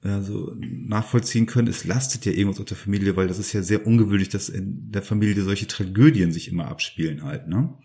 also 0.01 0.55
nachvollziehen 0.59 1.45
können. 1.45 1.67
Es 1.67 1.85
lastet 1.85 2.25
ja 2.25 2.31
irgendwas 2.31 2.59
auf 2.59 2.65
der 2.65 2.77
Familie, 2.77 3.15
weil 3.15 3.27
das 3.27 3.39
ist 3.39 3.53
ja 3.53 3.61
sehr 3.61 3.85
ungewöhnlich, 3.85 4.29
dass 4.29 4.49
in 4.49 4.91
der 4.91 5.03
Familie 5.03 5.43
solche 5.43 5.67
Tragödien 5.67 6.31
sich 6.31 6.47
immer 6.47 6.67
abspielen 6.67 7.23
halt. 7.23 7.47
Ne? 7.47 7.77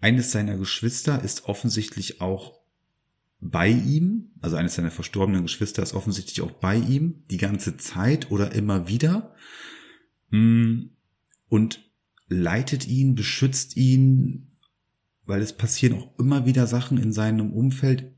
Eines 0.00 0.30
seiner 0.30 0.56
Geschwister 0.56 1.22
ist 1.22 1.46
offensichtlich 1.46 2.20
auch 2.20 2.60
bei 3.40 3.68
ihm, 3.68 4.30
also 4.40 4.56
eines 4.56 4.74
seiner 4.74 4.90
verstorbenen 4.90 5.42
Geschwister 5.42 5.82
ist 5.82 5.94
offensichtlich 5.94 6.40
auch 6.40 6.52
bei 6.52 6.76
ihm 6.76 7.24
die 7.30 7.36
ganze 7.36 7.76
Zeit 7.76 8.30
oder 8.30 8.52
immer 8.52 8.88
wieder 8.88 9.34
hm, 10.30 10.90
und 11.48 11.84
leitet 12.28 12.86
ihn, 12.86 13.14
beschützt 13.14 13.76
ihn, 13.76 14.58
weil 15.26 15.42
es 15.42 15.52
passieren 15.52 15.98
auch 15.98 16.18
immer 16.18 16.46
wieder 16.46 16.66
Sachen 16.66 16.98
in 16.98 17.12
seinem 17.12 17.52
Umfeld, 17.52 18.14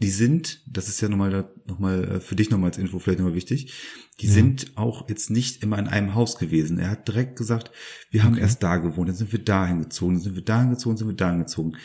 die 0.00 0.10
sind, 0.10 0.62
das 0.66 0.88
ist 0.88 1.00
ja 1.00 1.08
nochmal, 1.08 1.52
nochmal 1.66 2.04
äh, 2.04 2.20
für 2.20 2.36
dich 2.36 2.50
nochmal 2.50 2.70
als 2.70 2.78
Info 2.78 2.98
vielleicht 2.98 3.18
nochmal 3.18 3.34
wichtig, 3.34 3.72
die 4.20 4.26
ja. 4.26 4.32
sind 4.32 4.76
auch 4.76 5.08
jetzt 5.08 5.30
nicht 5.30 5.62
immer 5.62 5.78
in 5.78 5.88
einem 5.88 6.14
Haus 6.14 6.38
gewesen. 6.38 6.78
Er 6.78 6.90
hat 6.90 7.08
direkt 7.08 7.36
gesagt, 7.36 7.72
wir 8.10 8.22
haben 8.22 8.34
okay. 8.34 8.42
erst 8.42 8.62
da 8.62 8.76
gewohnt, 8.76 9.08
dann 9.08 9.16
sind 9.16 9.32
wir 9.32 9.42
dahin 9.42 9.80
gezogen, 9.80 10.14
dann 10.14 10.22
sind 10.22 10.36
wir 10.36 10.44
dahin 10.44 10.70
gezogen, 10.70 10.96
sind 10.96 11.08
wir 11.08 11.16
dahin 11.16 11.40
gezogen. 11.40 11.76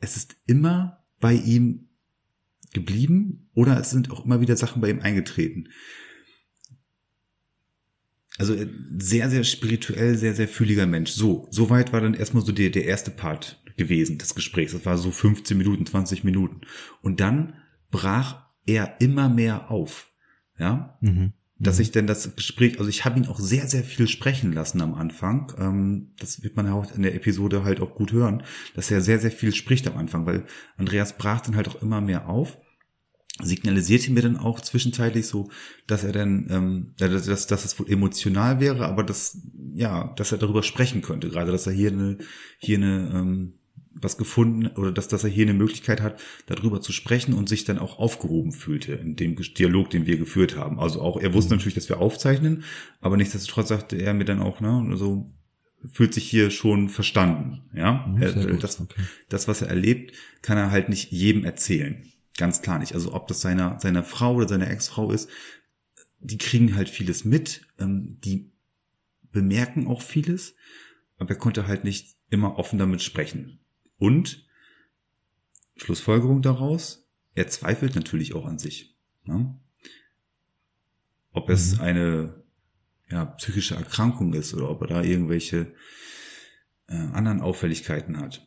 Es 0.00 0.16
ist 0.16 0.36
immer 0.46 1.04
bei 1.20 1.34
ihm 1.34 1.90
geblieben 2.72 3.50
oder 3.54 3.78
es 3.78 3.90
sind 3.90 4.10
auch 4.10 4.24
immer 4.24 4.40
wieder 4.40 4.56
Sachen 4.56 4.80
bei 4.80 4.88
ihm 4.88 5.00
eingetreten. 5.00 5.68
Also 8.38 8.54
äh, 8.54 8.68
sehr, 8.98 9.30
sehr 9.30 9.44
spirituell, 9.44 10.16
sehr, 10.16 10.34
sehr 10.34 10.48
fühliger 10.48 10.86
Mensch. 10.86 11.10
So, 11.10 11.48
soweit 11.50 11.92
war 11.92 12.00
dann 12.00 12.14
erstmal 12.14 12.44
so 12.44 12.52
der, 12.52 12.70
der 12.70 12.84
erste 12.84 13.10
Part 13.10 13.62
gewesen 13.76 14.18
des 14.18 14.34
Gesprächs. 14.34 14.72
Das 14.72 14.86
war 14.86 14.98
so 14.98 15.10
15 15.10 15.56
Minuten, 15.56 15.86
20 15.86 16.24
Minuten. 16.24 16.62
Und 17.02 17.20
dann 17.20 17.54
brach 17.90 18.46
er 18.66 19.00
immer 19.00 19.28
mehr 19.28 19.70
auf. 19.70 20.10
Ja. 20.58 20.98
Mhm. 21.00 21.32
Dass 21.58 21.78
ich 21.78 21.92
denn 21.92 22.08
das 22.08 22.34
Gespräch, 22.34 22.78
also 22.78 22.88
ich 22.88 23.04
habe 23.04 23.20
ihn 23.20 23.26
auch 23.26 23.38
sehr, 23.38 23.68
sehr 23.68 23.84
viel 23.84 24.08
sprechen 24.08 24.52
lassen 24.52 24.80
am 24.80 24.94
Anfang. 24.94 25.52
Ähm, 25.58 26.12
das 26.18 26.42
wird 26.42 26.56
man 26.56 26.66
ja 26.66 26.72
auch 26.72 26.92
in 26.92 27.02
der 27.02 27.14
Episode 27.14 27.62
halt 27.62 27.80
auch 27.80 27.94
gut 27.94 28.12
hören, 28.12 28.42
dass 28.74 28.90
er 28.90 29.00
sehr, 29.00 29.20
sehr 29.20 29.30
viel 29.30 29.54
spricht 29.54 29.86
am 29.86 29.96
Anfang, 29.96 30.26
weil 30.26 30.44
Andreas 30.76 31.16
brach 31.16 31.40
dann 31.42 31.54
halt 31.54 31.68
auch 31.68 31.80
immer 31.80 32.00
mehr 32.00 32.28
auf. 32.28 32.58
Signalisierte 33.40 34.12
mir 34.12 34.22
dann 34.22 34.36
auch 34.36 34.60
zwischenzeitlich 34.60 35.26
so, 35.26 35.50
dass 35.86 36.04
er 36.04 36.12
dann, 36.12 36.48
ähm, 36.50 36.94
dass, 36.98 37.26
dass, 37.26 37.46
dass 37.46 37.64
es 37.64 37.78
wohl 37.78 37.90
emotional 37.90 38.60
wäre, 38.60 38.86
aber 38.86 39.04
dass, 39.04 39.38
ja, 39.74 40.12
dass 40.16 40.32
er 40.32 40.38
darüber 40.38 40.62
sprechen 40.62 41.02
könnte, 41.02 41.30
gerade 41.30 41.50
dass 41.50 41.66
er 41.66 41.72
hier 41.72 41.92
eine, 41.92 42.18
hier 42.58 42.76
eine, 42.76 43.10
ähm, 43.14 43.54
was 43.94 44.16
gefunden 44.16 44.68
oder 44.68 44.90
dass, 44.90 45.08
dass 45.08 45.24
er 45.24 45.30
hier 45.30 45.44
eine 45.44 45.54
Möglichkeit 45.54 46.00
hat, 46.00 46.20
darüber 46.46 46.80
zu 46.80 46.92
sprechen 46.92 47.34
und 47.34 47.48
sich 47.48 47.64
dann 47.64 47.78
auch 47.78 47.98
aufgehoben 47.98 48.52
fühlte 48.52 48.94
in 48.94 49.16
dem 49.16 49.36
Dialog, 49.36 49.90
den 49.90 50.06
wir 50.06 50.16
geführt 50.16 50.56
haben. 50.56 50.80
Also 50.80 51.00
auch, 51.00 51.20
er 51.20 51.34
wusste 51.34 51.52
mhm. 51.52 51.58
natürlich, 51.58 51.74
dass 51.74 51.88
wir 51.88 51.98
aufzeichnen, 51.98 52.64
aber 53.00 53.16
nichtsdestotrotz 53.16 53.68
sagte 53.68 53.96
er 53.96 54.14
mir 54.14 54.24
dann 54.24 54.40
auch, 54.40 54.60
ne, 54.60 54.86
also 54.90 55.30
fühlt 55.90 56.14
sich 56.14 56.28
hier 56.28 56.50
schon 56.50 56.88
verstanden, 56.88 57.62
ja. 57.74 58.06
Mhm, 58.06 58.22
er, 58.22 58.32
das, 58.56 58.80
okay. 58.80 59.02
das, 59.28 59.48
was 59.48 59.62
er 59.62 59.68
erlebt, 59.68 60.12
kann 60.40 60.58
er 60.58 60.70
halt 60.70 60.88
nicht 60.88 61.10
jedem 61.10 61.44
erzählen. 61.44 62.04
Ganz 62.36 62.62
klar 62.62 62.78
nicht. 62.78 62.94
Also 62.94 63.12
ob 63.12 63.28
das 63.28 63.40
seiner, 63.40 63.78
seiner 63.80 64.04
Frau 64.04 64.34
oder 64.34 64.48
seiner 64.48 64.70
Ex-Frau 64.70 65.10
ist, 65.12 65.28
die 66.20 66.38
kriegen 66.38 66.76
halt 66.76 66.88
vieles 66.88 67.24
mit, 67.24 67.66
ähm, 67.78 68.18
die 68.20 68.50
bemerken 69.32 69.86
auch 69.86 70.02
vieles, 70.02 70.54
aber 71.18 71.30
er 71.30 71.36
konnte 71.36 71.66
halt 71.66 71.84
nicht 71.84 72.16
immer 72.30 72.58
offen 72.58 72.78
damit 72.78 73.02
sprechen. 73.02 73.58
Und 73.98 74.46
Schlussfolgerung 75.76 76.42
daraus, 76.42 77.08
er 77.34 77.48
zweifelt 77.48 77.94
natürlich 77.94 78.34
auch 78.34 78.46
an 78.46 78.58
sich. 78.58 78.96
Ne? 79.24 79.58
Ob 81.32 81.48
es 81.48 81.76
mhm. 81.76 81.80
eine 81.80 82.44
ja, 83.10 83.24
psychische 83.26 83.74
Erkrankung 83.74 84.32
ist 84.34 84.54
oder 84.54 84.70
ob 84.70 84.80
er 84.82 84.88
da 84.88 85.02
irgendwelche 85.02 85.74
äh, 86.88 86.94
anderen 86.94 87.40
Auffälligkeiten 87.40 88.18
hat. 88.18 88.46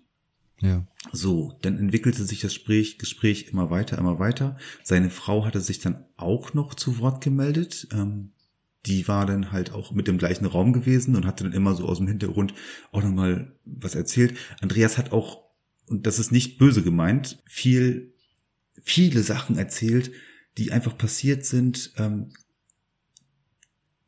Ja. 0.66 0.88
So, 1.12 1.58
dann 1.62 1.78
entwickelte 1.78 2.24
sich 2.24 2.42
das 2.42 2.54
Gespräch, 2.54 2.98
Gespräch 2.98 3.48
immer 3.52 3.70
weiter, 3.70 3.98
immer 3.98 4.20
weiter. 4.20 4.58
Seine 4.84 5.10
Frau 5.10 5.46
hatte 5.46 5.62
sich 5.62 5.80
dann 5.80 6.06
auch 6.18 6.54
noch 6.54 6.74
zu 6.74 7.00
Wort 7.00 7.24
gemeldet. 7.24 7.88
Ähm, 7.92 8.32
die 8.86 9.08
war 9.08 9.26
dann 9.26 9.52
halt 9.52 9.72
auch 9.72 9.92
mit 9.92 10.08
dem 10.08 10.18
gleichen 10.18 10.46
Raum 10.46 10.74
gewesen 10.74 11.16
und 11.16 11.26
hatte 11.26 11.44
dann 11.44 11.54
immer 11.54 11.76
so 11.76 11.86
aus 11.86 11.98
dem 11.98 12.08
Hintergrund 12.08 12.54
auch 12.92 13.04
nochmal 13.04 13.56
was 13.66 13.96
erzählt. 13.96 14.38
Andreas 14.62 14.98
hat 14.98 15.12
auch 15.12 15.46
und 15.88 16.08
das 16.08 16.20
ist 16.20 16.32
nicht 16.32 16.58
böse 16.58 16.84
gemeint, 16.84 17.42
viel, 17.46 18.14
viele 18.84 19.22
Sachen 19.24 19.58
erzählt, 19.58 20.12
die 20.58 20.72
einfach 20.72 20.98
passiert 20.98 21.46
sind, 21.46 21.94
ähm, 21.98 22.32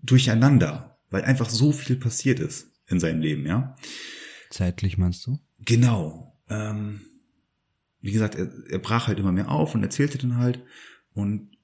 durcheinander, 0.02 0.98
weil 1.10 1.24
einfach 1.24 1.50
so 1.50 1.72
viel 1.72 1.98
passiert 1.98 2.40
ist 2.40 2.72
in 2.88 3.00
seinem 3.00 3.22
Leben, 3.22 3.46
ja. 3.46 3.76
Zeitlich 4.50 4.98
meinst 4.98 5.28
du? 5.28 5.40
Genau. 5.60 6.37
Ähm, 6.50 7.02
wie 8.02 8.12
gesagt, 8.12 8.36
er, 8.36 8.50
er 8.70 8.80
brach 8.80 9.08
halt 9.08 9.20
immer 9.20 9.32
mehr 9.32 9.52
auf 9.52 9.76
und 9.76 9.84
erzählte 9.84 10.18
dann 10.18 10.38
halt 10.38 10.64
und 11.14 11.58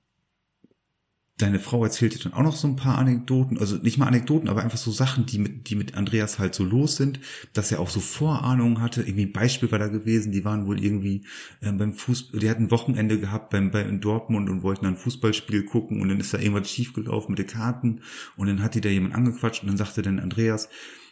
deine 1.38 1.60
Frau 1.60 1.84
erzählte 1.84 2.20
dann 2.20 2.34
auch 2.34 2.44
noch 2.44 2.56
so 2.56 2.68
ein 2.68 2.76
paar 2.76 2.98
Anekdoten, 2.98 3.58
also 3.58 3.78
nicht 3.78 3.98
mal 3.98 4.06
Anekdoten, 4.06 4.48
aber 4.48 4.64
einfach 4.64 4.78
so 4.78 4.92
Sachen, 4.92 5.26
die 5.26 5.40
mit, 5.40 5.70
die 5.70 5.76
mit 5.76 5.96
Andreas 5.96 6.38
halt 6.38 6.54
so 6.54 6.64
los 6.64 6.96
sind, 6.96 7.20
dass 7.54 7.72
er 7.72 7.80
auch 7.80 7.90
so 7.90 8.00
Vorahnungen 8.00 8.82
hatte. 8.82 9.02
Irgendwie 9.02 9.26
ein 9.26 9.34
Beispiel 9.34 9.72
war 9.72 9.80
da 9.80 9.88
gewesen, 9.88 10.32
die 10.32 10.46
waren 10.46 10.68
wohl 10.68 10.84
irgendwie 10.84 11.26
äh, 11.62 11.72
beim 11.72 11.94
Fußball, 11.94 12.40
die 12.40 12.50
hatten 12.50 12.70
Wochenende 12.70 13.20
gehabt 13.20 13.50
beim, 13.50 13.72
bei 13.72 13.82
in 13.82 14.00
Dortmund 14.00 14.50
und 14.50 14.62
wollten 14.62 14.86
ein 14.86 14.96
Fußballspiel 14.96 15.64
gucken 15.64 16.02
und 16.02 16.10
dann 16.10 16.20
ist 16.20 16.34
da 16.34 16.38
irgendwas 16.38 16.70
schiefgelaufen 16.70 17.32
mit 17.32 17.40
den 17.40 17.48
Karten 17.48 18.02
und 18.38 18.48
dann 18.48 18.62
hat 18.62 18.76
die 18.76 18.82
da 18.82 18.90
jemand 18.90 19.16
angequatscht 19.16 19.64
und 19.64 19.70
dann 19.70 19.78
sagte 19.78 20.04
dann 20.04 20.20
Andreas, 20.20 20.70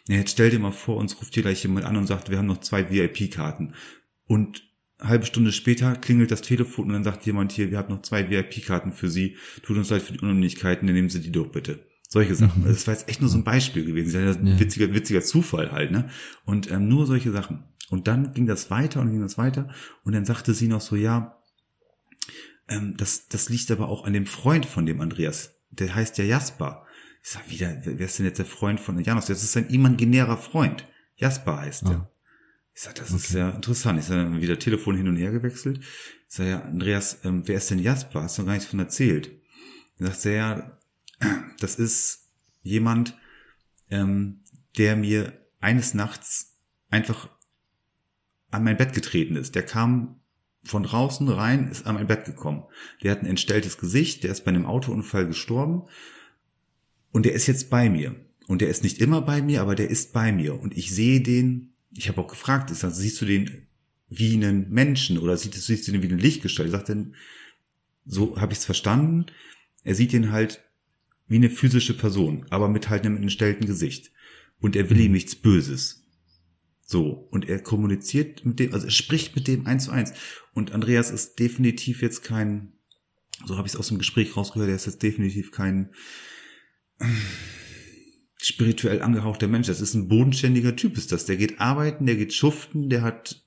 ja, 0.08 0.16
jetzt 0.16 0.32
stell 0.32 0.50
dir 0.50 0.58
mal 0.58 0.72
vor, 0.72 0.96
uns 0.96 1.18
ruft 1.20 1.34
hier 1.34 1.42
gleich 1.42 1.62
jemand 1.62 1.86
an 1.86 1.96
und 1.96 2.06
sagt, 2.06 2.30
wir 2.30 2.38
haben 2.38 2.46
noch 2.46 2.60
zwei 2.60 2.90
VIP-Karten. 2.90 3.74
Und 4.26 4.64
halbe 5.00 5.26
Stunde 5.26 5.52
später 5.52 5.94
klingelt 5.96 6.30
das 6.30 6.42
Telefon 6.42 6.86
und 6.86 6.92
dann 6.92 7.04
sagt 7.04 7.26
jemand 7.26 7.52
hier, 7.52 7.70
wir 7.70 7.78
haben 7.78 7.92
noch 7.92 8.02
zwei 8.02 8.28
VIP-Karten 8.30 8.92
für 8.92 9.10
Sie. 9.10 9.36
Tut 9.62 9.76
uns 9.76 9.90
leid 9.90 10.02
für 10.02 10.12
die 10.12 10.20
Unannehmlichkeiten, 10.20 10.86
dann 10.86 10.94
nehmen 10.94 11.10
Sie 11.10 11.20
die 11.20 11.32
doch 11.32 11.48
bitte. 11.48 11.86
Solche 12.08 12.34
Sachen. 12.34 12.62
Mhm. 12.62 12.68
Das 12.68 12.86
war 12.86 12.94
jetzt 12.94 13.08
echt 13.08 13.20
nur 13.20 13.30
so 13.30 13.38
ein 13.38 13.44
Beispiel 13.44 13.84
gewesen. 13.84 14.12
Das 14.12 14.36
ist 14.36 14.42
ein 14.42 14.60
witziger, 14.60 14.92
witziger 14.92 15.22
Zufall 15.22 15.72
halt, 15.72 15.92
ne? 15.92 16.10
Und 16.44 16.70
ähm, 16.70 16.86
nur 16.88 17.06
solche 17.06 17.32
Sachen. 17.32 17.64
Und 17.88 18.06
dann 18.06 18.34
ging 18.34 18.46
das 18.46 18.70
weiter 18.70 19.00
und 19.00 19.10
ging 19.10 19.22
das 19.22 19.38
weiter. 19.38 19.68
Und 20.04 20.14
dann 20.14 20.24
sagte 20.24 20.52
sie 20.52 20.68
noch 20.68 20.80
so, 20.80 20.94
ja, 20.94 21.42
ähm, 22.68 22.96
das, 22.96 23.28
das 23.28 23.48
liegt 23.48 23.70
aber 23.70 23.88
auch 23.88 24.04
an 24.04 24.12
dem 24.12 24.26
Freund 24.26 24.66
von 24.66 24.84
dem 24.84 25.00
Andreas. 25.00 25.54
Der 25.70 25.94
heißt 25.94 26.18
ja 26.18 26.24
Jasper. 26.24 26.81
Ich 27.22 27.30
sag 27.30 27.48
wieder, 27.48 27.76
wer 27.84 28.06
ist 28.06 28.18
denn 28.18 28.26
jetzt 28.26 28.38
der 28.38 28.46
Freund 28.46 28.80
von 28.80 28.98
Janos? 28.98 29.26
Das 29.26 29.44
ist 29.44 29.52
sein 29.52 29.68
imaginärer 29.68 30.36
Freund. 30.36 30.88
Jasper 31.16 31.60
heißt 31.60 31.84
er. 31.84 32.10
Ich 32.74 32.82
sag, 32.82 32.96
das 32.96 33.10
okay. 33.10 33.16
ist 33.16 33.32
ja 33.32 33.50
interessant. 33.50 34.00
Ich 34.00 34.06
sag, 34.06 34.40
wieder 34.40 34.58
Telefon 34.58 34.96
hin 34.96 35.06
und 35.06 35.16
her 35.16 35.30
gewechselt. 35.30 35.78
Ich 35.78 36.34
sag, 36.34 36.46
ja, 36.46 36.62
Andreas, 36.62 37.18
ähm, 37.24 37.46
wer 37.46 37.58
ist 37.58 37.70
denn 37.70 37.78
Jasper? 37.78 38.22
Hast 38.22 38.38
du 38.38 38.42
noch 38.42 38.46
gar 38.46 38.54
nichts 38.54 38.68
von 38.68 38.80
erzählt? 38.80 39.30
Dann 39.98 40.08
sagt 40.08 40.26
er, 40.26 40.32
ja, 40.32 40.78
das 41.60 41.76
ist 41.76 42.30
jemand, 42.62 43.16
ähm, 43.90 44.40
der 44.76 44.96
mir 44.96 45.32
eines 45.60 45.94
Nachts 45.94 46.58
einfach 46.90 47.28
an 48.50 48.64
mein 48.64 48.76
Bett 48.76 48.94
getreten 48.94 49.36
ist. 49.36 49.54
Der 49.54 49.64
kam 49.64 50.20
von 50.64 50.82
draußen 50.82 51.28
rein, 51.28 51.68
ist 51.68 51.86
an 51.86 51.94
mein 51.94 52.08
Bett 52.08 52.24
gekommen. 52.24 52.64
Der 53.02 53.12
hat 53.12 53.20
ein 53.20 53.26
entstelltes 53.26 53.78
Gesicht, 53.78 54.24
der 54.24 54.32
ist 54.32 54.44
bei 54.44 54.50
einem 54.50 54.66
Autounfall 54.66 55.26
gestorben 55.26 55.88
und 57.12 57.24
der 57.24 57.32
ist 57.32 57.46
jetzt 57.46 57.70
bei 57.70 57.88
mir. 57.88 58.16
Und 58.48 58.60
der 58.60 58.68
ist 58.68 58.82
nicht 58.82 58.98
immer 58.98 59.22
bei 59.22 59.40
mir, 59.40 59.62
aber 59.62 59.74
der 59.74 59.88
ist 59.88 60.12
bei 60.12 60.32
mir. 60.32 60.60
Und 60.60 60.76
ich 60.76 60.92
sehe 60.92 61.20
den 61.20 61.72
ich 61.94 62.08
habe 62.08 62.20
auch 62.20 62.28
gefragt, 62.28 62.70
ist 62.70 62.82
das, 62.82 62.98
siehst 62.98 63.20
du 63.20 63.26
den 63.26 63.66
wie 64.08 64.34
einen 64.34 64.70
Menschen 64.70 65.18
oder 65.18 65.36
siehst, 65.36 65.54
siehst 65.54 65.88
du 65.88 65.92
den 65.92 66.02
wie 66.02 66.08
eine 66.08 66.20
Lichtgestalt? 66.20 66.68
Ich 66.68 66.72
sagte, 66.72 67.12
so 68.04 68.40
habe 68.40 68.52
ich 68.52 68.58
es 68.58 68.64
verstanden. 68.64 69.26
Er 69.84 69.94
sieht 69.94 70.12
ihn 70.12 70.32
halt 70.32 70.62
wie 71.28 71.36
eine 71.36 71.50
physische 71.50 71.96
Person, 71.96 72.46
aber 72.50 72.68
mit 72.68 72.88
halt 72.88 73.04
einem 73.04 73.16
entstellten 73.16 73.66
Gesicht. 73.66 74.12
Und 74.60 74.76
er 74.76 74.90
will 74.90 75.00
ihm 75.00 75.12
nichts 75.12 75.34
Böses. 75.34 76.06
So. 76.84 77.28
Und 77.30 77.48
er 77.48 77.60
kommuniziert 77.60 78.44
mit 78.44 78.58
dem, 78.58 78.74
also 78.74 78.86
er 78.86 78.92
spricht 78.92 79.34
mit 79.34 79.48
dem 79.48 79.66
eins 79.66 79.84
zu 79.84 79.90
eins. 79.90 80.12
Und 80.52 80.72
Andreas 80.72 81.10
ist 81.10 81.38
definitiv 81.38 82.02
jetzt 82.02 82.22
kein, 82.22 82.72
so 83.46 83.56
habe 83.56 83.66
ich 83.66 83.74
es 83.74 83.78
aus 83.78 83.88
dem 83.88 83.98
Gespräch 83.98 84.36
rausgehört, 84.36 84.68
er 84.68 84.76
ist 84.76 84.86
jetzt 84.86 85.02
definitiv 85.02 85.52
kein, 85.52 85.90
spirituell 88.42 89.02
angehauchter 89.02 89.48
Mensch. 89.48 89.68
Das 89.68 89.80
ist 89.80 89.94
ein 89.94 90.08
bodenständiger 90.08 90.76
Typ, 90.76 90.96
ist 90.96 91.12
das. 91.12 91.26
Der 91.26 91.36
geht 91.36 91.60
arbeiten, 91.60 92.06
der 92.06 92.16
geht 92.16 92.34
schuften, 92.34 92.88
der 92.88 93.02
hat, 93.02 93.44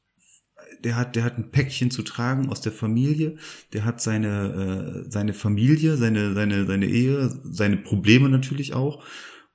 der 0.83 0.95
hat, 0.95 1.15
der 1.15 1.23
hat 1.23 1.37
ein 1.37 1.51
Päckchen 1.51 1.91
zu 1.91 2.01
tragen 2.01 2.49
aus 2.49 2.61
der 2.61 2.71
Familie, 2.71 3.37
der 3.73 3.83
hat 3.83 4.01
seine, 4.01 5.03
äh, 5.05 5.11
seine 5.11 5.33
Familie, 5.33 5.97
seine, 5.97 6.33
seine, 6.33 6.65
seine 6.65 6.85
Ehe, 6.85 7.29
seine 7.43 7.77
Probleme 7.77 8.29
natürlich 8.29 8.73
auch. 8.73 9.03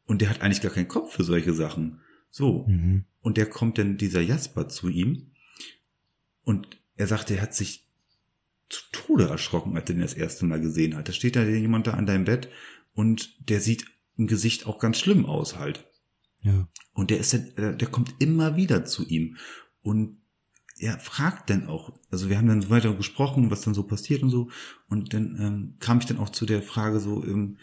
Und 0.05 0.21
der 0.21 0.29
hat 0.29 0.43
eigentlich 0.43 0.61
gar 0.61 0.73
keinen 0.73 0.89
Kopf 0.89 1.15
für 1.15 1.25
solche 1.25 1.55
Sachen. 1.55 2.01
So. 2.31 2.67
Mhm. 2.69 3.05
Und 3.21 3.37
der 3.37 3.47
kommt 3.47 3.79
dann 3.79 3.97
dieser 3.97 4.21
Jasper 4.21 4.69
zu 4.69 4.89
ihm. 4.89 5.33
Und 6.43 6.81
er 6.97 7.07
sagt, 7.07 7.31
er 7.31 7.41
hat 7.41 7.55
sich 7.55 7.87
zu 8.69 8.83
Tode 8.93 9.25
erschrocken, 9.25 9.77
als 9.77 9.89
er 9.89 9.95
den 9.95 10.03
das 10.03 10.15
erste 10.15 10.47
Mal 10.47 10.61
gesehen 10.61 10.97
hat. 10.97 11.09
Da 11.09 11.13
steht 11.13 11.37
da 11.37 11.45
jemand 11.45 11.87
da 11.87 11.93
an 11.93 12.07
deinem 12.07 12.25
Bett 12.25 12.49
und 12.95 13.49
der 13.49 13.61
sieht 13.61 13.87
im 14.17 14.27
Gesicht 14.27 14.67
auch 14.67 14.79
ganz 14.79 14.99
schlimm 14.99 15.27
aus 15.27 15.59
halt. 15.59 15.87
Ja. 16.43 16.69
Und 16.93 17.11
der 17.11 17.19
ist 17.19 17.33
der, 17.33 17.73
der 17.73 17.89
kommt 17.89 18.15
immer 18.19 18.57
wieder 18.57 18.85
zu 18.85 19.07
ihm 19.07 19.37
und 19.83 20.19
er 20.79 20.99
fragt 20.99 21.51
dann 21.51 21.67
auch, 21.67 21.99
also 22.11 22.31
wir 22.31 22.39
haben 22.39 22.49
dann 22.49 22.63
so 22.63 22.71
weiter 22.71 22.95
gesprochen, 22.95 23.51
was 23.51 23.61
dann 23.61 23.75
so 23.75 23.83
passiert 23.83 24.23
und 24.23 24.31
so 24.31 24.51
und 24.89 25.13
dann 25.13 25.37
ähm, 25.39 25.77
kam 25.79 25.99
ich 25.99 26.07
dann 26.07 26.19
auch 26.19 26.31
zu 26.31 26.47
der 26.47 26.63
Frage 26.63 27.01
so, 27.01 27.23
ähm, 27.25 27.59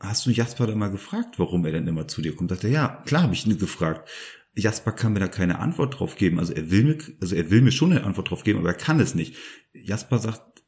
hast 0.00 0.26
du 0.26 0.30
Jasper 0.30 0.66
da 0.66 0.74
mal 0.74 0.90
gefragt, 0.90 1.38
warum 1.38 1.64
er 1.64 1.72
denn 1.72 1.88
immer 1.88 2.06
zu 2.06 2.22
dir 2.22 2.34
kommt? 2.34 2.50
Sagt 2.50 2.64
er, 2.64 2.70
ja, 2.70 3.02
klar 3.04 3.22
habe 3.22 3.34
ich 3.34 3.46
ihn 3.46 3.58
gefragt. 3.58 4.08
Jasper 4.54 4.92
kann 4.92 5.12
mir 5.12 5.20
da 5.20 5.28
keine 5.28 5.58
Antwort 5.58 5.98
drauf 5.98 6.16
geben. 6.16 6.38
Also 6.38 6.52
er 6.52 6.70
will 6.70 6.84
mir, 6.84 6.98
also 7.20 7.34
er 7.36 7.50
will 7.50 7.62
mir 7.62 7.72
schon 7.72 7.92
eine 7.92 8.04
Antwort 8.04 8.30
drauf 8.30 8.44
geben, 8.44 8.58
aber 8.58 8.68
er 8.68 8.74
kann 8.74 9.00
es 9.00 9.14
nicht. 9.14 9.36
Jasper 9.72 10.18
sagt, 10.18 10.62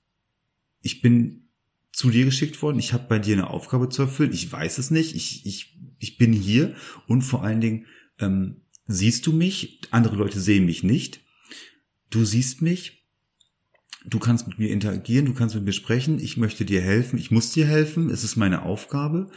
ich 0.80 1.02
bin 1.02 1.49
zu 1.92 2.10
dir 2.10 2.24
geschickt 2.24 2.60
worden. 2.62 2.78
Ich 2.78 2.92
habe 2.92 3.06
bei 3.08 3.18
dir 3.18 3.34
eine 3.34 3.50
Aufgabe 3.50 3.88
zu 3.88 4.02
erfüllen. 4.02 4.32
Ich 4.32 4.50
weiß 4.50 4.78
es 4.78 4.90
nicht. 4.90 5.14
Ich, 5.14 5.44
ich, 5.46 5.78
ich 5.98 6.18
bin 6.18 6.32
hier 6.32 6.74
und 7.06 7.22
vor 7.22 7.42
allen 7.42 7.60
Dingen 7.60 7.86
ähm, 8.18 8.62
siehst 8.86 9.26
du 9.26 9.32
mich. 9.32 9.80
Andere 9.90 10.16
Leute 10.16 10.40
sehen 10.40 10.66
mich 10.66 10.82
nicht. 10.82 11.24
Du 12.10 12.24
siehst 12.24 12.62
mich. 12.62 13.06
Du 14.06 14.18
kannst 14.18 14.48
mit 14.48 14.58
mir 14.58 14.70
interagieren. 14.70 15.26
Du 15.26 15.34
kannst 15.34 15.54
mit 15.54 15.64
mir 15.64 15.72
sprechen. 15.72 16.18
Ich 16.20 16.36
möchte 16.36 16.64
dir 16.64 16.80
helfen. 16.80 17.18
Ich 17.18 17.30
muss 17.30 17.52
dir 17.52 17.66
helfen. 17.66 18.10
Es 18.10 18.24
ist 18.24 18.36
meine 18.36 18.62
Aufgabe, 18.62 19.30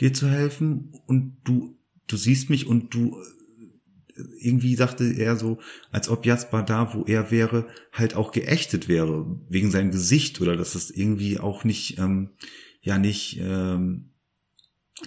dir 0.00 0.12
zu 0.12 0.28
helfen. 0.28 0.92
Und 1.06 1.38
du, 1.44 1.78
du 2.06 2.16
siehst 2.16 2.50
mich 2.50 2.66
und 2.66 2.92
du 2.92 3.16
irgendwie 4.40 4.74
sagte 4.74 5.04
er 5.04 5.36
so, 5.36 5.58
als 5.90 6.08
ob 6.08 6.26
Jasper 6.26 6.62
da, 6.62 6.94
wo 6.94 7.04
er 7.04 7.30
wäre, 7.30 7.66
halt 7.92 8.14
auch 8.14 8.32
geächtet 8.32 8.88
wäre, 8.88 9.26
wegen 9.48 9.70
seinem 9.70 9.90
Gesicht 9.90 10.40
oder 10.40 10.56
dass 10.56 10.74
es 10.74 10.90
irgendwie 10.90 11.38
auch 11.38 11.64
nicht, 11.64 11.98
ähm, 11.98 12.30
ja, 12.82 12.98
nicht, 12.98 13.38
ähm, 13.42 14.10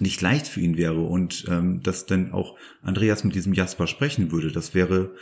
nicht 0.00 0.20
leicht 0.20 0.48
für 0.48 0.60
ihn 0.60 0.76
wäre 0.76 1.00
und 1.00 1.44
ähm, 1.48 1.80
dass 1.82 2.06
dann 2.06 2.32
auch 2.32 2.56
Andreas 2.82 3.24
mit 3.24 3.34
diesem 3.34 3.54
Jasper 3.54 3.86
sprechen 3.86 4.32
würde. 4.32 4.50
Das 4.50 4.74
wäre, 4.74 5.14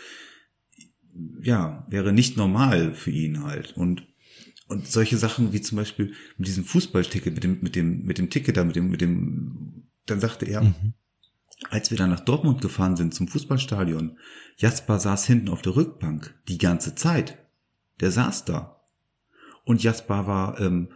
ja, 1.42 1.86
wäre 1.90 2.12
nicht 2.12 2.36
normal 2.36 2.94
für 2.94 3.10
ihn 3.10 3.44
halt. 3.44 3.76
Und 3.76 4.06
und 4.72 4.88
solche 4.88 5.18
Sachen 5.18 5.52
wie 5.52 5.60
zum 5.60 5.76
Beispiel 5.76 6.14
mit 6.38 6.48
diesem 6.48 6.64
Fußballticket, 6.64 7.34
mit 7.34 7.44
dem, 7.44 7.58
mit 7.60 7.76
dem, 7.76 8.04
mit 8.04 8.16
dem 8.16 8.30
Ticket 8.30 8.56
da, 8.56 8.64
mit 8.64 8.74
dem, 8.74 8.88
mit 8.88 9.02
dem, 9.02 9.84
dann 10.06 10.18
sagte 10.18 10.46
er, 10.46 10.62
mhm. 10.62 10.94
Als 11.70 11.90
wir 11.90 11.98
dann 11.98 12.10
nach 12.10 12.20
Dortmund 12.20 12.60
gefahren 12.60 12.96
sind 12.96 13.14
zum 13.14 13.28
Fußballstadion, 13.28 14.18
Jasper 14.56 14.98
saß 14.98 15.26
hinten 15.26 15.48
auf 15.48 15.62
der 15.62 15.76
Rückbank 15.76 16.34
die 16.48 16.58
ganze 16.58 16.94
Zeit. 16.94 17.38
Der 18.00 18.10
saß 18.10 18.44
da. 18.44 18.80
Und 19.64 19.82
Jasper 19.82 20.26
war, 20.26 20.60
ähm, 20.60 20.88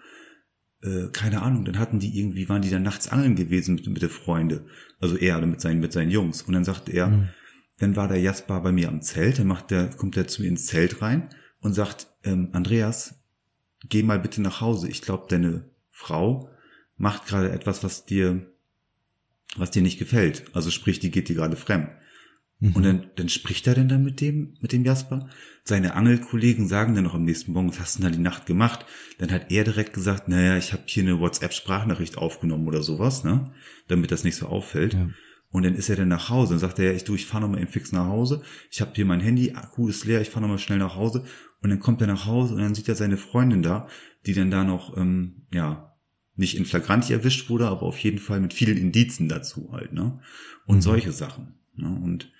äh, 0.83 1.09
keine 1.13 1.43
Ahnung, 1.43 1.65
dann 1.65 1.79
hatten 1.79 1.99
die 1.99 2.19
irgendwie, 2.19 2.49
waren 2.49 2.63
die 2.63 2.71
dann 2.71 2.83
nachts 2.83 3.09
angeln 3.09 3.37
gewesen 3.37 3.77
mit, 3.77 3.87
mit 3.87 4.03
der 4.03 4.11
Freunde. 4.11 4.67
Also 5.01 5.17
er 5.17 5.45
mit 5.47 5.61
seinen, 5.61 5.81
mit 5.81 5.93
seinen 5.93 6.11
Jungs. 6.11 6.43
Und 6.43 6.55
dann 6.55 6.65
sagte 6.65 6.93
er, 6.93 7.09
mhm. 7.09 7.29
dann 7.79 7.97
war 7.97 8.09
der 8.09 8.21
Jasper 8.21 8.61
bei 8.61 8.73
mir 8.73 8.89
am 8.89 9.03
Zelt, 9.03 9.39
dann 9.39 9.47
macht 9.47 9.71
der, 9.71 9.89
kommt 9.91 10.17
der 10.17 10.27
zu 10.27 10.43
mir 10.43 10.49
ins 10.49 10.67
Zelt 10.67 11.01
rein 11.03 11.29
und 11.61 11.75
sagt, 11.75 12.09
ähm, 12.25 12.51
Andreas, 12.53 13.21
geh 13.89 14.03
mal 14.03 14.19
bitte 14.19 14.43
nach 14.43 14.61
Hause. 14.61 14.89
Ich 14.89 15.03
glaube, 15.03 15.27
deine 15.29 15.65
Frau 15.91 16.51
macht 16.97 17.27
gerade 17.27 17.53
etwas, 17.53 17.85
was 17.85 18.05
dir, 18.07 18.47
was 19.59 19.71
dir 19.71 19.83
nicht 19.83 19.99
gefällt. 19.99 20.45
Also 20.53 20.71
sprich, 20.71 20.99
die 20.99 21.11
geht 21.11 21.29
dir 21.29 21.37
gerade 21.37 21.57
fremd. 21.57 21.89
Mhm. 22.59 22.73
Und 22.73 22.83
dann, 22.85 23.11
dann 23.17 23.29
spricht 23.29 23.67
er 23.67 23.75
denn 23.75 23.89
dann 23.89 24.03
mit 24.03 24.21
dem, 24.21 24.57
mit 24.61 24.73
dem 24.73 24.85
Jasper. 24.85 25.29
Seine 25.65 25.95
Angelkollegen 25.95 26.69
sagen 26.69 26.95
dann 26.95 27.05
noch 27.05 27.15
am 27.15 27.25
nächsten 27.25 27.53
Morgen, 27.53 27.69
was 27.69 27.81
hast 27.81 27.99
du 27.99 28.03
denn 28.03 28.11
da 28.11 28.17
die 28.17 28.23
Nacht 28.23 28.47
gemacht? 28.47 28.87
Dann 29.19 29.31
hat 29.31 29.51
er 29.51 29.65
direkt 29.65 29.93
gesagt, 29.93 30.29
naja, 30.29 30.57
ich 30.57 30.73
habe 30.73 30.85
hier 30.87 31.03
eine 31.03 31.21
WhatsApp-Sprachnachricht 31.21 32.17
aufgenommen 32.17 32.67
oder 32.67 32.83
sowas, 32.83 33.25
ne? 33.25 33.53
Damit 33.89 34.11
das 34.11 34.25
nicht 34.25 34.37
so 34.37 34.47
auffällt. 34.47 34.95
Ja. 34.95 35.09
Und 35.51 35.65
dann 35.65 35.75
ist 35.75 35.89
er 35.89 35.97
dann 35.97 36.09
nach 36.09 36.29
Hause 36.29 36.55
und 36.55 36.61
sagt 36.61 36.79
er, 36.79 36.87
ja, 36.87 36.93
ich 36.93 37.05
du, 37.05 37.15
ich 37.15 37.27
fahr 37.27 37.41
noch 37.41 37.49
mal 37.49 37.61
eben 37.61 37.71
fix 37.71 37.93
nach 37.93 38.07
Hause. 38.07 38.43
Ich 38.71 38.81
habe 38.81 38.93
hier 38.95 39.07
mein 39.07 39.21
Handy, 39.21 39.53
Akku 39.53 39.89
ist 39.89 40.05
leer, 40.05 40.21
ich 40.21 40.31
fahr 40.31 40.43
noch 40.43 40.49
mal 40.49 40.59
schnell 40.59 40.79
nach 40.79 40.97
Hause. 40.97 41.25
Und 41.63 41.71
dann 41.71 41.81
kommt 41.81 42.01
er 42.01 42.07
nach 42.07 42.27
Hause 42.27 42.55
und 42.55 42.61
dann 42.61 42.75
sieht 42.75 42.89
er 42.89 42.95
seine 42.95 43.17
Freundin 43.17 43.63
da, 43.63 43.89
die 44.27 44.35
dann 44.35 44.51
da 44.51 44.65
noch, 44.65 44.97
ähm, 44.97 45.47
ja, 45.53 45.96
nicht 46.37 46.57
in 46.57 46.67
flagranti 46.67 47.13
erwischt 47.13 47.49
wurde, 47.49 47.69
aber 47.69 47.83
auf 47.83 47.99
jeden 47.99 48.19
Fall 48.19 48.41
mit 48.41 48.55
vielen 48.55 48.77
Indizen 48.77 49.29
dazu 49.29 49.73
halt, 49.73 49.93
ne? 49.93 50.21
Und 50.67 50.77
mhm. 50.77 50.83
solche 50.83 51.13
Sachen. 51.13 51.55
Ne? 51.75 51.89
Und 51.89 52.31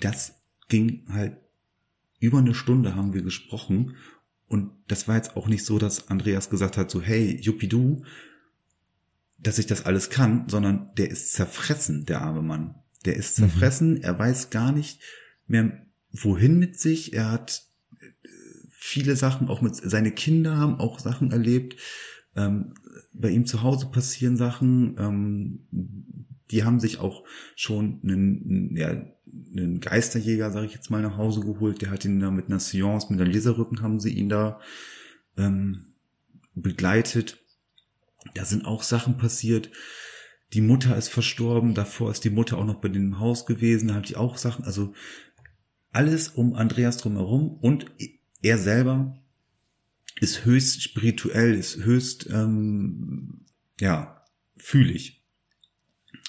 das 0.00 0.40
ging 0.68 1.04
halt 1.08 1.36
über 2.18 2.38
eine 2.38 2.54
Stunde 2.54 2.94
haben 2.94 3.12
wir 3.12 3.22
gesprochen 3.22 3.96
und 4.48 4.70
das 4.88 5.08
war 5.08 5.16
jetzt 5.16 5.36
auch 5.36 5.48
nicht 5.48 5.64
so, 5.64 5.78
dass 5.78 6.08
Andreas 6.08 6.50
gesagt 6.50 6.76
hat 6.76 6.90
so, 6.90 7.02
hey, 7.02 7.38
Juppie 7.40 7.68
dass 9.38 9.58
ich 9.58 9.66
das 9.66 9.84
alles 9.84 10.10
kann, 10.10 10.48
sondern 10.48 10.90
der 10.96 11.10
ist 11.10 11.32
zerfressen, 11.32 12.06
der 12.06 12.22
arme 12.22 12.42
Mann. 12.42 12.74
Der 13.04 13.16
ist 13.16 13.38
mhm. 13.38 13.42
zerfressen, 13.44 13.94
mhm. 13.94 14.02
er 14.02 14.18
weiß 14.18 14.50
gar 14.50 14.72
nicht 14.72 15.00
mehr, 15.46 15.86
wohin 16.12 16.58
mit 16.58 16.78
sich. 16.78 17.12
Er 17.12 17.30
hat 17.30 17.65
viele 18.86 19.16
Sachen, 19.16 19.48
auch 19.48 19.60
mit 19.60 19.74
seine 19.74 20.12
Kinder 20.12 20.56
haben 20.56 20.78
auch 20.78 21.00
Sachen 21.00 21.32
erlebt. 21.32 21.76
Ähm, 22.36 22.74
bei 23.12 23.30
ihm 23.30 23.44
zu 23.44 23.62
Hause 23.62 23.86
passieren 23.86 24.36
Sachen. 24.36 24.96
Ähm, 24.98 25.66
die 26.52 26.62
haben 26.62 26.78
sich 26.78 27.00
auch 27.00 27.24
schon 27.56 28.00
einen, 28.04 28.76
ja, 28.76 28.90
einen 29.56 29.80
Geisterjäger, 29.80 30.52
sage 30.52 30.66
ich 30.66 30.74
jetzt 30.74 30.90
mal, 30.90 31.02
nach 31.02 31.16
Hause 31.16 31.40
geholt. 31.40 31.82
Der 31.82 31.90
hat 31.90 32.04
ihn 32.04 32.20
da 32.20 32.30
mit 32.30 32.46
einer 32.46 32.60
Seance, 32.60 33.08
mit 33.10 33.20
einem 33.20 33.32
Laserrücken 33.32 33.82
haben 33.82 33.98
sie 33.98 34.12
ihn 34.12 34.28
da 34.28 34.60
ähm, 35.36 35.86
begleitet. 36.54 37.44
Da 38.34 38.44
sind 38.44 38.66
auch 38.66 38.84
Sachen 38.84 39.16
passiert. 39.16 39.70
Die 40.52 40.60
Mutter 40.60 40.96
ist 40.96 41.08
verstorben, 41.08 41.74
davor 41.74 42.12
ist 42.12 42.22
die 42.22 42.30
Mutter 42.30 42.56
auch 42.56 42.64
noch 42.64 42.80
bei 42.80 42.88
dem 42.88 43.18
Haus 43.18 43.46
gewesen, 43.46 43.88
da 43.88 43.94
hat 43.94 44.08
die 44.08 44.16
auch 44.16 44.36
Sachen, 44.36 44.64
also 44.64 44.94
alles 45.90 46.28
um 46.28 46.54
Andreas 46.54 46.98
drumherum 46.98 47.58
und 47.60 47.86
er 48.42 48.58
selber 48.58 49.16
ist 50.20 50.44
höchst 50.44 50.82
spirituell, 50.82 51.54
ist 51.54 51.76
höchst, 51.76 52.28
ähm, 52.30 53.44
ja, 53.80 54.22
fühlig. 54.56 55.22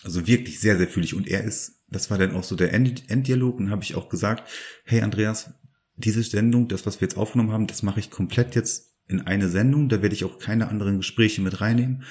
Also 0.03 0.27
wirklich 0.27 0.59
sehr, 0.59 0.77
sehr 0.77 0.87
fühlig. 0.87 1.13
Und 1.13 1.27
er 1.27 1.43
ist, 1.43 1.81
das 1.89 2.09
war 2.09 2.17
dann 2.17 2.35
auch 2.35 2.43
so 2.43 2.55
der 2.55 2.73
End 2.73 3.09
Enddialog, 3.09 3.59
und 3.59 3.71
habe 3.71 3.83
ich 3.83 3.95
auch 3.95 4.09
gesagt, 4.09 4.49
hey 4.83 5.01
Andreas, 5.01 5.53
diese 5.95 6.21
Sendung, 6.21 6.67
das, 6.67 6.85
was 6.85 7.01
wir 7.01 7.07
jetzt 7.07 7.17
aufgenommen 7.17 7.51
haben, 7.51 7.67
das 7.67 7.81
mache 7.81 7.99
ich 7.99 8.11
komplett 8.11 8.55
jetzt 8.55 8.93
in 9.07 9.21
eine 9.21 9.49
Sendung, 9.49 9.89
da 9.89 10.01
werde 10.01 10.13
ich 10.13 10.25
auch 10.25 10.37
keine 10.37 10.67
anderen 10.67 10.97
Gespräche 10.97 11.41
mit 11.41 11.61
reinnehmen. 11.61 12.03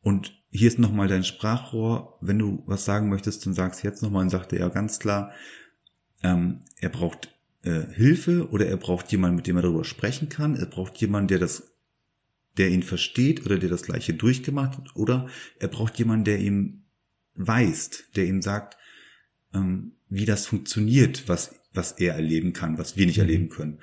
Und 0.00 0.40
hier 0.50 0.68
ist 0.68 0.78
nochmal 0.78 1.08
dein 1.08 1.24
Sprachrohr. 1.24 2.18
Wenn 2.20 2.38
du 2.38 2.62
was 2.66 2.84
sagen 2.84 3.08
möchtest, 3.08 3.44
dann 3.44 3.54
sag's 3.54 3.82
jetzt 3.82 4.02
nochmal 4.02 4.22
und 4.22 4.30
sagte 4.30 4.56
er 4.56 4.70
ganz 4.70 5.00
klar, 5.00 5.32
ähm, 6.22 6.62
er 6.76 6.88
braucht 6.88 7.35
äh, 7.66 7.92
Hilfe 7.92 8.48
oder 8.50 8.66
er 8.66 8.76
braucht 8.76 9.10
jemanden, 9.10 9.36
mit 9.36 9.46
dem 9.46 9.56
er 9.56 9.62
darüber 9.62 9.84
sprechen 9.84 10.28
kann. 10.28 10.54
Er 10.54 10.66
braucht 10.66 10.96
jemanden, 10.98 11.28
der 11.28 11.40
das, 11.40 11.74
der 12.56 12.68
ihn 12.68 12.84
versteht 12.84 13.44
oder 13.44 13.58
der 13.58 13.68
das 13.68 13.82
Gleiche 13.82 14.14
durchgemacht 14.14 14.78
hat. 14.78 14.94
Oder 14.94 15.28
er 15.58 15.68
braucht 15.68 15.98
jemanden, 15.98 16.24
der 16.24 16.38
ihm 16.38 16.84
weist, 17.34 18.16
der 18.16 18.26
ihm 18.26 18.40
sagt, 18.40 18.76
ähm, 19.52 19.96
wie 20.08 20.24
das 20.24 20.46
funktioniert, 20.46 21.28
was, 21.28 21.56
was 21.74 21.92
er 21.92 22.14
erleben 22.14 22.52
kann, 22.52 22.78
was 22.78 22.96
wir 22.96 23.06
nicht 23.06 23.16
mhm. 23.16 23.22
erleben 23.22 23.48
können. 23.48 23.80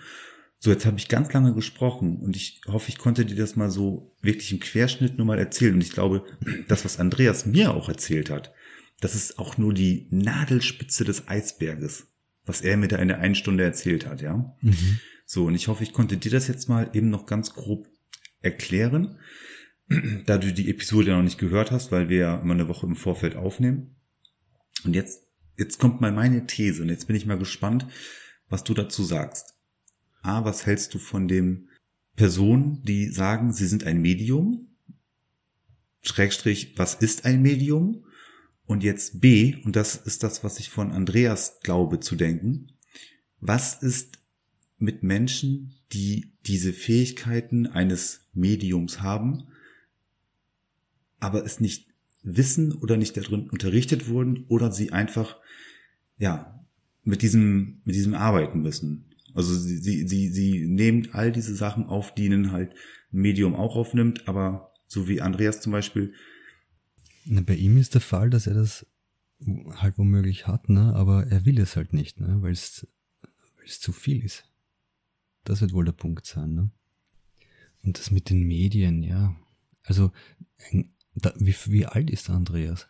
So, 0.60 0.72
jetzt 0.72 0.86
habe 0.86 0.98
ich 0.98 1.10
ganz 1.10 1.34
lange 1.34 1.54
gesprochen 1.54 2.22
und 2.22 2.38
ich 2.38 2.62
hoffe, 2.68 2.88
ich 2.88 2.98
konnte 2.98 3.26
dir 3.26 3.36
das 3.36 3.58
mal 3.58 3.70
so 3.70 4.16
wirklich 4.22 4.54
im 4.54 4.62
Querschnitt 4.62 5.18
nur 5.18 5.28
mal 5.28 5.38
erzählen. 5.38 5.74
Und 5.74 5.84
ich 5.84 5.92
glaube, 5.92 6.24
das, 6.70 6.86
was 6.86 7.00
Andreas 7.02 7.46
mir 7.46 7.74
auch 7.74 7.90
erzählt 7.90 8.30
hat, 8.30 8.54
das 9.02 9.14
ist 9.14 9.40
auch 9.40 9.58
nur 9.58 9.74
die 9.74 10.08
Nadelspitze 10.10 11.04
des 11.04 11.28
Eisberges, 11.28 12.13
was 12.46 12.62
er 12.62 12.78
mir 12.78 12.88
da 12.88 12.98
in 12.98 13.08
der 13.08 13.20
einen 13.20 13.36
Stunde 13.36 13.64
erzählt 13.64 14.06
hat, 14.06 14.22
ja. 14.22 14.56
Mhm. 14.62 15.00
So, 15.26 15.46
und 15.46 15.56
ich 15.56 15.68
hoffe, 15.68 15.84
ich 15.84 15.94
konnte 15.94 16.18
dir 16.18 16.32
das 16.32 16.48
jetzt 16.48 16.68
mal 16.70 16.90
eben 16.94 17.10
noch 17.10 17.26
ganz 17.26 17.54
grob 17.54 17.88
erklären, 18.42 19.20
da 20.26 20.38
du 20.38 20.52
die 20.52 20.70
Episode 20.70 21.12
noch 21.12 21.24
nicht 21.24 21.38
gehört 21.38 21.72
hast, 21.72 21.92
weil 21.92 22.10
wir 22.10 22.18
ja 22.18 22.42
immer 22.42 22.54
eine 22.54 22.68
Woche 22.68 22.86
im 22.86 22.96
Vorfeld 22.96 23.36
aufnehmen. 23.36 23.96
Und 24.84 24.96
jetzt, 24.96 25.28
jetzt 25.58 25.80
kommt 25.80 26.02
mal 26.02 26.12
meine 26.12 26.46
These 26.46 26.82
und 26.82 26.90
jetzt 26.90 27.08
bin 27.08 27.16
ich 27.16 27.26
mal 27.26 27.38
gespannt, 27.38 27.88
was 28.50 28.64
du 28.64 28.74
dazu 28.74 29.04
sagst. 29.04 29.56
A, 30.22 30.46
was 30.46 30.66
hältst 30.66 30.94
du 30.94 31.00
von 31.00 31.28
dem 31.28 31.70
Personen, 32.16 32.84
die 32.84 33.08
sagen, 33.08 33.54
sie 33.54 33.68
sind 33.68 33.86
ein 33.86 34.02
Medium? 34.02 34.68
Schrägstrich, 36.02 36.78
was 36.78 36.96
ist 36.96 37.26
ein 37.26 37.42
Medium? 37.42 38.06
Und 38.66 38.84
jetzt 38.84 39.20
B, 39.20 39.58
und 39.64 39.76
das 39.76 39.96
ist 39.96 40.24
das, 40.24 40.44
was 40.44 40.60
ich 40.60 40.70
von 40.70 40.92
Andreas 40.92 41.60
glaube 41.62 42.00
zu 42.00 42.16
denken, 42.16 42.72
was 43.40 43.82
ist 43.82 44.20
mit 44.78 45.04
Menschen, 45.04 45.76
die 45.92 46.34
diese 46.46 46.74
Fähigkeiten 46.74 47.68
eines 47.68 48.28
Mediums 48.34 49.02
haben, 49.02 49.48
aber 51.20 51.46
es 51.46 51.60
nicht 51.60 51.88
wissen 52.24 52.74
oder 52.74 52.98
nicht 52.98 53.16
darin 53.18 53.50
unterrichtet 53.50 54.08
wurden 54.08 54.46
oder 54.48 54.72
sie 54.72 54.92
einfach, 54.92 55.38
ja, 56.18 56.66
mit 57.04 57.22
diesem, 57.22 57.82
mit 57.84 57.96
diesem 57.96 58.14
arbeiten 58.14 58.62
müssen. 58.62 59.06
Also 59.34 59.54
sie, 59.56 59.78
sie, 59.78 60.08
sie, 60.08 60.30
sie 60.30 60.66
nehmen 60.68 61.10
all 61.12 61.32
diese 61.32 61.56
Sachen 61.56 61.86
auf, 61.86 62.14
die 62.14 62.26
ihnen 62.26 62.52
halt 62.52 62.74
ein 63.12 63.22
Medium 63.22 63.56
auch 63.56 63.76
aufnimmt, 63.76 64.28
aber 64.28 64.72
so 64.88 65.08
wie 65.08 65.22
Andreas 65.22 65.60
zum 65.62 65.72
Beispiel. 65.72 66.14
Na, 67.26 67.42
bei 67.42 67.56
ihm 67.56 67.78
ist 67.78 67.94
der 67.94 68.02
Fall, 68.02 68.30
dass 68.30 68.48
er 68.48 68.54
das 68.54 68.86
halt 69.76 69.98
womöglich 69.98 70.48
hat, 70.48 70.70
ne? 70.70 70.94
aber 70.96 71.28
er 71.28 71.46
will 71.46 71.60
es 71.60 71.76
halt 71.76 71.94
nicht, 71.94 72.20
ne? 72.20 72.42
weil 72.42 72.52
es 72.54 72.88
zu 73.66 73.92
viel 73.92 74.24
ist. 74.24 74.46
Das 75.44 75.62
wird 75.62 75.74
wohl 75.74 75.86
der 75.86 75.92
Punkt 75.92 76.26
sein. 76.26 76.54
Ne? 76.54 76.72
Und 77.84 78.00
das 78.00 78.12
mit 78.12 78.30
den 78.30 78.44
Medien, 78.44 79.04
ja. 79.04 79.36
Also, 79.84 80.12
da, 81.16 81.34
wie, 81.38 81.56
wie 81.66 81.86
alt 81.86 82.10
ist 82.10 82.30
der 82.30 82.36
Andreas? 82.36 82.88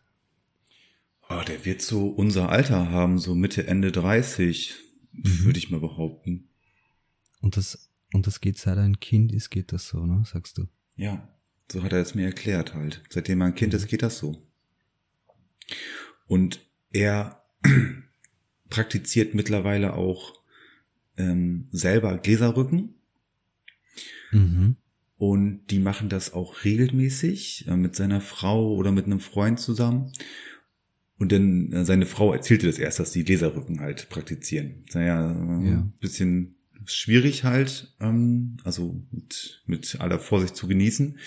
Oh, 1.29 1.41
der 1.47 1.65
wird 1.65 1.81
so 1.81 2.07
unser 2.09 2.49
Alter 2.49 2.91
haben, 2.91 3.17
so 3.17 3.33
Mitte, 3.33 3.65
Ende 3.65 3.91
30. 3.91 4.75
Mhm. 5.11 5.45
Würde 5.45 5.57
ich 5.57 5.71
mal 5.71 5.79
behaupten. 5.79 6.49
Und 7.41 7.57
das, 7.57 7.89
und 8.13 8.27
das 8.27 8.39
geht 8.41 8.59
seit 8.59 8.77
er 8.77 8.83
ein 8.83 8.99
Kind 8.99 9.31
ist, 9.31 9.49
geht 9.49 9.71
das 9.71 9.87
so, 9.87 10.05
ne? 10.05 10.23
Sagst 10.25 10.59
du? 10.59 10.67
Ja, 10.95 11.32
so 11.71 11.83
hat 11.83 11.93
er 11.93 12.01
es 12.01 12.15
mir 12.15 12.25
erklärt 12.25 12.73
halt. 12.73 13.01
Seitdem 13.09 13.41
er 13.41 13.47
ein 13.47 13.55
Kind 13.55 13.73
ist, 13.73 13.87
geht 13.87 14.03
das 14.03 14.17
so. 14.17 14.41
Und 16.27 16.59
er 16.91 17.43
praktiziert 18.69 19.33
mittlerweile 19.33 19.93
auch 19.93 20.33
ähm, 21.17 21.67
selber 21.71 22.17
Gläserrücken. 22.17 22.95
Mhm. 24.31 24.75
Und 25.17 25.67
die 25.67 25.79
machen 25.79 26.09
das 26.09 26.33
auch 26.33 26.63
regelmäßig 26.63 27.67
äh, 27.67 27.77
mit 27.77 27.95
seiner 27.95 28.19
Frau 28.19 28.73
oder 28.73 28.91
mit 28.91 29.05
einem 29.05 29.19
Freund 29.19 29.59
zusammen. 29.59 30.11
Und 31.17 31.31
dann 31.31 31.71
äh, 31.71 31.85
seine 31.85 32.05
Frau 32.05 32.33
erzählte 32.33 32.67
das 32.67 32.79
erst, 32.79 32.99
dass 32.99 33.11
die 33.11 33.23
Leserrücken 33.23 33.79
halt 33.79 34.09
praktizieren. 34.09 34.83
Naja, 34.93 35.31
äh, 35.31 35.69
ja. 35.69 35.91
bisschen 35.99 36.55
schwierig 36.85 37.43
halt, 37.43 37.95
ähm, 37.99 38.57
also 38.63 39.01
mit, 39.11 39.63
mit 39.65 40.01
aller 40.01 40.19
Vorsicht 40.19 40.55
zu 40.55 40.67
genießen. 40.67 41.17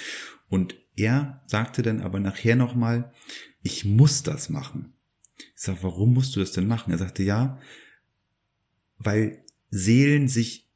Und 0.49 0.77
er 0.97 1.43
sagte 1.47 1.83
dann 1.83 2.01
aber 2.01 2.21
nachher 2.21 2.57
nochmal, 2.57 3.13
ich 3.63 3.85
muss 3.85 4.23
das 4.23 4.49
machen. 4.49 4.95
Ich 5.39 5.63
sag, 5.63 5.83
warum 5.83 6.15
musst 6.15 6.35
du 6.35 6.41
das 6.41 6.53
denn 6.53 6.67
machen? 6.67 6.91
Er 6.91 6.99
sagte, 6.99 7.23
ja, 7.23 7.59
weil 8.99 9.45
Seelen 9.71 10.29
sich 10.29 10.71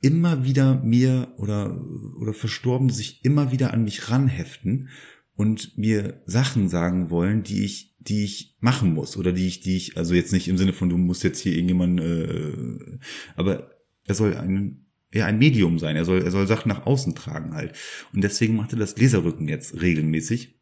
immer 0.00 0.44
wieder 0.44 0.80
mir 0.82 1.32
oder, 1.36 1.80
oder 2.18 2.32
Verstorbene 2.32 2.92
sich 2.92 3.24
immer 3.24 3.52
wieder 3.52 3.72
an 3.72 3.84
mich 3.84 4.10
ranheften 4.10 4.88
und 5.36 5.76
mir 5.76 6.22
Sachen 6.26 6.68
sagen 6.68 7.10
wollen, 7.10 7.42
die 7.42 7.64
ich, 7.64 7.96
die 7.98 8.24
ich 8.24 8.56
machen 8.60 8.94
muss 8.94 9.16
oder 9.16 9.32
die 9.32 9.46
ich, 9.46 9.60
die 9.60 9.76
ich, 9.76 9.96
also 9.96 10.14
jetzt 10.14 10.32
nicht 10.32 10.48
im 10.48 10.58
Sinne 10.58 10.72
von, 10.72 10.88
du 10.88 10.98
musst 10.98 11.22
jetzt 11.22 11.40
hier 11.40 11.52
irgendjemand, 11.52 12.00
äh, 12.00 12.98
aber 13.36 13.70
er 14.04 14.14
soll 14.14 14.36
ein, 14.36 14.86
ja, 15.12 15.26
ein 15.26 15.38
Medium 15.38 15.78
sein. 15.78 15.96
Er 15.96 16.04
soll, 16.04 16.22
er 16.22 16.30
soll 16.30 16.46
Sachen 16.46 16.68
nach 16.68 16.86
außen 16.86 17.14
tragen 17.14 17.54
halt. 17.54 17.76
Und 18.12 18.22
deswegen 18.22 18.56
macht 18.56 18.72
er 18.72 18.78
das 18.78 18.94
Gläserrücken 18.94 19.48
jetzt 19.48 19.80
regelmäßig. 19.80 20.54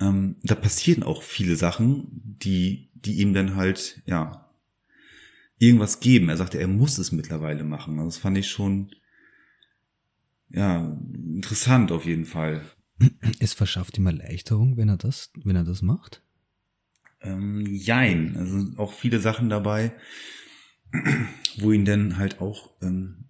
Ähm, 0.00 0.36
da 0.42 0.54
passieren 0.54 1.02
auch 1.02 1.22
viele 1.22 1.56
Sachen, 1.56 2.36
die, 2.42 2.90
die 2.94 3.14
ihm 3.14 3.32
dann 3.32 3.56
halt, 3.56 4.02
ja, 4.06 4.50
irgendwas 5.58 6.00
geben. 6.00 6.28
Er 6.28 6.36
sagte, 6.36 6.58
er 6.58 6.68
muss 6.68 6.98
es 6.98 7.12
mittlerweile 7.12 7.64
machen. 7.64 7.96
Das 7.96 8.18
fand 8.18 8.38
ich 8.38 8.48
schon, 8.48 8.90
ja, 10.50 10.96
interessant 11.34 11.90
auf 11.92 12.04
jeden 12.04 12.26
Fall. 12.26 12.62
Es 13.40 13.52
verschafft 13.52 13.98
ihm 13.98 14.06
Erleichterung, 14.06 14.76
wenn 14.76 14.88
er 14.88 14.96
das, 14.96 15.30
wenn 15.44 15.56
er 15.56 15.64
das 15.64 15.82
macht? 15.82 16.22
Ähm, 17.20 17.66
jein. 17.66 18.36
Also 18.36 18.78
auch 18.78 18.92
viele 18.92 19.18
Sachen 19.18 19.48
dabei, 19.48 19.92
wo 21.58 21.72
ihn 21.72 21.84
dann 21.84 22.18
halt 22.18 22.40
auch, 22.40 22.70
ähm, 22.82 23.26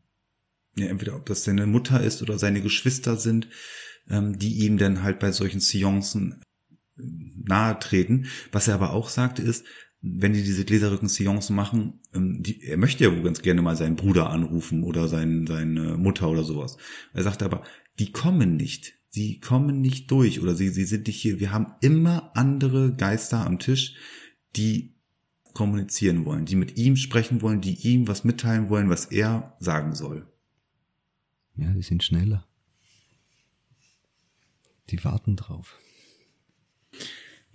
ja, 0.77 0.87
entweder 0.87 1.17
ob 1.17 1.27
das 1.27 1.45
seine 1.45 1.67
Mutter 1.67 2.03
ist 2.03 2.23
oder 2.23 2.39
seine 2.39 2.61
Geschwister 2.61 3.17
sind, 3.17 3.49
ähm, 4.09 4.39
die 4.39 4.65
ihm 4.65 4.79
dann 4.79 5.03
halt 5.03 5.19
bei 5.19 5.33
solchen 5.33 5.61
Seancen 5.61 6.43
äh, 6.99 7.03
nahe 7.45 7.79
treten. 7.79 8.27
Was 8.53 8.69
er 8.69 8.75
aber 8.75 8.93
auch 8.93 9.09
sagte 9.09 9.43
ist, 9.43 9.65
wenn 10.03 10.33
die 10.33 10.43
diese 10.43 10.65
Gläserrücken-Seancen 10.65 11.57
machen, 11.57 12.01
ähm, 12.15 12.43
die, 12.43 12.63
er 12.63 12.77
möchte 12.77 13.05
ja 13.05 13.13
wohl 13.13 13.23
ganz 13.23 13.43
gerne 13.43 13.63
mal 13.63 13.77
seinen 13.77 13.97
Bruder 13.97 14.31
anrufen 14.31 14.83
oder 14.83 15.09
sein, 15.09 15.47
seine 15.47 15.97
Mutter 15.97 16.29
oder 16.29 16.45
sowas. 16.45 16.77
Er 17.13 17.23
sagt 17.23 17.43
aber, 17.43 17.63
die 17.99 18.13
kommen 18.13 18.57
nicht. 18.57 18.95
Sie 19.09 19.41
kommen 19.41 19.81
nicht 19.81 20.11
durch 20.11 20.41
oder 20.43 20.55
sie, 20.55 20.69
sie 20.69 20.85
sind 20.85 21.07
nicht 21.07 21.21
hier. 21.21 21.41
Wir 21.41 21.53
haben 21.53 21.73
immer 21.81 22.33
andere 22.35 22.95
Geister 22.95 23.47
am 23.47 23.59
Tisch, 23.59 23.95
die 24.57 24.96
kommunizieren 25.57 26.25
wollen, 26.25 26.47
die 26.47 26.57
mit 26.57 26.77
ihm 26.77 26.97
sprechen 26.97 27.43
wollen, 27.43 27.61
die 27.61 27.75
ihm 27.75 28.07
was 28.07 28.25
mitteilen 28.25 28.69
wollen, 28.69 28.91
was 28.91 29.07
er 29.07 29.57
sagen 29.59 29.95
soll. 29.95 30.27
Ja, 31.57 31.73
die 31.73 31.83
sind 31.83 32.05
schneller. 32.05 32.47
Die 34.91 35.03
warten 35.03 35.35
drauf 35.35 35.79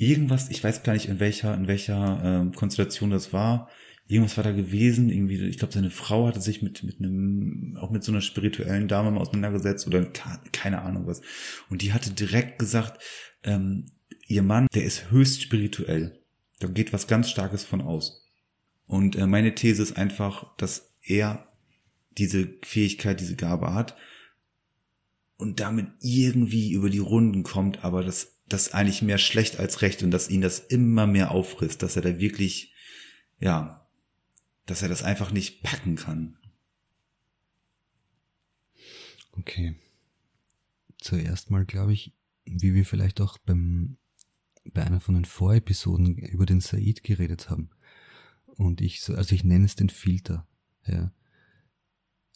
irgendwas, 0.01 0.49
ich 0.49 0.63
weiß 0.63 0.83
gar 0.83 0.93
nicht, 0.93 1.07
in 1.07 1.19
welcher, 1.19 1.53
in 1.53 1.67
welcher 1.67 2.21
ähm, 2.23 2.53
Konstellation 2.53 3.11
das 3.11 3.31
war. 3.33 3.69
Irgendwas 4.07 4.35
war 4.35 4.43
da 4.43 4.51
gewesen, 4.51 5.09
irgendwie, 5.09 5.45
ich 5.45 5.59
glaube, 5.59 5.73
seine 5.73 5.91
Frau 5.91 6.27
hatte 6.27 6.41
sich 6.41 6.61
mit, 6.61 6.83
mit 6.83 6.99
einem, 6.99 7.77
auch 7.79 7.91
mit 7.91 8.03
so 8.03 8.11
einer 8.11 8.21
spirituellen 8.21 8.87
Dame 8.87 9.11
mal 9.11 9.21
auseinandergesetzt 9.21 9.87
oder 9.87 10.05
keine 10.51 10.81
Ahnung 10.81 11.05
was. 11.07 11.21
Und 11.69 11.81
die 11.81 11.93
hatte 11.93 12.11
direkt 12.11 12.59
gesagt, 12.59 13.01
ähm, 13.43 13.85
ihr 14.27 14.41
Mann, 14.41 14.67
der 14.73 14.83
ist 14.83 15.11
höchst 15.11 15.43
spirituell. 15.43 16.19
Da 16.61 16.67
geht 16.67 16.93
was 16.93 17.07
ganz 17.07 17.29
Starkes 17.29 17.63
von 17.63 17.81
aus. 17.81 18.27
Und 18.87 19.15
äh, 19.15 19.27
meine 19.27 19.55
These 19.55 19.81
ist 19.83 19.97
einfach, 19.97 20.55
dass 20.57 20.93
er 21.01 21.47
diese 22.17 22.53
Fähigkeit, 22.63 23.19
diese 23.19 23.35
Gabe 23.35 23.73
hat 23.73 23.95
und 25.37 25.59
damit 25.59 25.87
irgendwie 26.01 26.71
über 26.71 26.89
die 26.89 26.99
Runden 26.99 27.43
kommt, 27.43 27.83
aber 27.83 28.03
das 28.03 28.41
das 28.51 28.73
eigentlich 28.73 29.01
mehr 29.01 29.17
schlecht 29.17 29.59
als 29.59 29.81
recht 29.81 30.03
und 30.03 30.11
dass 30.11 30.29
ihn 30.29 30.41
das 30.41 30.59
immer 30.59 31.07
mehr 31.07 31.31
auffrisst, 31.31 31.81
dass 31.83 31.95
er 31.95 32.01
da 32.01 32.19
wirklich, 32.19 32.73
ja, 33.39 33.87
dass 34.65 34.81
er 34.81 34.89
das 34.89 35.03
einfach 35.03 35.31
nicht 35.31 35.63
packen 35.63 35.95
kann. 35.95 36.37
Okay. 39.33 39.75
Zuerst 40.97 41.49
mal 41.49 41.65
glaube 41.65 41.93
ich, 41.93 42.13
wie 42.45 42.73
wir 42.73 42.85
vielleicht 42.85 43.21
auch 43.21 43.37
beim, 43.39 43.97
bei 44.65 44.83
einer 44.83 44.99
von 44.99 45.15
den 45.15 45.25
Vorepisoden 45.25 46.17
über 46.17 46.45
den 46.45 46.61
Said 46.61 47.03
geredet 47.03 47.49
haben. 47.49 47.69
Und 48.45 48.81
ich, 48.81 49.01
so, 49.01 49.15
also 49.15 49.33
ich 49.33 49.43
nenne 49.43 49.65
es 49.65 49.75
den 49.75 49.89
Filter, 49.89 50.47
ja. 50.85 51.11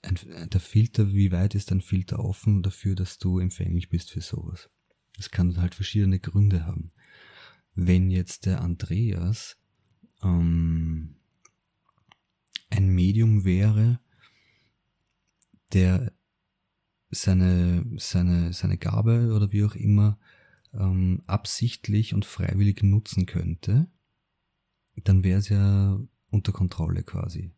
Ein, 0.02 0.50
der 0.50 0.62
Filter, 0.62 1.14
wie 1.14 1.32
weit 1.32 1.56
ist 1.56 1.72
ein 1.72 1.82
Filter 1.82 2.24
offen 2.24 2.62
dafür, 2.62 2.96
dass 2.96 3.18
du 3.18 3.40
empfänglich 3.40 3.90
bist 3.90 4.12
für 4.12 4.22
sowas? 4.22 4.70
Das 5.18 5.32
kann 5.32 5.58
halt 5.58 5.74
verschiedene 5.74 6.20
Gründe 6.20 6.66
haben. 6.66 6.92
Wenn 7.74 8.12
jetzt 8.12 8.46
der 8.46 8.62
Andreas 8.62 9.58
ähm, 10.22 11.16
ein 12.70 12.88
Medium 12.90 13.46
wäre, 13.46 14.00
der 15.74 16.12
seine, 17.10 17.86
seine, 17.98 18.54
seine 18.54 18.78
Gabe 18.78 19.34
oder 19.34 19.52
wie 19.52 19.64
auch 19.64 19.76
immer 19.76 20.20
ähm, 20.80 21.22
absichtlich 21.28 22.14
und 22.14 22.26
freiwillig 22.26 22.84
nutzen 22.84 23.26
könnte, 23.26 23.88
dann 25.04 25.24
wäre 25.24 25.40
es 25.40 25.50
ja 25.50 26.00
unter 26.30 26.52
Kontrolle 26.52 27.04
quasi. 27.04 27.52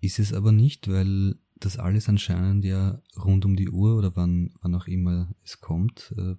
Ist 0.00 0.18
es 0.18 0.32
aber 0.32 0.52
nicht, 0.52 0.88
weil 0.88 1.36
das 1.56 1.78
alles 1.78 2.08
anscheinend 2.08 2.64
ja 2.64 3.02
rund 3.16 3.44
um 3.44 3.54
die 3.54 3.68
Uhr 3.68 3.96
oder 3.96 4.16
wann, 4.16 4.54
wann 4.62 4.74
auch 4.74 4.86
immer 4.86 5.34
es 5.44 5.60
kommt, 5.60 6.14
äh, 6.16 6.36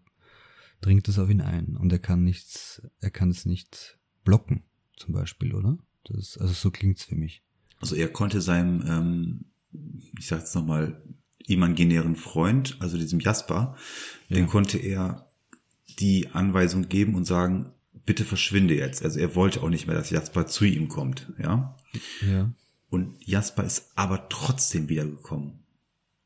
dringt 0.82 1.08
das 1.08 1.20
auf 1.20 1.30
ihn 1.30 1.42
ein. 1.42 1.78
Und 1.78 1.92
er 1.92 2.00
kann 2.00 2.24
nichts, 2.24 2.82
er 3.00 3.12
kann 3.12 3.30
es 3.30 3.46
nicht 3.46 4.00
blocken, 4.24 4.64
zum 4.98 5.14
Beispiel, 5.14 5.54
oder? 5.54 5.78
Das, 6.06 6.38
also 6.38 6.54
so 6.54 6.72
klingt's 6.72 7.04
für 7.04 7.16
mich. 7.16 7.44
Also 7.80 7.96
er 7.96 8.12
konnte 8.12 8.42
seinem, 8.42 8.84
ähm, 8.88 9.46
ich 10.18 10.28
sag 10.28 10.40
jetzt 10.40 10.56
nochmal, 10.56 11.04
imaginären 11.48 12.16
Freund, 12.16 12.78
also 12.80 12.98
diesem 12.98 13.20
Jasper, 13.20 13.76
ja. 14.30 14.36
den 14.36 14.48
konnte 14.48 14.78
er 14.78 15.31
die 15.96 16.30
Anweisung 16.30 16.90
geben 16.90 17.16
und 17.16 17.26
sagen, 17.26 17.72
bitte 18.06 18.26
verschwinde 18.26 18.76
jetzt. 18.76 19.04
Also 19.04 19.20
er 19.20 19.36
wollte 19.36 19.62
auch 19.62 19.70
nicht 19.70 19.88
mehr, 19.88 19.96
dass 19.96 20.10
Jasper 20.10 20.48
zu 20.48 20.66
ihm 20.66 20.88
kommt, 20.88 21.32
ja. 21.42 21.78
Ja. 22.28 22.52
Und 22.90 23.16
Jasper 23.26 23.64
ist 23.64 23.92
aber 23.96 24.28
trotzdem 24.30 24.90
wiedergekommen 24.90 25.60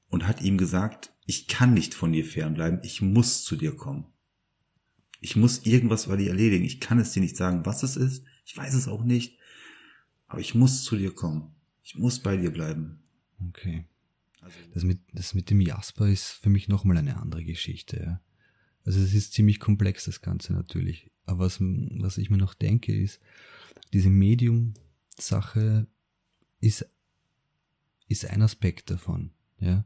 und 0.09 0.28
hat 0.28 0.41
ihm 0.41 0.57
gesagt, 0.57 1.11
ich 1.26 1.47
kann 1.47 1.74
nicht 1.74 1.93
von 1.93 2.11
dir 2.11 2.26
fernbleiben, 2.26 2.80
ich 2.84 3.01
muss 3.01 3.43
zu 3.43 3.55
dir 3.55 3.76
kommen. 3.76 4.05
Ich 5.22 5.36
muss 5.36 5.66
irgendwas 5.66 6.07
bei 6.07 6.18
dir 6.18 6.30
erledigen. 6.30 6.66
Ich 6.66 6.80
kann 6.80 6.99
es 6.99 7.11
dir 7.11 7.20
nicht 7.20 7.36
sagen, 7.36 7.66
was 7.66 7.84
es 7.84 7.95
ist. 7.95 8.24
Ich 8.45 8.55
weiß 8.55 8.76
es 8.76 8.88
auch 8.88 9.03
nicht. 9.03 9.39
Aber 10.28 10.39
ich 10.39 10.53
muss 10.53 10.84
zu 10.84 10.95
dir 10.97 11.13
kommen. 11.13 11.55
Ich 11.84 11.95
muss 11.95 12.20
bei 12.20 12.38
dir 12.38 12.51
bleiben. 12.51 12.99
Okay. 13.49 13.86
Also, 14.41 14.57
das, 14.74 14.84
mit, 14.84 14.99
das 15.13 15.34
mit 15.34 15.49
dem 15.49 15.61
Jasper 15.61 16.07
ist 16.07 16.30
für 16.30 16.49
mich 16.49 16.68
nochmal 16.68 16.97
eine 16.97 17.18
andere 17.18 17.43
Geschichte. 17.43 17.97
Ja. 17.97 18.22
Also 18.86 19.01
es 19.01 19.13
ist 19.13 19.33
ziemlich 19.33 19.59
komplex, 19.59 20.05
das 20.05 20.21
Ganze 20.21 20.53
natürlich. 20.53 21.09
Aber 21.25 21.45
was, 21.45 21.57
was 21.59 22.17
ich 22.17 22.29
mir 22.29 22.38
noch 22.38 22.53
denke, 22.53 22.95
ist, 22.95 23.19
diese 23.93 24.09
Medium-Sache 24.09 25.88
ist, 26.59 26.86
ist 28.07 28.25
ein 28.25 28.41
Aspekt 28.41 28.91
davon, 28.91 29.31
ja. 29.59 29.86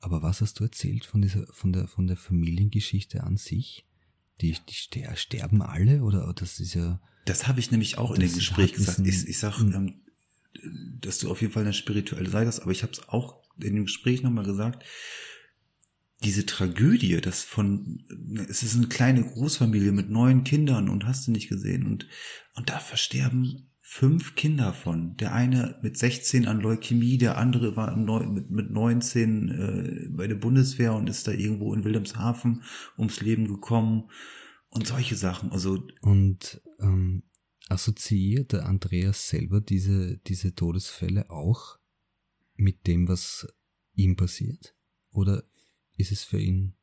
Aber 0.00 0.20
was 0.20 0.40
hast 0.40 0.58
du 0.58 0.64
erzählt 0.64 1.04
von 1.04 1.22
dieser, 1.22 1.46
von 1.52 1.72
der, 1.72 1.86
von 1.86 2.08
der 2.08 2.16
Familiengeschichte 2.16 3.22
an 3.22 3.36
sich? 3.36 3.86
Die, 4.40 4.56
die 4.68 5.06
sterben 5.14 5.62
alle 5.62 6.02
oder 6.02 6.32
das 6.34 6.58
ist 6.58 6.74
ja. 6.74 7.00
Das 7.24 7.46
habe 7.46 7.60
ich 7.60 7.70
nämlich 7.70 7.98
auch 7.98 8.10
in 8.12 8.20
dem 8.20 8.34
Gespräch 8.34 8.72
gesagt. 8.72 8.98
Ich, 9.06 9.28
ich 9.28 9.38
sag, 9.38 9.60
ähm, 9.60 10.02
dass 11.00 11.18
du 11.18 11.30
auf 11.30 11.40
jeden 11.40 11.52
Fall 11.52 11.62
eine 11.62 11.72
spirituelle 11.72 12.28
Seite 12.28 12.48
hast, 12.48 12.60
aber 12.60 12.72
ich 12.72 12.82
habe 12.82 12.92
es 12.92 13.08
auch 13.08 13.44
in 13.60 13.76
dem 13.76 13.84
Gespräch 13.84 14.22
nochmal 14.22 14.44
gesagt. 14.44 14.84
Diese 16.22 16.46
Tragödie, 16.46 17.20
das 17.20 17.42
von, 17.42 18.04
es 18.48 18.62
ist 18.62 18.76
eine 18.76 18.88
kleine 18.88 19.24
Großfamilie 19.24 19.92
mit 19.92 20.10
neun 20.10 20.44
Kindern 20.44 20.88
und 20.88 21.06
hast 21.06 21.26
du 21.26 21.32
nicht 21.32 21.48
gesehen 21.48 21.86
und, 21.86 22.06
und 22.54 22.68
da 22.68 22.78
versterben 22.78 23.72
fünf 23.80 24.36
Kinder 24.36 24.72
von. 24.72 25.16
Der 25.18 25.34
eine 25.34 25.78
mit 25.82 25.98
16 25.98 26.46
an 26.46 26.60
Leukämie, 26.60 27.18
der 27.18 27.36
andere 27.36 27.76
war 27.76 27.94
mit, 27.96 28.50
mit 28.50 28.70
19 28.70 29.48
äh, 29.48 30.08
bei 30.10 30.26
der 30.26 30.36
Bundeswehr 30.36 30.94
und 30.94 31.10
ist 31.10 31.28
da 31.28 31.32
irgendwo 31.32 31.74
in 31.74 31.84
Wilhelmshaven 31.84 32.62
ums 32.96 33.20
Leben 33.20 33.48
gekommen 33.48 34.08
und 34.68 34.86
solche 34.86 35.16
Sachen. 35.16 35.52
Also 35.52 35.86
und 36.00 36.62
ähm, 36.80 37.24
assoziiert 37.68 38.52
der 38.52 38.64
Andreas 38.64 39.28
selber 39.28 39.60
diese 39.60 40.16
diese 40.26 40.54
Todesfälle 40.54 41.28
auch 41.28 41.78
mit 42.54 42.86
dem, 42.86 43.08
was 43.08 43.46
ihm 43.94 44.16
passiert? 44.16 44.74
Oder 45.10 45.44
ist 46.02 46.12
es 46.12 46.24
für 46.24 46.38
ihn? 46.38 46.74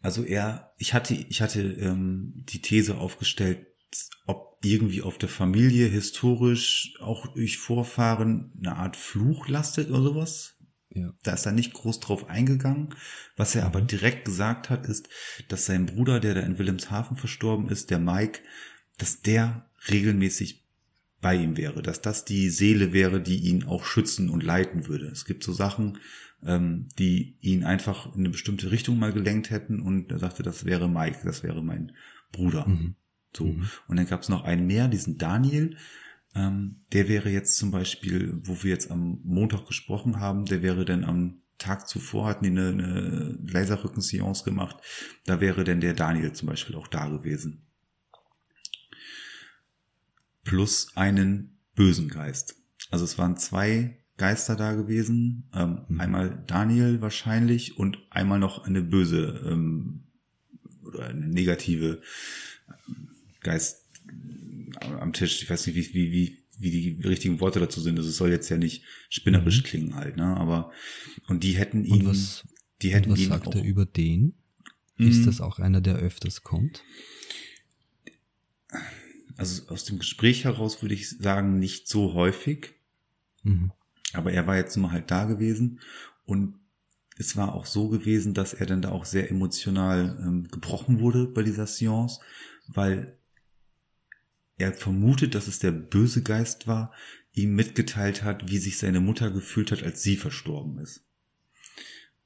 Also 0.00 0.24
er, 0.24 0.74
ich 0.78 0.94
hatte, 0.94 1.14
ich 1.14 1.42
hatte 1.42 1.62
ähm, 1.62 2.32
die 2.36 2.60
These 2.60 2.96
aufgestellt, 2.98 3.66
ob 4.26 4.58
irgendwie 4.64 5.02
auf 5.02 5.18
der 5.18 5.28
Familie 5.28 5.86
historisch 5.88 6.94
auch 7.00 7.34
durch 7.34 7.58
Vorfahren 7.58 8.52
eine 8.58 8.76
Art 8.76 8.96
Fluch 8.96 9.48
lastet 9.48 9.90
oder 9.90 10.02
sowas. 10.02 10.56
Ja. 10.94 11.14
Da 11.22 11.32
ist 11.32 11.46
er 11.46 11.52
nicht 11.52 11.72
groß 11.72 12.00
drauf 12.00 12.28
eingegangen. 12.28 12.94
Was 13.36 13.54
er 13.54 13.64
aber 13.64 13.80
mhm. 13.80 13.86
direkt 13.86 14.24
gesagt 14.24 14.70
hat, 14.70 14.86
ist, 14.86 15.08
dass 15.48 15.66
sein 15.66 15.86
Bruder, 15.86 16.20
der 16.20 16.34
da 16.34 16.40
in 16.40 16.58
Wilhelmshaven 16.58 17.16
verstorben 17.16 17.68
ist, 17.68 17.90
der 17.90 17.98
Mike, 17.98 18.40
dass 18.98 19.22
der 19.22 19.70
regelmäßig 19.88 20.62
bei 21.20 21.36
ihm 21.36 21.56
wäre, 21.56 21.82
dass 21.82 22.02
das 22.02 22.24
die 22.24 22.50
Seele 22.50 22.92
wäre, 22.92 23.22
die 23.22 23.38
ihn 23.38 23.64
auch 23.64 23.84
schützen 23.84 24.28
und 24.28 24.42
leiten 24.42 24.88
würde. 24.88 25.06
Es 25.06 25.24
gibt 25.24 25.44
so 25.44 25.52
Sachen, 25.52 25.98
ähm, 26.44 26.88
die 26.98 27.36
ihn 27.40 27.64
einfach 27.64 28.14
in 28.14 28.20
eine 28.20 28.30
bestimmte 28.30 28.70
Richtung 28.70 28.98
mal 28.98 29.12
gelenkt 29.12 29.50
hätten 29.50 29.80
und 29.80 30.10
er 30.10 30.18
sagte, 30.18 30.42
das 30.42 30.64
wäre 30.64 30.88
Mike, 30.88 31.20
das 31.24 31.42
wäre 31.42 31.62
mein 31.62 31.92
Bruder. 32.32 32.66
Mhm. 32.66 32.96
So. 33.36 33.46
Mhm. 33.46 33.68
Und 33.88 33.96
dann 33.96 34.06
gab 34.06 34.22
es 34.22 34.28
noch 34.28 34.44
einen 34.44 34.66
mehr, 34.66 34.88
diesen 34.88 35.18
Daniel. 35.18 35.76
Ähm, 36.34 36.84
der 36.92 37.08
wäre 37.08 37.30
jetzt 37.30 37.56
zum 37.56 37.70
Beispiel, 37.70 38.40
wo 38.44 38.62
wir 38.62 38.70
jetzt 38.70 38.90
am 38.90 39.20
Montag 39.24 39.66
gesprochen 39.66 40.18
haben, 40.18 40.44
der 40.46 40.62
wäre 40.62 40.84
dann 40.84 41.04
am 41.04 41.42
Tag 41.58 41.88
zuvor 41.88 42.26
hatten 42.26 42.44
die 42.44 42.50
eine, 42.50 42.68
eine 42.70 43.38
Laserrückenseance 43.46 44.42
gemacht. 44.42 44.78
Da 45.26 45.40
wäre 45.40 45.62
denn 45.62 45.80
der 45.80 45.94
Daniel 45.94 46.32
zum 46.32 46.48
Beispiel 46.48 46.74
auch 46.74 46.88
da 46.88 47.06
gewesen. 47.06 47.66
Plus 50.42 50.96
einen 50.96 51.60
bösen 51.76 52.08
Geist. 52.08 52.56
Also 52.90 53.04
es 53.04 53.16
waren 53.16 53.36
zwei 53.36 54.01
Geister 54.16 54.56
da 54.56 54.74
gewesen. 54.74 55.44
Ähm, 55.54 55.80
mhm. 55.88 56.00
Einmal 56.00 56.44
Daniel 56.46 57.00
wahrscheinlich 57.00 57.78
und 57.78 57.98
einmal 58.10 58.38
noch 58.38 58.64
eine 58.64 58.82
böse 58.82 59.42
ähm, 59.46 60.04
oder 60.84 61.06
eine 61.06 61.26
negative 61.26 62.00
ähm, 62.68 63.08
Geist 63.40 63.84
am 65.00 65.12
Tisch. 65.12 65.42
Ich 65.42 65.50
weiß 65.50 65.66
nicht, 65.66 65.76
wie, 65.76 65.94
wie, 65.94 66.12
wie, 66.12 66.38
wie 66.58 66.70
die 66.70 67.02
richtigen 67.06 67.40
Worte 67.40 67.60
dazu 67.60 67.80
sind. 67.80 67.98
Also 67.98 68.10
es 68.10 68.16
soll 68.16 68.30
jetzt 68.30 68.48
ja 68.48 68.56
nicht 68.56 68.84
spinnerisch 69.08 69.62
mhm. 69.62 69.64
klingen 69.64 69.94
halt, 69.94 70.16
ne? 70.16 70.36
Aber 70.36 70.72
und 71.28 71.44
die 71.44 71.52
hätten 71.52 71.84
ihn, 71.84 72.02
und 72.02 72.06
was, 72.06 72.46
die 72.80 72.92
hätten 72.92 73.10
und 73.10 73.12
was 73.12 73.20
ihn 73.20 73.28
sagt 73.28 73.48
auch, 73.48 73.54
er 73.54 73.64
über 73.64 73.86
den? 73.86 74.34
Ist 74.98 75.20
mhm. 75.20 75.26
das 75.26 75.40
auch 75.40 75.58
einer, 75.58 75.80
der 75.80 75.96
öfters 75.96 76.42
kommt? 76.42 76.82
Also 79.36 79.68
aus 79.68 79.84
dem 79.84 79.98
Gespräch 79.98 80.44
heraus 80.44 80.82
würde 80.82 80.94
ich 80.94 81.08
sagen, 81.08 81.58
nicht 81.58 81.88
so 81.88 82.14
häufig. 82.14 82.74
Mhm. 83.42 83.72
Aber 84.14 84.32
er 84.32 84.46
war 84.46 84.56
jetzt 84.56 84.76
mal 84.76 84.92
halt 84.92 85.10
da 85.10 85.24
gewesen 85.24 85.80
und 86.24 86.54
es 87.18 87.36
war 87.36 87.54
auch 87.54 87.66
so 87.66 87.88
gewesen, 87.88 88.34
dass 88.34 88.54
er 88.54 88.66
dann 88.66 88.82
da 88.82 88.90
auch 88.90 89.04
sehr 89.04 89.30
emotional 89.30 90.18
ähm, 90.20 90.48
gebrochen 90.48 91.00
wurde 91.00 91.26
bei 91.26 91.42
dieser 91.42 91.66
Seance, 91.66 92.20
weil 92.68 93.16
er 94.58 94.72
vermutet, 94.72 95.34
dass 95.34 95.46
es 95.46 95.58
der 95.58 95.72
böse 95.72 96.22
Geist 96.22 96.66
war, 96.66 96.92
ihm 97.32 97.54
mitgeteilt 97.54 98.22
hat, 98.22 98.48
wie 98.50 98.58
sich 98.58 98.78
seine 98.78 99.00
Mutter 99.00 99.30
gefühlt 99.30 99.72
hat, 99.72 99.82
als 99.82 100.02
sie 100.02 100.16
verstorben 100.16 100.78
ist. 100.78 101.04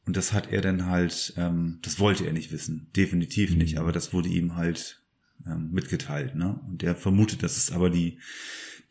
Und 0.04 0.16
das 0.16 0.32
hat 0.32 0.52
er 0.52 0.60
dann 0.60 0.86
halt, 0.86 1.34
ähm, 1.36 1.78
das 1.82 1.98
wollte 1.98 2.26
er 2.26 2.32
nicht 2.32 2.52
wissen, 2.52 2.90
definitiv 2.94 3.50
mhm. 3.50 3.58
nicht, 3.58 3.78
aber 3.78 3.92
das 3.92 4.12
wurde 4.12 4.28
ihm 4.28 4.54
halt 4.54 5.02
ähm, 5.46 5.70
mitgeteilt, 5.72 6.34
ne? 6.34 6.60
Und 6.68 6.82
er 6.82 6.94
vermutet, 6.94 7.42
dass 7.42 7.56
es 7.56 7.72
aber 7.72 7.90
die, 7.90 8.18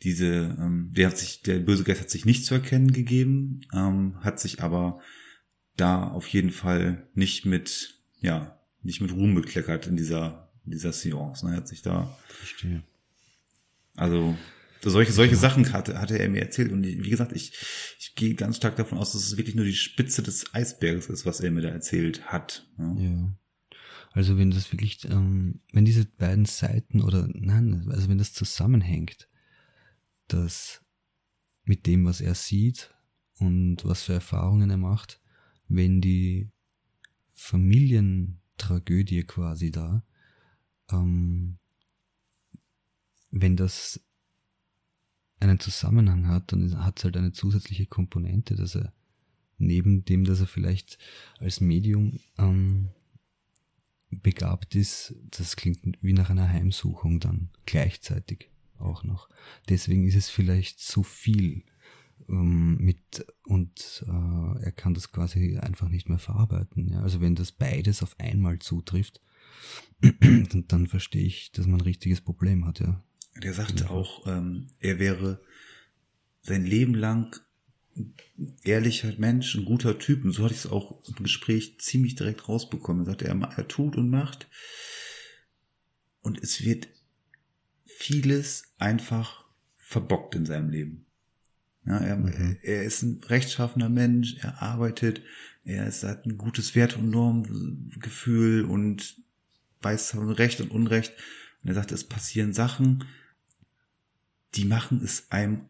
diese, 0.01 0.55
ähm, 0.59 0.91
der 0.91 1.07
hat 1.07 1.17
sich, 1.17 1.41
der 1.41 1.59
böse 1.59 1.83
Geist 1.83 2.01
hat 2.01 2.09
sich 2.09 2.25
nicht 2.25 2.45
zu 2.45 2.53
erkennen 2.53 2.91
gegeben, 2.91 3.61
ähm, 3.73 4.15
hat 4.21 4.39
sich 4.39 4.61
aber 4.61 4.99
da 5.77 6.07
auf 6.07 6.27
jeden 6.27 6.51
Fall 6.51 7.07
nicht 7.13 7.45
mit, 7.45 8.01
ja, 8.19 8.59
nicht 8.81 9.01
mit 9.01 9.11
Ruhm 9.11 9.35
bekleckert 9.35 9.87
in 9.87 9.97
dieser, 9.97 10.51
in 10.65 10.71
dieser 10.71 10.93
Seance. 10.93 11.45
Ne? 11.45 11.53
Er 11.53 11.57
hat 11.57 11.67
sich 11.67 11.81
da, 11.81 12.17
Verstehe. 12.27 12.83
also 13.95 14.37
solche, 14.83 15.11
solche 15.11 15.35
Sachen 15.35 15.73
hatte, 15.73 15.99
hatte 15.99 16.19
er 16.19 16.29
mir 16.29 16.41
erzählt. 16.41 16.71
Und 16.71 16.83
wie 16.83 17.09
gesagt, 17.09 17.33
ich, 17.33 17.53
ich 17.99 18.15
gehe 18.15 18.35
ganz 18.35 18.57
stark 18.57 18.75
davon 18.75 18.97
aus, 18.97 19.13
dass 19.13 19.25
es 19.25 19.37
wirklich 19.37 19.55
nur 19.55 19.65
die 19.65 19.73
Spitze 19.73 20.21
des 20.21 20.53
Eisberges 20.53 21.09
ist, 21.09 21.25
was 21.25 21.39
er 21.39 21.51
mir 21.51 21.61
da 21.61 21.69
erzählt 21.69 22.25
hat. 22.31 22.67
Ja. 22.77 22.95
ja. 22.99 23.35
Also 24.11 24.37
wenn 24.37 24.51
das 24.51 24.71
wirklich, 24.71 25.03
ähm, 25.05 25.59
wenn 25.73 25.83
diese 25.83 26.05
beiden 26.05 26.45
Seiten 26.45 27.01
oder 27.01 27.27
nein, 27.33 27.87
also 27.89 28.07
wenn 28.07 28.17
das 28.17 28.31
zusammenhängt, 28.31 29.27
dass 30.27 30.83
mit 31.63 31.85
dem, 31.85 32.05
was 32.05 32.21
er 32.21 32.35
sieht 32.35 32.93
und 33.37 33.83
was 33.85 34.03
für 34.03 34.13
Erfahrungen 34.13 34.69
er 34.69 34.77
macht, 34.77 35.21
wenn 35.67 36.01
die 36.01 36.51
Familientragödie 37.33 39.23
quasi 39.23 39.71
da, 39.71 40.05
ähm, 40.91 41.57
wenn 43.31 43.55
das 43.55 43.99
einen 45.39 45.59
Zusammenhang 45.59 46.27
hat, 46.27 46.51
dann 46.51 46.83
hat 46.83 46.99
es 46.99 47.03
halt 47.03 47.17
eine 47.17 47.33
zusätzliche 47.33 47.87
Komponente, 47.87 48.55
dass 48.55 48.75
er 48.75 48.93
neben 49.57 50.05
dem, 50.05 50.23
dass 50.23 50.39
er 50.39 50.47
vielleicht 50.47 50.97
als 51.39 51.61
Medium 51.61 52.19
ähm, 52.37 52.89
begabt 54.09 54.75
ist, 54.75 55.15
das 55.31 55.55
klingt 55.55 55.81
wie 56.01 56.13
nach 56.13 56.29
einer 56.29 56.47
Heimsuchung 56.47 57.19
dann 57.19 57.49
gleichzeitig 57.65 58.49
auch 58.79 59.03
noch. 59.03 59.29
Deswegen 59.69 60.07
ist 60.07 60.15
es 60.15 60.29
vielleicht 60.29 60.79
zu 60.79 61.03
viel 61.03 61.63
ähm, 62.29 62.77
mit 62.77 63.25
und 63.43 64.03
äh, 64.07 64.63
er 64.63 64.71
kann 64.71 64.93
das 64.93 65.11
quasi 65.11 65.57
einfach 65.57 65.89
nicht 65.89 66.09
mehr 66.09 66.19
verarbeiten. 66.19 66.87
Ja? 66.89 67.01
Also 67.01 67.21
wenn 67.21 67.35
das 67.35 67.51
beides 67.51 68.03
auf 68.03 68.19
einmal 68.19 68.59
zutrifft, 68.59 69.21
dann, 70.01 70.65
dann 70.67 70.87
verstehe 70.87 71.25
ich, 71.25 71.51
dass 71.51 71.67
man 71.67 71.79
ein 71.79 71.85
richtiges 71.85 72.21
Problem 72.21 72.65
hat, 72.65 72.79
ja. 72.79 73.03
Der 73.43 73.53
sagte 73.53 73.89
auch, 73.89 74.25
ähm, 74.27 74.67
er 74.79 74.97
wäre 74.97 75.41
sein 76.41 76.65
Leben 76.65 76.95
lang 76.95 77.35
ehrlicher 78.63 79.13
Mensch, 79.17 79.55
ein 79.55 79.65
guter 79.65 79.99
Typ. 79.99 80.23
Und 80.23 80.31
so 80.31 80.43
hatte 80.43 80.53
ich 80.53 80.61
es 80.61 80.71
auch 80.71 81.03
im 81.07 81.23
Gespräch 81.23 81.79
ziemlich 81.79 82.15
direkt 82.15 82.47
rausbekommen. 82.47 83.03
Er 83.03 83.11
sagte, 83.11 83.25
er, 83.25 83.35
er 83.35 83.67
tut 83.67 83.97
und 83.97 84.09
macht. 84.09 84.47
Und 86.21 86.41
es 86.41 86.63
wird 86.63 86.87
vieles 87.97 88.63
einfach 88.77 89.45
verbockt 89.77 90.35
in 90.35 90.45
seinem 90.45 90.69
Leben. 90.69 91.05
Ja, 91.85 91.97
er, 91.97 92.17
mhm. 92.17 92.57
er 92.61 92.83
ist 92.83 93.03
ein 93.03 93.21
rechtschaffener 93.23 93.89
Mensch, 93.89 94.37
er 94.41 94.61
arbeitet, 94.61 95.21
er 95.63 95.87
ist, 95.87 96.03
hat 96.03 96.25
ein 96.25 96.37
gutes 96.37 96.75
Wert- 96.75 96.97
und 96.97 97.09
Normgefühl 97.09 98.65
und 98.65 99.21
weiß 99.81 100.15
Recht 100.37 100.61
und 100.61 100.71
Unrecht. 100.71 101.13
Und 101.63 101.69
er 101.69 101.75
sagt, 101.75 101.91
es 101.91 102.03
passieren 102.03 102.53
Sachen, 102.53 103.05
die 104.55 104.65
machen 104.65 105.01
es 105.03 105.31
einem 105.31 105.69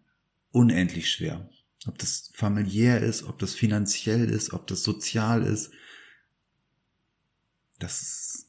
unendlich 0.52 1.12
schwer. 1.12 1.50
Ob 1.86 1.98
das 1.98 2.32
familiär 2.34 3.02
ist, 3.02 3.24
ob 3.24 3.40
das 3.40 3.54
finanziell 3.54 4.30
ist, 4.30 4.54
ob 4.54 4.68
das 4.68 4.84
sozial 4.84 5.44
ist. 5.44 5.72
Das, 7.80 8.02
ist, 8.02 8.45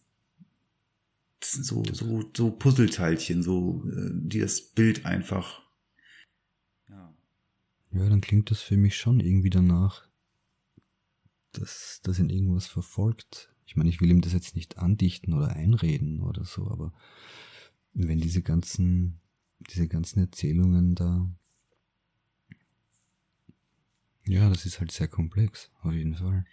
das 1.47 1.53
sind 1.53 1.64
so, 1.64 1.84
so, 1.92 2.30
so 2.36 2.51
Puzzleteilchen, 2.51 3.42
so, 3.42 3.84
äh, 3.90 4.11
die 4.12 4.40
das 4.40 4.61
Bild 4.61 5.05
einfach, 5.07 5.62
ja. 6.88 7.14
Ja, 7.92 8.09
dann 8.09 8.20
klingt 8.20 8.51
das 8.51 8.61
für 8.61 8.76
mich 8.76 8.97
schon 8.97 9.20
irgendwie 9.20 9.51
danach, 9.51 10.09
dass 11.53 12.01
das 12.03 12.18
in 12.18 12.30
irgendwas 12.30 12.66
verfolgt. 12.66 13.55
Ich 13.64 13.76
meine, 13.76 13.88
ich 13.88 14.01
will 14.01 14.11
ihm 14.11 14.20
das 14.20 14.32
jetzt 14.32 14.57
nicht 14.57 14.78
andichten 14.78 15.34
oder 15.34 15.51
einreden 15.51 16.20
oder 16.20 16.44
so, 16.44 16.68
aber 16.68 16.92
wenn 17.92 18.20
diese 18.20 18.42
ganzen, 18.42 19.20
diese 19.70 19.88
ganzen 19.88 20.20
Erzählungen 20.20 20.94
da 20.94 21.30
ja, 24.29 24.49
das 24.49 24.66
ist 24.66 24.81
halt 24.81 24.91
sehr 24.91 25.07
komplex, 25.07 25.70
auf 25.83 25.93
jeden 25.93 26.16
Fall. 26.16 26.45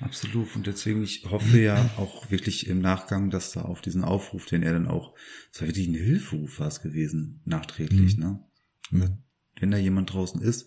Absolut. 0.00 0.54
Und 0.56 0.66
deswegen, 0.66 1.02
ich 1.02 1.24
hoffe 1.24 1.58
ja 1.58 1.90
auch 1.96 2.30
wirklich 2.30 2.66
im 2.66 2.80
Nachgang, 2.80 3.30
dass 3.30 3.52
da 3.52 3.62
auf 3.62 3.80
diesen 3.80 4.04
Aufruf, 4.04 4.44
den 4.44 4.62
er 4.62 4.74
dann 4.74 4.86
auch, 4.86 5.14
es 5.50 5.60
war 5.60 5.68
wirklich 5.68 5.88
ein 5.88 5.94
Hilferuf 5.94 6.60
war 6.60 6.68
es 6.68 6.82
gewesen, 6.82 7.40
nachträglich, 7.44 8.18
mhm. 8.18 8.22
ne? 8.22 8.44
Mhm. 8.90 9.18
Wenn 9.58 9.70
da 9.70 9.78
jemand 9.78 10.12
draußen 10.12 10.42
ist, 10.42 10.66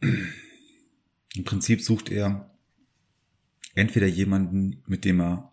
im 0.00 1.44
Prinzip 1.44 1.80
sucht 1.82 2.10
er 2.10 2.52
entweder 3.74 4.06
jemanden, 4.08 4.82
mit 4.86 5.04
dem 5.04 5.20
er, 5.20 5.52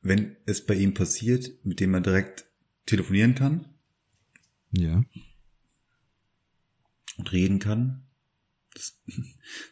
wenn 0.00 0.36
es 0.46 0.64
bei 0.64 0.74
ihm 0.74 0.94
passiert, 0.94 1.64
mit 1.64 1.80
dem 1.80 1.92
er 1.92 2.00
direkt 2.00 2.46
telefonieren 2.86 3.34
kann. 3.34 3.66
Ja. 4.70 5.02
Und 7.18 7.32
reden 7.32 7.58
kann 7.58 8.05
das, 8.76 9.00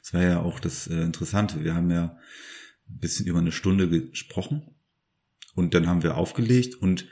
das 0.03 0.15
war 0.15 0.23
ja 0.23 0.41
auch 0.41 0.61
das 0.61 0.87
äh, 0.87 1.03
Interessante. 1.03 1.63
Wir 1.63 1.75
haben 1.75 1.91
ja 1.91 2.17
ein 2.89 2.99
bisschen 2.99 3.27
über 3.27 3.39
eine 3.39 3.53
Stunde 3.53 3.89
gesprochen 3.89 4.75
und 5.55 5.75
dann 5.75 5.87
haben 5.87 6.03
wir 6.03 6.17
aufgelegt 6.17 6.75
und 6.77 7.07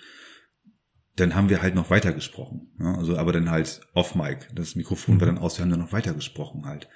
dann 1.16 1.34
haben 1.34 1.50
wir 1.50 1.60
halt 1.60 1.74
noch 1.74 1.90
weiter 1.90 2.12
gesprochen. 2.12 2.72
Ja? 2.78 2.96
Also 2.96 3.16
aber 3.18 3.32
dann 3.32 3.50
halt 3.50 3.82
off 3.92 4.14
Mic. 4.14 4.48
Das 4.54 4.74
Mikrofon 4.74 5.20
war 5.20 5.26
dann 5.26 5.38
aus, 5.38 5.58
wir 5.58 5.62
haben 5.62 5.70
dann 5.70 5.80
noch 5.80 5.92
weiter 5.92 6.14
gesprochen 6.14 6.64
halt. 6.64 6.88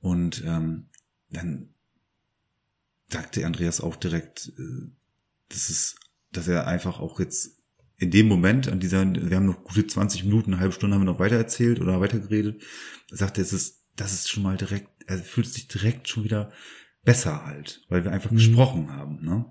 Und 0.00 0.44
ähm, 0.44 0.88
dann 1.30 1.70
sagte 3.08 3.46
Andreas 3.46 3.80
auch 3.80 3.96
direkt, 3.96 4.52
äh, 4.58 4.90
das 5.48 5.70
ist, 5.70 5.96
dass 6.32 6.48
er 6.48 6.66
einfach 6.66 7.00
auch 7.00 7.18
jetzt 7.18 7.56
in 7.98 8.10
dem 8.10 8.28
Moment, 8.28 8.68
an 8.68 8.78
dieser, 8.78 9.10
wir 9.14 9.36
haben 9.36 9.46
noch 9.46 9.64
gute 9.64 9.86
20 9.86 10.24
Minuten, 10.24 10.52
eine 10.52 10.60
halbe 10.60 10.74
Stunde 10.74 10.94
haben 10.94 11.02
wir 11.02 11.12
noch 11.12 11.18
weiter 11.18 11.36
erzählt 11.36 11.80
oder 11.80 11.98
weiter 12.00 12.18
geredet, 12.18 12.62
sagte, 13.10 13.40
es 13.40 13.54
ist 13.54 13.85
das 13.96 14.12
ist 14.12 14.30
schon 14.30 14.42
mal 14.42 14.56
direkt, 14.56 14.88
er 15.06 15.18
fühlt 15.18 15.46
sich 15.46 15.68
direkt 15.68 16.08
schon 16.08 16.24
wieder 16.24 16.52
besser 17.04 17.44
halt, 17.46 17.84
weil 17.88 18.04
wir 18.04 18.12
einfach 18.12 18.30
mhm. 18.30 18.36
gesprochen 18.36 18.92
haben. 18.92 19.24
Ne? 19.24 19.44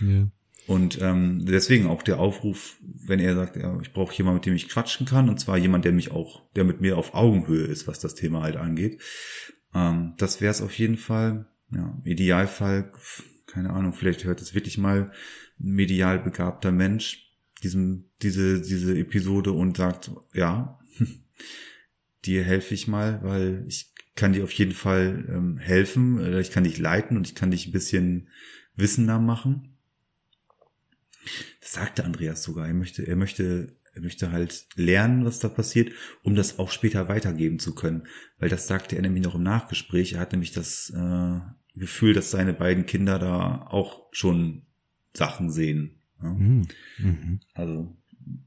Ja. 0.00 0.28
Und 0.66 1.00
ähm, 1.00 1.44
deswegen 1.46 1.86
auch 1.86 2.02
der 2.02 2.20
Aufruf, 2.20 2.76
wenn 2.80 3.18
er 3.18 3.34
sagt, 3.34 3.56
ja, 3.56 3.76
ich 3.80 3.92
brauche 3.92 4.14
jemanden, 4.14 4.36
mit 4.36 4.46
dem 4.46 4.54
ich 4.54 4.68
quatschen 4.68 5.06
kann, 5.06 5.28
und 5.28 5.40
zwar 5.40 5.56
jemand, 5.56 5.84
der 5.84 5.92
mich 5.92 6.12
auch, 6.12 6.48
der 6.52 6.64
mit 6.64 6.80
mir 6.80 6.96
auf 6.96 7.14
Augenhöhe 7.14 7.64
ist, 7.64 7.88
was 7.88 7.98
das 7.98 8.14
Thema 8.14 8.42
halt 8.42 8.56
angeht. 8.56 9.00
Ähm, 9.74 10.14
das 10.18 10.40
wäre 10.40 10.52
es 10.52 10.62
auf 10.62 10.78
jeden 10.78 10.96
Fall. 10.96 11.46
Ja, 11.72 11.98
Idealfall, 12.04 12.92
keine 13.46 13.70
Ahnung, 13.70 13.92
vielleicht 13.92 14.24
hört 14.24 14.40
es 14.40 14.54
wirklich 14.54 14.78
mal 14.78 15.10
ein 15.58 15.72
medial 15.72 16.18
begabter 16.18 16.72
Mensch 16.72 17.30
diesem, 17.62 18.10
diese, 18.22 18.60
diese 18.60 18.96
Episode 18.96 19.52
und 19.52 19.76
sagt, 19.76 20.10
ja, 20.34 20.78
dir 22.24 22.44
helfe 22.44 22.74
ich 22.74 22.88
mal, 22.88 23.20
weil 23.22 23.64
ich 23.66 23.92
kann 24.16 24.32
dir 24.32 24.44
auf 24.44 24.52
jeden 24.52 24.72
Fall 24.72 25.24
ähm, 25.28 25.58
helfen, 25.58 26.38
ich 26.38 26.50
kann 26.50 26.64
dich 26.64 26.78
leiten 26.78 27.16
und 27.16 27.26
ich 27.26 27.34
kann 27.34 27.50
dich 27.50 27.66
ein 27.66 27.72
bisschen 27.72 28.28
wissender 28.76 29.18
machen. 29.18 29.76
Das 31.60 31.72
sagte 31.72 32.04
Andreas 32.04 32.42
sogar. 32.42 32.66
Er 32.66 32.74
möchte, 32.74 33.06
er 33.06 33.16
möchte, 33.16 33.76
er 33.94 34.02
möchte 34.02 34.32
halt 34.32 34.66
lernen, 34.74 35.24
was 35.24 35.38
da 35.38 35.48
passiert, 35.48 35.92
um 36.22 36.34
das 36.34 36.58
auch 36.58 36.70
später 36.70 37.08
weitergeben 37.08 37.58
zu 37.58 37.74
können. 37.74 38.06
Weil 38.38 38.48
das 38.48 38.66
sagte 38.66 38.96
er 38.96 39.02
nämlich 39.02 39.22
noch 39.22 39.34
im 39.34 39.42
Nachgespräch. 39.42 40.14
Er 40.14 40.20
hat 40.20 40.32
nämlich 40.32 40.52
das 40.52 40.90
äh, 40.90 41.40
Gefühl, 41.76 42.14
dass 42.14 42.30
seine 42.30 42.52
beiden 42.52 42.86
Kinder 42.86 43.18
da 43.18 43.66
auch 43.68 44.08
schon 44.12 44.62
Sachen 45.14 45.50
sehen. 45.50 46.00
Ja? 46.22 46.32
Mhm. 46.32 46.68
mhm. 46.98 47.40
Also 47.54 47.96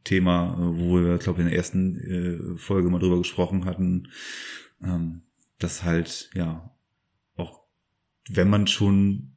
Thema, 0.03 0.53
äh, 0.53 0.79
wo 0.79 1.01
wir, 1.01 1.17
glaube 1.17 1.39
ich, 1.39 1.45
in 1.45 1.49
der 1.49 1.57
ersten 1.57 2.55
äh, 2.55 2.57
Folge 2.57 2.89
mal 2.89 2.99
drüber 2.99 3.17
gesprochen 3.17 3.65
hatten, 3.65 4.09
ähm, 4.83 5.21
dass 5.59 5.83
halt, 5.83 6.29
ja, 6.33 6.71
auch 7.35 7.61
wenn 8.29 8.49
man 8.49 8.67
schon 8.67 9.33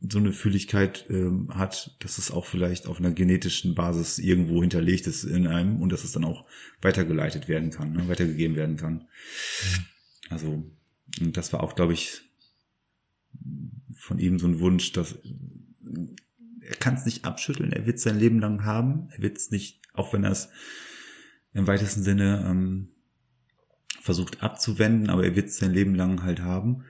so 0.00 0.18
eine 0.18 0.32
Fühligkeit 0.32 1.06
ähm, 1.10 1.48
hat, 1.52 1.96
dass 2.00 2.18
es 2.18 2.30
auch 2.30 2.46
vielleicht 2.46 2.86
auf 2.86 2.98
einer 2.98 3.10
genetischen 3.10 3.74
Basis 3.74 4.18
irgendwo 4.18 4.60
hinterlegt 4.60 5.08
ist 5.08 5.24
in 5.24 5.48
einem 5.48 5.82
und 5.82 5.90
dass 5.90 6.04
es 6.04 6.12
dann 6.12 6.24
auch 6.24 6.44
weitergeleitet 6.80 7.48
werden 7.48 7.70
kann, 7.70 7.92
ne, 7.92 8.08
weitergegeben 8.08 8.56
werden 8.56 8.76
kann. 8.76 9.08
Also, 10.30 10.64
und 11.20 11.36
das 11.36 11.52
war 11.52 11.64
auch, 11.64 11.74
glaube 11.74 11.94
ich, 11.94 12.20
von 13.94 14.20
ihm 14.20 14.38
so 14.38 14.46
ein 14.46 14.60
Wunsch, 14.60 14.92
dass 14.92 15.18
er 16.68 16.76
kann 16.76 16.94
es 16.94 17.06
nicht 17.06 17.24
abschütteln, 17.24 17.72
er 17.72 17.86
wird 17.86 17.98
sein 17.98 18.18
Leben 18.18 18.40
lang 18.40 18.64
haben, 18.64 19.08
er 19.12 19.22
wird 19.22 19.38
es 19.38 19.50
nicht, 19.50 19.80
auch 19.94 20.12
wenn 20.12 20.24
er 20.24 20.32
es 20.32 20.50
im 21.54 21.66
weitesten 21.66 22.02
Sinne 22.02 22.44
ähm, 22.46 22.90
versucht 24.02 24.42
abzuwenden, 24.42 25.08
aber 25.08 25.24
er 25.24 25.34
wird 25.34 25.48
es 25.48 25.56
sein 25.56 25.72
Leben 25.72 25.94
lang 25.94 26.22
halt 26.22 26.40
haben. 26.40 26.84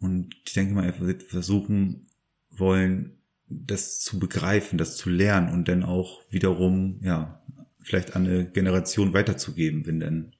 Und 0.00 0.34
ich 0.44 0.52
denke 0.52 0.74
mal, 0.74 0.84
er 0.84 0.98
wird 1.00 1.22
versuchen, 1.22 2.08
wollen, 2.50 3.18
das 3.48 4.00
zu 4.00 4.18
begreifen, 4.18 4.76
das 4.76 4.96
zu 4.96 5.08
lernen 5.08 5.52
und 5.52 5.68
dann 5.68 5.84
auch 5.84 6.20
wiederum, 6.30 6.98
ja, 7.02 7.42
vielleicht 7.80 8.16
an 8.16 8.26
eine 8.26 8.50
Generation 8.50 9.14
weiterzugeben, 9.14 9.86
wenn 9.86 10.00
denn, 10.00 10.34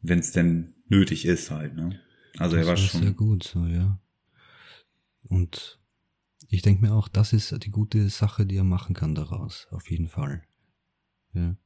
wenn 0.00 0.20
es 0.20 0.30
denn 0.30 0.74
nötig 0.88 1.26
ist 1.26 1.50
halt, 1.50 1.74
ne? 1.74 2.00
Also 2.38 2.56
das 2.56 2.64
er 2.64 2.70
war 2.70 2.76
schon. 2.76 3.02
Sehr 3.02 3.12
gut, 3.12 3.42
so, 3.42 3.66
ja. 3.66 3.98
Und 5.24 5.77
ich 6.48 6.62
denke 6.62 6.82
mir 6.82 6.94
auch, 6.94 7.08
das 7.08 7.32
ist 7.32 7.64
die 7.64 7.70
gute 7.70 8.08
Sache, 8.08 8.46
die 8.46 8.56
er 8.56 8.64
machen 8.64 8.94
kann 8.94 9.14
daraus, 9.14 9.68
auf 9.70 9.90
jeden 9.90 10.08
Fall. 10.08 10.42
Ja. 11.34 11.56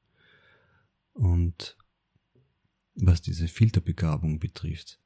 Und 1.13 1.77
was 2.95 3.23
diese 3.23 3.49
Filterbegabung 3.49 4.39
betrifft. 4.39 5.01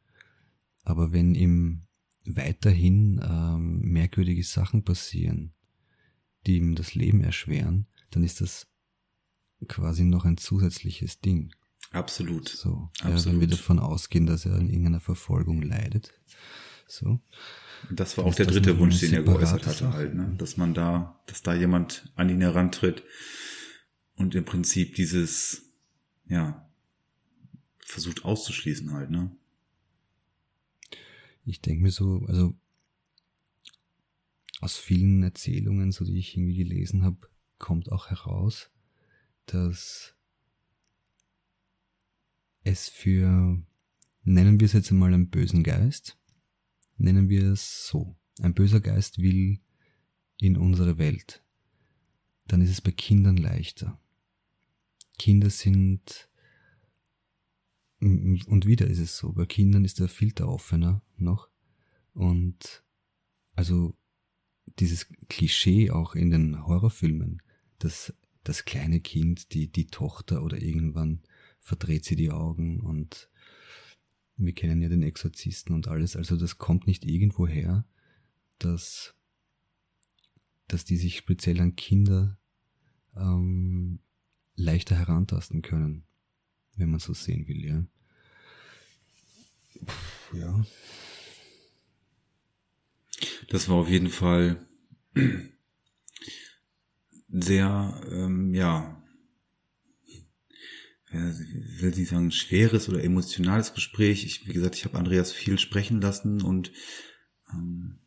Aber 0.82 1.12
wenn 1.12 1.34
ihm 1.34 1.86
weiterhin 2.24 3.20
ähm, 3.22 3.80
merkwürdige 3.80 4.42
Sachen 4.42 4.84
passieren, 4.84 5.52
die 6.46 6.56
ihm 6.56 6.74
das 6.74 6.94
Leben 6.94 7.20
erschweren, 7.22 7.86
dann 8.10 8.22
ist 8.22 8.40
das 8.40 8.66
quasi 9.68 10.04
noch 10.04 10.24
ein 10.24 10.36
zusätzliches 10.36 11.20
Ding. 11.20 11.54
Absolut. 11.90 12.48
So, 12.48 12.90
Absolut. 13.00 13.24
Ja, 13.24 13.32
wenn 13.32 13.40
wir 13.40 13.46
davon 13.46 13.78
ausgehen, 13.78 14.26
dass 14.26 14.46
er 14.46 14.58
in 14.58 14.68
irgendeiner 14.68 15.00
Verfolgung 15.00 15.62
leidet. 15.62 16.12
So. 16.88 17.20
Das 17.90 18.16
war 18.16 18.24
auch 18.24 18.34
der 18.34 18.46
dritte 18.46 18.78
Wunsch, 18.78 19.00
den 19.00 19.14
er 19.14 19.22
geäußert 19.22 19.66
hatte, 19.66 19.92
halt, 19.92 20.14
ne? 20.14 20.34
dass 20.38 20.56
man 20.56 20.74
da, 20.74 21.20
dass 21.26 21.42
da 21.42 21.54
jemand 21.54 22.10
an 22.16 22.28
ihn 22.28 22.40
herantritt 22.40 23.04
und 24.14 24.34
im 24.34 24.44
Prinzip 24.44 24.94
dieses, 24.94 25.72
ja, 26.26 26.68
versucht 27.78 28.24
auszuschließen 28.24 28.92
halt, 28.92 29.10
ne? 29.10 29.30
ich 31.46 31.60
denke 31.60 31.82
mir 31.82 31.92
so, 31.92 32.24
also 32.26 32.54
aus 34.60 34.76
vielen 34.76 35.22
Erzählungen, 35.22 35.92
so 35.92 36.04
die 36.04 36.18
ich 36.18 36.36
irgendwie 36.36 36.56
gelesen 36.56 37.02
habe, 37.02 37.18
kommt 37.58 37.92
auch 37.92 38.10
heraus, 38.10 38.70
dass 39.46 40.14
es 42.64 42.88
für, 42.88 43.62
nennen 44.24 44.58
wir 44.58 44.64
es 44.64 44.72
jetzt 44.72 44.90
einmal 44.90 45.14
einen 45.14 45.30
bösen 45.30 45.62
Geist, 45.62 46.18
nennen 46.96 47.28
wir 47.28 47.52
es 47.52 47.86
so, 47.86 48.16
ein 48.40 48.54
böser 48.54 48.80
Geist 48.80 49.18
will 49.18 49.60
in 50.38 50.56
unsere 50.56 50.98
Welt, 50.98 51.42
dann 52.46 52.60
ist 52.60 52.70
es 52.70 52.80
bei 52.80 52.92
Kindern 52.92 53.36
leichter. 53.36 54.00
Kinder 55.18 55.50
sind 55.50 56.28
und 58.00 58.66
wieder 58.66 58.86
ist 58.86 58.98
es 58.98 59.16
so, 59.16 59.32
bei 59.32 59.46
Kindern 59.46 59.84
ist 59.84 60.00
der 60.00 60.08
Filter 60.08 60.48
offener 60.48 61.02
noch. 61.16 61.48
Und 62.12 62.84
also 63.54 63.96
dieses 64.78 65.06
Klischee 65.28 65.90
auch 65.90 66.14
in 66.14 66.30
den 66.30 66.66
Horrorfilmen, 66.66 67.40
dass 67.78 68.14
das 68.44 68.64
kleine 68.64 69.00
Kind, 69.00 69.54
die, 69.54 69.70
die 69.70 69.86
Tochter 69.86 70.42
oder 70.42 70.60
irgendwann 70.60 71.22
verdreht 71.60 72.04
sie 72.04 72.16
die 72.16 72.30
Augen 72.30 72.80
und 72.80 73.28
wir 74.36 74.52
kennen 74.52 74.82
ja 74.82 74.88
den 74.88 75.02
Exorzisten 75.02 75.74
und 75.74 75.88
alles. 75.88 76.16
Also 76.16 76.36
das 76.36 76.58
kommt 76.58 76.86
nicht 76.86 77.04
irgendwo 77.04 77.46
her, 77.46 77.84
dass, 78.58 79.14
dass 80.68 80.84
die 80.84 80.96
sich 80.96 81.16
speziell 81.16 81.60
an 81.60 81.76
Kinder 81.76 82.38
ähm, 83.16 84.00
leichter 84.56 84.96
herantasten 84.96 85.62
können 85.62 86.06
wenn 86.76 86.90
man 86.90 87.00
so 87.00 87.14
sehen 87.14 87.48
will, 87.48 87.64
ja. 87.64 87.84
Ja. 90.32 90.64
Das 93.48 93.68
war 93.68 93.76
auf 93.76 93.88
jeden 93.88 94.08
Fall 94.08 94.66
sehr, 97.28 98.02
ähm, 98.10 98.54
ja, 98.54 98.95
ich 101.10 101.82
will 101.82 101.90
nicht 101.90 102.08
sagen 102.08 102.30
schweres 102.30 102.88
oder 102.88 103.02
emotionales 103.02 103.74
Gespräch. 103.74 104.24
Ich, 104.24 104.46
wie 104.46 104.52
gesagt, 104.52 104.74
ich 104.74 104.84
habe 104.84 104.98
Andreas 104.98 105.32
viel 105.32 105.58
sprechen 105.58 106.00
lassen 106.00 106.42
und 106.42 106.72
ähm, 107.52 107.98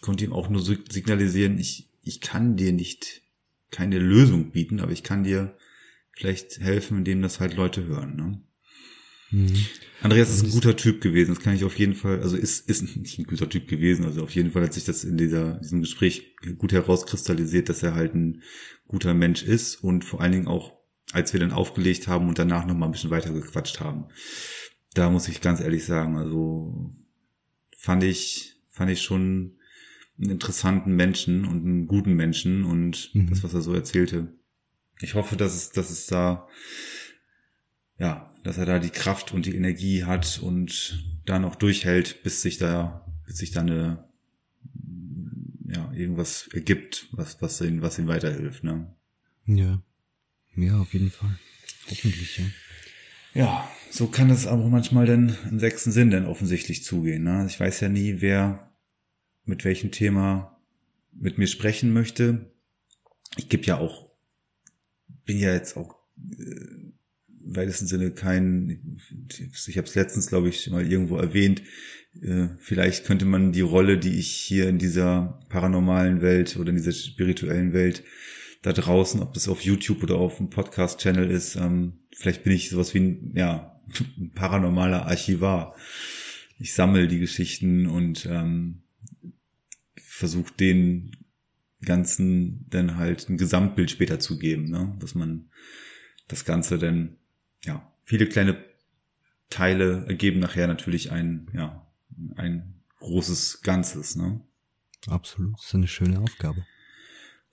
konnte 0.00 0.24
ihm 0.24 0.32
auch 0.32 0.50
nur 0.50 0.62
signalisieren, 0.62 1.58
ich, 1.58 1.90
ich 2.02 2.20
kann 2.20 2.56
dir 2.56 2.72
nicht 2.72 3.22
keine 3.70 3.98
Lösung 3.98 4.52
bieten, 4.52 4.80
aber 4.80 4.92
ich 4.92 5.02
kann 5.02 5.24
dir 5.24 5.56
vielleicht 6.12 6.60
helfen, 6.60 6.98
indem 6.98 7.22
das 7.22 7.40
halt 7.40 7.56
Leute 7.56 7.86
hören. 7.86 8.16
Ne? 8.16 8.42
Mhm. 9.30 9.66
Andreas 10.02 10.30
ist 10.30 10.44
ein 10.44 10.50
guter 10.50 10.76
Typ 10.76 11.00
gewesen, 11.00 11.34
das 11.34 11.42
kann 11.42 11.56
ich 11.56 11.64
auf 11.64 11.78
jeden 11.78 11.94
Fall, 11.94 12.20
also 12.20 12.36
ist, 12.36 12.68
ist 12.68 12.82
nicht 12.96 13.18
ein 13.18 13.24
guter 13.24 13.48
Typ 13.48 13.66
gewesen, 13.66 14.04
also 14.04 14.22
auf 14.22 14.34
jeden 14.34 14.52
Fall 14.52 14.62
hat 14.62 14.74
sich 14.74 14.84
das 14.84 15.04
in 15.04 15.16
dieser, 15.16 15.54
diesem 15.54 15.80
Gespräch 15.80 16.36
gut 16.58 16.72
herauskristallisiert, 16.72 17.68
dass 17.68 17.82
er 17.82 17.94
halt 17.94 18.14
ein 18.14 18.42
guter 18.86 19.14
Mensch 19.14 19.42
ist 19.42 19.76
und 19.76 20.04
vor 20.04 20.20
allen 20.20 20.32
Dingen 20.32 20.46
auch, 20.46 20.83
als 21.14 21.32
wir 21.32 21.40
dann 21.40 21.52
aufgelegt 21.52 22.08
haben 22.08 22.28
und 22.28 22.38
danach 22.38 22.66
nochmal 22.66 22.88
ein 22.88 22.92
bisschen 22.92 23.10
weiter 23.10 23.32
gequatscht 23.32 23.80
haben. 23.80 24.06
Da 24.94 25.10
muss 25.10 25.28
ich 25.28 25.40
ganz 25.40 25.60
ehrlich 25.60 25.84
sagen, 25.84 26.16
also 26.18 26.92
fand 27.78 28.02
ich, 28.02 28.56
fand 28.68 28.90
ich 28.90 29.02
schon 29.02 29.56
einen 30.18 30.30
interessanten 30.30 30.94
Menschen 30.94 31.44
und 31.44 31.64
einen 31.64 31.86
guten 31.86 32.14
Menschen 32.14 32.64
und 32.64 33.14
mhm. 33.14 33.28
das, 33.28 33.44
was 33.44 33.54
er 33.54 33.60
so 33.60 33.72
erzählte, 33.72 34.32
ich 35.00 35.14
hoffe, 35.14 35.36
dass 35.36 35.54
es, 35.54 35.70
dass 35.70 35.90
es 35.90 36.06
da, 36.06 36.48
ja, 37.98 38.32
dass 38.42 38.58
er 38.58 38.66
da 38.66 38.78
die 38.78 38.90
Kraft 38.90 39.32
und 39.32 39.46
die 39.46 39.54
Energie 39.54 40.04
hat 40.04 40.40
und 40.42 41.04
da 41.26 41.38
noch 41.38 41.54
durchhält, 41.54 42.22
bis 42.22 42.42
sich 42.42 42.58
da, 42.58 43.06
bis 43.26 43.38
sich 43.38 43.52
da 43.52 43.60
eine, 43.60 44.08
ja, 45.66 45.92
irgendwas 45.92 46.48
ergibt, 46.52 47.08
was, 47.12 47.40
was 47.40 47.60
ihm, 47.60 47.82
was 47.82 47.98
ihm 47.98 48.08
weiterhilft, 48.08 48.64
ne? 48.64 48.94
Ja. 49.46 49.80
Ja, 50.56 50.80
auf 50.80 50.92
jeden 50.92 51.10
Fall. 51.10 51.38
Hoffentlich, 51.90 52.38
ja. 52.38 52.44
Ja, 53.34 53.70
so 53.90 54.06
kann 54.06 54.30
es 54.30 54.46
aber 54.46 54.68
manchmal 54.68 55.06
dann 55.06 55.36
im 55.50 55.58
sechsten 55.58 55.90
Sinn 55.90 56.10
dann 56.10 56.26
offensichtlich 56.26 56.84
zugehen. 56.84 57.24
Ne? 57.24 57.46
Ich 57.48 57.58
weiß 57.58 57.80
ja 57.80 57.88
nie, 57.88 58.20
wer 58.20 58.72
mit 59.44 59.64
welchem 59.64 59.90
Thema 59.90 60.60
mit 61.12 61.36
mir 61.38 61.48
sprechen 61.48 61.92
möchte. 61.92 62.52
Ich 63.36 63.48
gebe 63.48 63.64
ja 63.64 63.78
auch 63.78 64.04
bin 65.24 65.38
ja 65.38 65.52
jetzt 65.52 65.76
auch 65.76 65.96
äh, 66.38 66.92
weitesten 67.46 67.86
Sinne 67.86 68.10
kein, 68.10 68.98
ich 69.28 69.76
habe 69.76 69.86
es 69.86 69.94
letztens, 69.94 70.28
glaube 70.28 70.48
ich, 70.48 70.68
mal 70.70 70.90
irgendwo 70.90 71.16
erwähnt, 71.16 71.62
äh, 72.22 72.48
vielleicht 72.58 73.04
könnte 73.04 73.26
man 73.26 73.52
die 73.52 73.60
Rolle, 73.60 73.98
die 73.98 74.18
ich 74.18 74.30
hier 74.30 74.68
in 74.68 74.78
dieser 74.78 75.40
paranormalen 75.50 76.22
Welt 76.22 76.56
oder 76.56 76.70
in 76.70 76.76
dieser 76.76 76.92
spirituellen 76.92 77.72
Welt 77.72 78.02
da 78.64 78.72
draußen, 78.72 79.20
ob 79.20 79.34
das 79.34 79.46
auf 79.46 79.60
YouTube 79.60 80.02
oder 80.02 80.16
auf 80.16 80.40
einem 80.40 80.48
Podcast-Channel 80.48 81.30
ist, 81.30 81.54
ähm, 81.56 81.98
vielleicht 82.16 82.44
bin 82.44 82.54
ich 82.54 82.70
sowas 82.70 82.94
wie 82.94 83.00
ein, 83.00 83.32
ja, 83.36 83.78
ein 84.18 84.32
paranormaler 84.34 85.06
Archivar. 85.06 85.76
Ich 86.58 86.72
sammle 86.72 87.06
die 87.06 87.18
Geschichten 87.18 87.86
und 87.86 88.24
ähm, 88.24 88.82
versuche 89.96 90.54
den 90.54 91.14
ganzen 91.84 92.64
dann 92.70 92.96
halt 92.96 93.28
ein 93.28 93.36
Gesamtbild 93.36 93.90
später 93.90 94.18
zu 94.18 94.38
geben, 94.38 94.70
ne? 94.70 94.96
dass 94.98 95.14
man 95.14 95.50
das 96.28 96.46
Ganze 96.46 96.78
dann, 96.78 97.18
ja, 97.64 97.92
viele 98.04 98.26
kleine 98.26 98.64
Teile 99.50 100.06
ergeben 100.08 100.40
nachher 100.40 100.66
natürlich 100.66 101.12
ein, 101.12 101.48
ja, 101.52 101.86
ein 102.36 102.80
großes 103.00 103.60
Ganzes, 103.60 104.16
ne? 104.16 104.40
Absolut, 105.06 105.58
das 105.58 105.66
ist 105.66 105.74
eine 105.74 105.88
schöne 105.88 106.18
Aufgabe. 106.20 106.64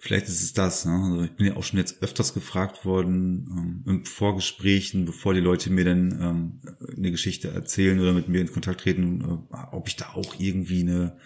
Vielleicht 0.04 0.28
ist 0.30 0.42
es 0.42 0.54
das, 0.54 0.86
ne? 0.86 0.94
Also 0.94 1.22
ich 1.22 1.32
bin 1.34 1.46
ja 1.46 1.56
auch 1.56 1.64
schon 1.64 1.78
jetzt 1.78 2.02
öfters 2.02 2.34
gefragt 2.34 2.86
worden, 2.86 3.84
ähm, 3.86 3.94
in 4.00 4.06
Vorgesprächen, 4.06 5.06
bevor 5.06 5.36
die 5.36 5.40
Leute 5.40 5.70
mir 5.70 5.86
dann 5.86 6.20
ähm, 6.20 6.60
eine 6.98 7.12
Geschichte 7.12 7.50
erzählen 7.50 8.00
oder 8.00 8.12
mit 8.12 8.28
mir 8.28 8.42
in 8.42 8.52
Kontakt 8.52 8.82
treten, 8.82 9.22
äh, 9.22 9.58
ob 9.72 9.88
ich 9.88 9.98
da 9.98 10.10
auch 10.16 10.40
irgendwie 10.40 10.82
eine 10.82 11.18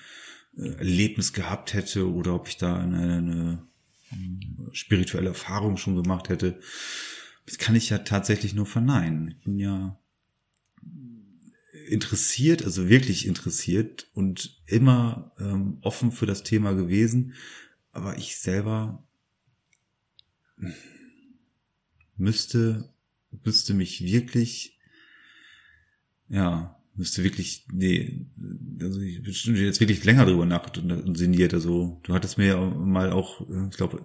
äh, 0.58 0.72
Erlebnis 0.72 1.32
gehabt 1.32 1.74
hätte 1.74 2.12
oder 2.12 2.36
ob 2.36 2.50
ich 2.50 2.58
da 2.58 2.78
eine, 2.78 3.14
eine 3.14 3.68
spirituelle 4.74 5.30
Erfahrung 5.30 5.78
schon 5.78 5.96
gemacht 5.96 6.28
hätte. 6.28 6.60
Das 7.46 7.58
kann 7.58 7.78
ich 7.78 7.90
ja 7.90 8.00
tatsächlich 8.00 8.56
nur 8.56 8.66
verneinen. 8.66 9.30
Ich 9.30 9.40
bin 9.46 9.58
ja 9.58 9.98
interessiert, 11.88 12.66
also 12.66 12.90
wirklich 12.90 13.26
interessiert 13.26 14.10
und 14.14 14.62
immer 14.66 15.32
ähm, 15.40 15.78
offen 15.80 16.12
für 16.12 16.26
das 16.26 16.44
Thema 16.44 16.74
gewesen. 16.74 17.36
Aber 17.96 18.18
ich 18.18 18.36
selber 18.36 19.08
müsste, 22.18 22.94
müsste 23.46 23.74
mich 23.74 24.04
wirklich, 24.04 24.78
ja, 26.28 26.78
müsste 26.94 27.24
wirklich, 27.24 27.68
nee, 27.72 28.28
also 28.82 29.00
ich 29.00 29.22
bin 29.46 29.56
jetzt 29.56 29.80
wirklich 29.80 30.04
länger 30.04 30.26
drüber 30.26 30.46
nachsinniert. 30.46 31.54
Also 31.54 32.02
du 32.04 32.14
hattest 32.14 32.38
mir 32.38 32.48
ja 32.48 32.60
mal 32.60 33.14
auch, 33.14 33.48
ich 33.70 33.78
glaube, 33.78 34.04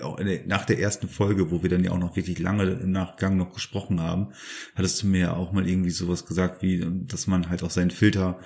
auch 0.00 0.18
nach 0.46 0.64
der 0.64 0.78
ersten 0.78 1.08
Folge, 1.08 1.50
wo 1.50 1.62
wir 1.62 1.68
dann 1.68 1.84
ja 1.84 1.90
auch 1.90 1.98
noch 1.98 2.16
wirklich 2.16 2.38
lange 2.38 2.64
im 2.64 2.90
Nachgang 2.90 3.36
noch 3.36 3.52
gesprochen 3.52 4.00
haben, 4.00 4.32
hattest 4.74 5.02
du 5.02 5.08
mir 5.08 5.20
ja 5.20 5.36
auch 5.36 5.52
mal 5.52 5.68
irgendwie 5.68 5.90
sowas 5.90 6.24
gesagt, 6.24 6.62
wie, 6.62 6.82
dass 7.06 7.26
man 7.26 7.50
halt 7.50 7.62
auch 7.62 7.70
seinen 7.70 7.90
Filter 7.90 8.40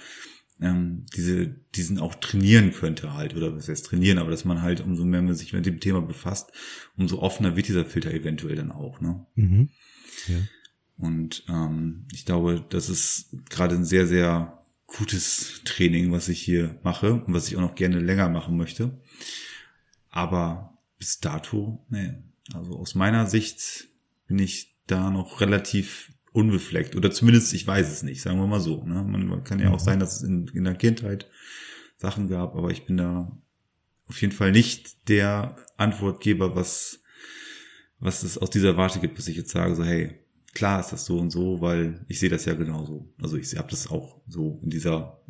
ähm, 0.61 1.07
diese, 1.17 1.49
diesen 1.75 1.99
auch 1.99 2.15
trainieren 2.15 2.73
könnte 2.73 3.15
halt, 3.15 3.35
oder 3.35 3.57
was 3.57 3.69
heißt 3.69 3.87
trainieren, 3.87 4.19
aber 4.19 4.31
dass 4.31 4.45
man 4.45 4.63
halt, 4.63 4.81
umso 4.81 5.05
mehr 5.05 5.23
man 5.23 5.35
sich 5.35 5.53
mit 5.53 5.67
dem 5.67 5.81
Thema 5.81 6.03
befasst, 6.03 6.53
umso 6.97 7.21
offener 7.21 7.57
wird 7.57 7.69
dieser 7.69 7.85
Filter 7.85 8.13
eventuell 8.13 8.57
dann 8.57 8.73
auch, 8.73 9.01
ne? 9.01 9.27
Mhm. 9.35 9.71
Ja. 10.29 10.37
Und 10.99 11.45
ähm, 11.49 12.07
ich 12.13 12.27
glaube, 12.27 12.65
das 12.69 12.91
ist 12.91 13.31
gerade 13.49 13.75
ein 13.75 13.85
sehr, 13.85 14.07
sehr 14.07 14.65
gutes 14.87 15.63
Training, 15.65 16.13
was 16.13 16.29
ich 16.29 16.43
hier 16.43 16.79
mache 16.83 17.15
und 17.15 17.33
was 17.33 17.49
ich 17.49 17.57
auch 17.57 17.63
noch 17.63 17.75
gerne 17.75 18.01
länger 18.01 18.29
machen 18.29 18.57
möchte. 18.57 19.01
Aber 20.11 20.79
bis 20.99 21.21
dato, 21.21 21.85
nee. 21.89 22.15
Also 22.53 22.77
aus 22.77 22.95
meiner 22.95 23.27
Sicht 23.27 23.89
bin 24.27 24.39
ich 24.39 24.77
da 24.87 25.11
noch 25.11 25.41
relativ 25.41 26.13
unbefleckt. 26.33 26.97
Oder 26.97 27.11
zumindest, 27.11 27.53
ich 27.55 27.66
weiß 27.66 27.91
es 27.91 28.03
nicht, 28.03 28.22
sagen 28.22 28.39
wir 28.39 28.47
mal 28.47 28.61
so. 28.61 28.85
Ne? 28.85 29.03
Man 29.03 29.45
kann 29.45 29.61
ja 29.61 29.70
auch 29.70 29.81
sein, 29.81 29.99
dass 29.99 30.16
es 30.16 30.22
in, 30.22 30.49
in 30.49 30.64
der 30.64 30.74
Kindheit 30.74 31.28
Sachen 31.97 32.28
gab, 32.28 32.57
aber 32.57 32.70
ich 32.70 32.87
bin 32.87 32.97
da 32.97 33.37
auf 34.07 34.20
jeden 34.20 34.33
Fall 34.33 34.53
nicht 34.53 35.09
der 35.09 35.57
Antwortgeber, 35.76 36.57
was, 36.57 37.03
was 37.99 38.22
es 38.22 38.39
aus 38.39 38.51
dieser 38.51 38.76
Warte 38.76 39.01
gibt, 39.01 39.14
bis 39.14 39.28
ich 39.28 39.37
jetzt 39.37 39.51
sage, 39.51 39.74
so, 39.74 39.85
hey, 39.85 40.20
klar 40.53 40.81
ist 40.81 40.91
das 40.91 41.05
so 41.05 41.18
und 41.18 41.31
so, 41.31 41.61
weil 41.61 42.05
ich 42.09 42.18
sehe 42.18 42.31
das 42.31 42.45
ja 42.45 42.55
genauso. 42.55 43.12
Also 43.20 43.37
ich 43.37 43.57
habe 43.57 43.70
das 43.70 43.91
auch 43.91 44.20
so 44.26 44.61
in 44.62 44.70
dieser, 44.70 45.20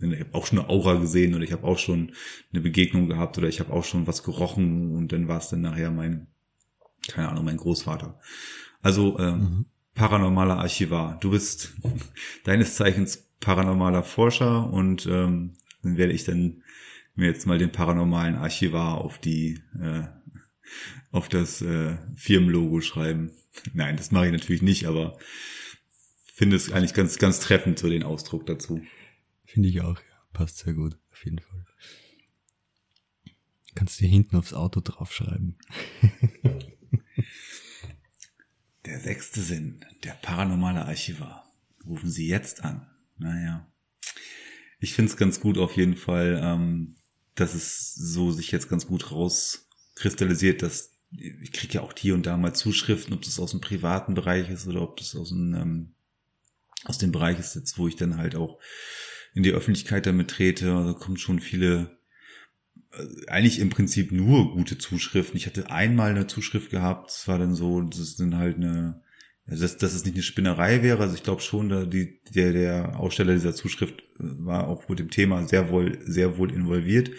ich 0.00 0.20
habe 0.20 0.34
auch 0.34 0.46
schon 0.46 0.58
eine 0.58 0.68
Aura 0.68 0.94
gesehen 0.96 1.34
oder 1.34 1.44
ich 1.44 1.52
habe 1.52 1.64
auch 1.64 1.78
schon 1.78 2.12
eine 2.52 2.60
Begegnung 2.60 3.08
gehabt 3.08 3.38
oder 3.38 3.48
ich 3.48 3.60
habe 3.60 3.72
auch 3.72 3.84
schon 3.84 4.06
was 4.06 4.22
gerochen 4.22 4.94
und 4.94 5.12
dann 5.12 5.28
war 5.28 5.38
es 5.38 5.48
dann 5.48 5.62
nachher 5.62 5.90
mein, 5.90 6.26
keine 7.08 7.28
Ahnung, 7.28 7.44
mein 7.44 7.56
Großvater. 7.56 8.18
Also 8.82 9.18
ähm, 9.18 9.38
mhm. 9.38 9.64
Paranormaler 9.96 10.58
Archivar. 10.58 11.18
Du 11.20 11.30
bist 11.30 11.74
deines 12.44 12.76
Zeichens 12.76 13.26
paranormaler 13.40 14.04
Forscher 14.04 14.72
und 14.72 15.06
ähm, 15.06 15.54
dann 15.82 15.96
werde 15.96 16.12
ich 16.12 16.24
dann 16.24 16.62
mir 17.16 17.26
jetzt 17.26 17.46
mal 17.46 17.58
den 17.58 17.72
paranormalen 17.72 18.36
Archivar 18.36 18.98
auf 18.98 19.18
die 19.18 19.60
äh, 19.80 20.04
auf 21.10 21.28
das 21.28 21.62
äh, 21.62 21.96
Firmenlogo 22.14 22.80
schreiben. 22.80 23.32
Nein, 23.72 23.96
das 23.96 24.12
mache 24.12 24.26
ich 24.26 24.32
natürlich 24.32 24.62
nicht, 24.62 24.86
aber 24.86 25.18
finde 26.34 26.56
es 26.56 26.70
eigentlich 26.70 26.94
ganz, 26.94 27.18
ganz 27.18 27.40
treffend 27.40 27.78
so 27.78 27.88
den 27.88 28.02
Ausdruck 28.02 28.46
dazu. 28.46 28.82
Finde 29.44 29.68
ich 29.68 29.80
auch, 29.80 29.98
ja. 29.98 30.16
Passt 30.32 30.58
sehr 30.58 30.74
gut, 30.74 30.98
auf 31.10 31.24
jeden 31.24 31.38
Fall. 31.38 31.64
Kannst 33.74 33.98
du 33.98 34.04
dir 34.04 34.10
hinten 34.10 34.36
aufs 34.36 34.52
Auto 34.52 34.80
draufschreiben. 34.80 35.56
der 38.86 39.00
sechste 39.00 39.40
Sinn, 39.40 39.84
der 40.04 40.12
paranormale 40.12 40.84
Archivar. 40.84 41.52
Rufen 41.84 42.10
Sie 42.10 42.28
jetzt 42.28 42.64
an. 42.64 42.86
Naja. 43.18 43.66
Ich 44.78 44.94
finde 44.94 45.10
es 45.10 45.16
ganz 45.16 45.40
gut 45.40 45.58
auf 45.58 45.76
jeden 45.76 45.96
Fall, 45.96 46.40
ähm, 46.42 46.96
dass 47.34 47.54
es 47.54 47.94
so 47.94 48.30
sich 48.30 48.52
jetzt 48.52 48.68
ganz 48.68 48.86
gut 48.86 49.10
rauskristallisiert, 49.10 50.62
dass 50.62 50.92
ich 51.10 51.52
kriege 51.52 51.74
ja 51.74 51.80
auch 51.82 51.92
hier 51.96 52.14
und 52.14 52.26
da 52.26 52.36
mal 52.36 52.52
Zuschriften, 52.52 53.14
ob 53.14 53.22
das 53.22 53.38
aus 53.38 53.52
dem 53.52 53.60
privaten 53.60 54.14
Bereich 54.14 54.50
ist 54.50 54.66
oder 54.66 54.82
ob 54.82 54.96
das 54.96 55.14
aus 55.14 55.30
dem, 55.30 55.54
ähm, 55.54 55.94
aus 56.84 56.98
dem 56.98 57.12
Bereich 57.12 57.38
ist 57.38 57.54
jetzt, 57.54 57.78
wo 57.78 57.88
ich 57.88 57.96
dann 57.96 58.16
halt 58.16 58.34
auch 58.34 58.60
in 59.34 59.42
die 59.42 59.52
Öffentlichkeit 59.52 60.06
damit 60.06 60.30
trete. 60.30 60.66
Da 60.66 60.94
kommen 60.98 61.16
schon 61.16 61.40
viele, 61.40 61.95
eigentlich 63.28 63.58
im 63.58 63.70
Prinzip 63.70 64.12
nur 64.12 64.52
gute 64.52 64.78
Zuschriften. 64.78 65.36
Ich 65.36 65.46
hatte 65.46 65.70
einmal 65.70 66.10
eine 66.10 66.26
Zuschrift 66.26 66.70
gehabt, 66.70 67.10
das 67.10 67.28
war 67.28 67.38
dann 67.38 67.54
so, 67.54 67.80
das 67.82 67.98
ist 68.00 68.20
dann 68.20 68.36
halt 68.36 68.56
eine, 68.56 69.02
also 69.46 69.62
dass, 69.62 69.76
dass 69.76 69.94
es 69.94 70.04
nicht 70.04 70.14
eine 70.14 70.22
Spinnerei 70.22 70.82
wäre. 70.82 71.02
Also 71.02 71.14
ich 71.14 71.22
glaube 71.22 71.42
schon, 71.42 71.68
da 71.68 71.84
die, 71.84 72.20
der, 72.34 72.52
der 72.52 72.98
Aussteller 72.98 73.34
dieser 73.34 73.54
Zuschrift 73.54 74.02
war 74.18 74.68
auch 74.68 74.88
mit 74.88 74.98
dem 74.98 75.10
Thema 75.10 75.46
sehr 75.46 75.70
wohl, 75.70 75.98
sehr 76.04 76.38
wohl 76.38 76.52
involviert. 76.52 77.10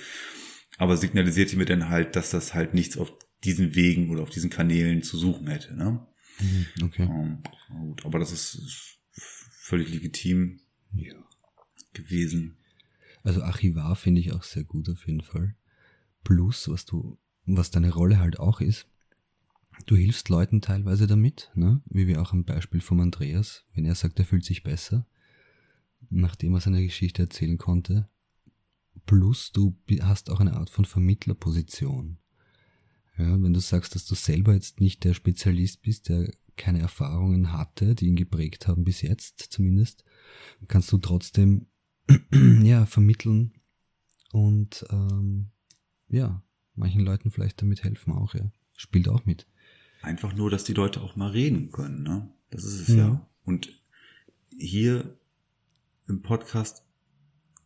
Aber 0.78 0.98
signalisierte 0.98 1.58
mir 1.58 1.66
dann 1.66 1.90
halt, 1.90 2.16
dass 2.16 2.30
das 2.30 2.54
halt 2.54 2.74
nichts 2.74 2.98
auf 2.98 3.12
diesen 3.44 3.76
Wegen 3.76 4.10
oder 4.10 4.24
auf 4.24 4.30
diesen 4.30 4.50
Kanälen 4.50 5.04
zu 5.04 5.18
suchen 5.18 5.48
hätte. 5.48 5.76
Ne? 5.76 6.06
Mhm, 6.40 6.66
okay. 6.84 7.04
Ähm, 7.04 7.44
gut, 7.70 8.06
aber 8.06 8.20
das 8.20 8.32
ist, 8.32 8.56
ist 8.56 9.00
völlig 9.50 9.90
legitim 9.90 10.60
ja. 10.94 11.16
gewesen. 11.94 12.58
Also 13.24 13.42
Archivar 13.42 13.96
finde 13.96 14.22
ich 14.22 14.32
auch 14.32 14.44
sehr 14.44 14.64
gut 14.64 14.90
auf 14.90 15.06
jeden 15.08 15.22
Fall. 15.22 15.56
Plus, 16.28 16.68
was 16.68 16.84
du, 16.84 17.18
was 17.46 17.72
deine 17.72 17.94
Rolle 17.94 18.20
halt 18.20 18.38
auch 18.38 18.60
ist, 18.60 18.86
du 19.86 19.96
hilfst 19.96 20.28
Leuten 20.28 20.60
teilweise 20.60 21.08
damit, 21.08 21.50
ne? 21.56 21.82
wie 21.86 22.06
wir 22.06 22.22
auch 22.22 22.34
am 22.34 22.44
Beispiel 22.44 22.82
vom 22.82 23.00
Andreas, 23.00 23.64
wenn 23.74 23.86
er 23.86 23.96
sagt, 23.96 24.20
er 24.20 24.26
fühlt 24.26 24.44
sich 24.44 24.62
besser, 24.62 25.08
nachdem 26.10 26.54
er 26.54 26.60
seine 26.60 26.84
Geschichte 26.84 27.22
erzählen 27.22 27.58
konnte. 27.58 28.10
Plus, 29.06 29.54
du 29.54 29.78
hast 30.02 30.30
auch 30.30 30.42
eine 30.42 30.58
Art 30.58 30.70
von 30.70 30.84
Vermittlerposition. 30.84 32.18
Ja, 33.18 33.42
wenn 33.42 33.54
du 33.54 33.62
sagst, 33.62 33.96
dass 33.96 34.06
du 34.06 34.16
selber 34.16 34.54
jetzt 34.54 34.82
nicht 34.82 35.06
der 35.06 35.14
Spezialist 35.14 35.82
bist, 35.82 36.10
der 36.10 36.30
keine 36.58 36.82
Erfahrungen 36.82 37.54
hatte, 37.54 37.96
die 37.96 38.08
ihn 38.08 38.18
geprägt 38.18 38.68
haben 38.68 38.84
bis 38.84 39.02
jetzt 39.02 39.40
zumindest, 39.50 40.04
kannst 40.68 40.92
du 40.92 40.98
trotzdem 40.98 41.68
ja 42.34 42.86
vermitteln 42.86 43.54
und 44.34 44.86
ähm, 44.92 45.52
ja 46.10 46.42
manchen 46.76 47.02
Leuten 47.02 47.32
vielleicht 47.32 47.62
damit 47.62 47.84
helfen 47.84 48.14
auch 48.14 48.34
ja 48.34 48.52
spielt 48.78 49.10
auch 49.10 49.26
mit. 49.26 49.48
Einfach 50.02 50.34
nur, 50.34 50.50
dass 50.50 50.64
die 50.64 50.74
Leute 50.74 51.02
auch 51.02 51.16
mal 51.16 51.32
reden 51.32 51.72
können, 51.72 52.04
ne? 52.04 52.30
Das 52.52 52.64
ist 52.64 52.88
es 52.88 52.96
ja. 52.96 52.96
ja. 52.96 53.30
Und 53.44 53.82
hier 54.58 55.18
im 56.08 56.22
Podcast 56.22 56.84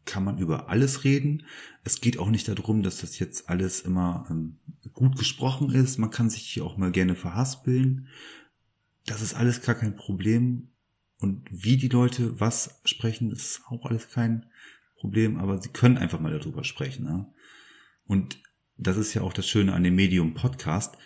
kann 0.06 0.24
man 0.24 0.40
über 0.40 0.70
alles 0.70 1.04
reden. 1.04 1.44
Es 1.84 2.02
geht 2.02 2.18
auch 2.18 2.30
nicht 2.30 2.48
darum, 2.48 2.82
dass 2.82 3.02
das 3.02 3.20
jetzt 3.20 3.50
alles 3.50 3.82
immer 3.82 4.26
ähm, 4.32 4.58
gut 4.94 5.18
gesprochen 5.18 5.70
ist. 5.70 6.00
Man 6.00 6.10
kann 6.10 6.30
sich 6.30 6.42
hier 6.44 6.66
auch 6.66 6.78
mal 6.78 6.92
gerne 6.92 7.16
verhaspeln. 7.16 8.08
Das 9.06 9.22
ist 9.22 9.36
alles 9.36 9.62
gar 9.62 9.76
kein 9.76 9.96
Problem. 9.96 10.70
Und 11.20 11.48
wie 11.52 11.78
die 11.78 11.90
Leute 11.90 12.40
was 12.40 12.82
sprechen, 12.84 13.32
ist 13.32 13.62
auch 13.68 13.86
alles 13.86 14.10
kein 14.10 14.48
Problem. 14.96 15.38
Aber 15.38 15.62
sie 15.62 15.70
können 15.70 15.98
einfach 15.98 16.20
mal 16.20 16.38
darüber 16.38 16.64
sprechen. 16.64 17.06
Ne? 17.06 17.32
Und 18.12 18.42
das 18.78 18.98
ist 18.98 19.14
ja 19.14 19.22
auch 19.22 19.34
das 19.34 19.48
Schöne 19.48 19.74
an 19.74 19.84
dem 19.84 19.96
Medium 19.96 20.34
Podcast. 20.34 20.98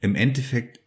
Im 0.00 0.14
Endeffekt 0.14 0.80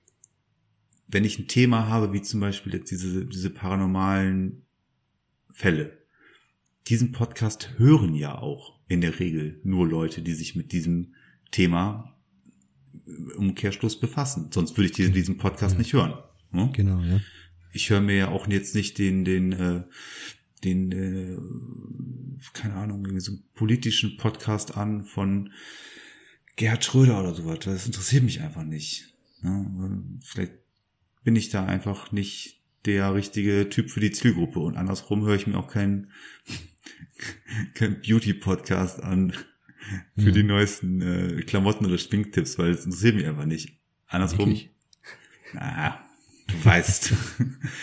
wenn 1.12 1.26
ich 1.26 1.38
ein 1.38 1.48
Thema 1.48 1.88
habe, 1.88 2.14
wie 2.14 2.22
zum 2.22 2.40
Beispiel 2.40 2.74
jetzt 2.74 2.90
diese, 2.90 3.26
diese 3.26 3.50
paranormalen 3.50 4.64
Fälle, 5.52 5.98
diesen 6.88 7.12
Podcast 7.12 7.78
hören 7.78 8.16
ja 8.16 8.40
auch 8.40 8.80
in 8.88 9.02
der 9.02 9.20
Regel 9.20 9.60
nur 9.64 9.88
Leute, 9.88 10.22
die 10.22 10.34
sich 10.34 10.56
mit 10.56 10.72
diesem 10.72 11.14
Thema 11.52 12.18
Umkehrschluss 13.38 14.00
befassen. 14.00 14.50
Sonst 14.52 14.78
würde 14.78 14.86
ich 14.86 14.94
diesen, 14.94 15.14
diesen 15.14 15.38
Podcast 15.38 15.74
ja. 15.74 15.80
nicht 15.80 15.94
hören. 15.94 16.14
Ne? 16.52 16.70
Genau, 16.74 17.02
ja. 17.02 17.20
Ich 17.74 17.90
höre 17.90 18.02
mir 18.02 18.16
ja 18.16 18.28
auch 18.30 18.48
jetzt 18.48 18.74
nicht 18.74 18.98
den, 18.98 19.24
den, 19.26 19.52
äh, 19.52 19.84
den, 20.64 20.92
äh, 20.92 21.38
keine 22.54 22.76
Ahnung, 22.76 23.06
irgendwie 23.06 23.22
so 23.22 23.32
einen 23.32 23.44
politischen 23.54 24.18
Podcast 24.18 24.78
an 24.78 25.04
von 25.04 25.52
Gerhard 26.56 26.84
Schröder 26.84 27.20
oder 27.20 27.34
sowas. 27.34 27.60
Das 27.60 27.86
interessiert 27.86 28.24
mich 28.24 28.42
einfach 28.42 28.64
nicht. 28.64 29.16
Ne? 29.42 30.04
Vielleicht 30.24 30.54
bin 31.24 31.36
ich 31.36 31.50
da 31.50 31.66
einfach 31.66 32.12
nicht 32.12 32.62
der 32.86 33.14
richtige 33.14 33.70
Typ 33.70 33.90
für 33.90 34.00
die 34.00 34.12
Zielgruppe 34.12 34.60
und 34.60 34.76
andersrum 34.76 35.24
höre 35.24 35.36
ich 35.36 35.48
mir 35.48 35.58
auch 35.58 35.68
keinen 35.68 36.12
kein 37.76 38.02
Beauty-Podcast 38.02 39.04
an 39.04 39.34
für 40.16 40.30
mhm. 40.30 40.34
die 40.34 40.44
neuesten 40.44 41.02
äh, 41.02 41.42
Klamotten 41.42 41.86
oder 41.86 41.98
Schminktipps, 41.98 42.58
weil 42.58 42.72
es 42.72 42.86
interessiert 42.86 43.16
mich 43.16 43.28
einfach 43.28 43.46
nicht. 43.46 43.80
Andersrum. 44.08 44.50
Wirklich? 44.50 44.70
Na, 45.54 46.00
du 46.48 46.66
weißt. 46.66 47.14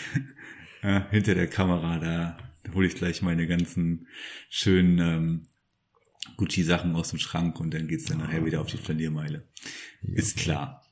ja, 0.83 1.09
hinter 1.09 1.35
der 1.35 1.47
Kamera, 1.47 1.99
da, 1.99 2.37
da 2.69 2.75
hole 2.75 2.87
ich 2.87 2.95
gleich 2.95 3.21
meine 3.21 3.47
ganzen 3.47 4.07
schönen 4.49 4.99
ähm, 4.99 5.41
Gucci-Sachen 6.37 6.95
aus 6.95 7.09
dem 7.09 7.19
Schrank 7.19 7.59
und 7.59 7.73
dann 7.73 7.87
geht's 7.87 8.05
dann 8.05 8.19
nachher 8.19 8.45
wieder 8.45 8.61
auf 8.61 8.67
die 8.67 8.77
Flaniermeile. 8.77 9.47
Ja. 10.01 10.15
Ist 10.15 10.37
klar. 10.37 10.85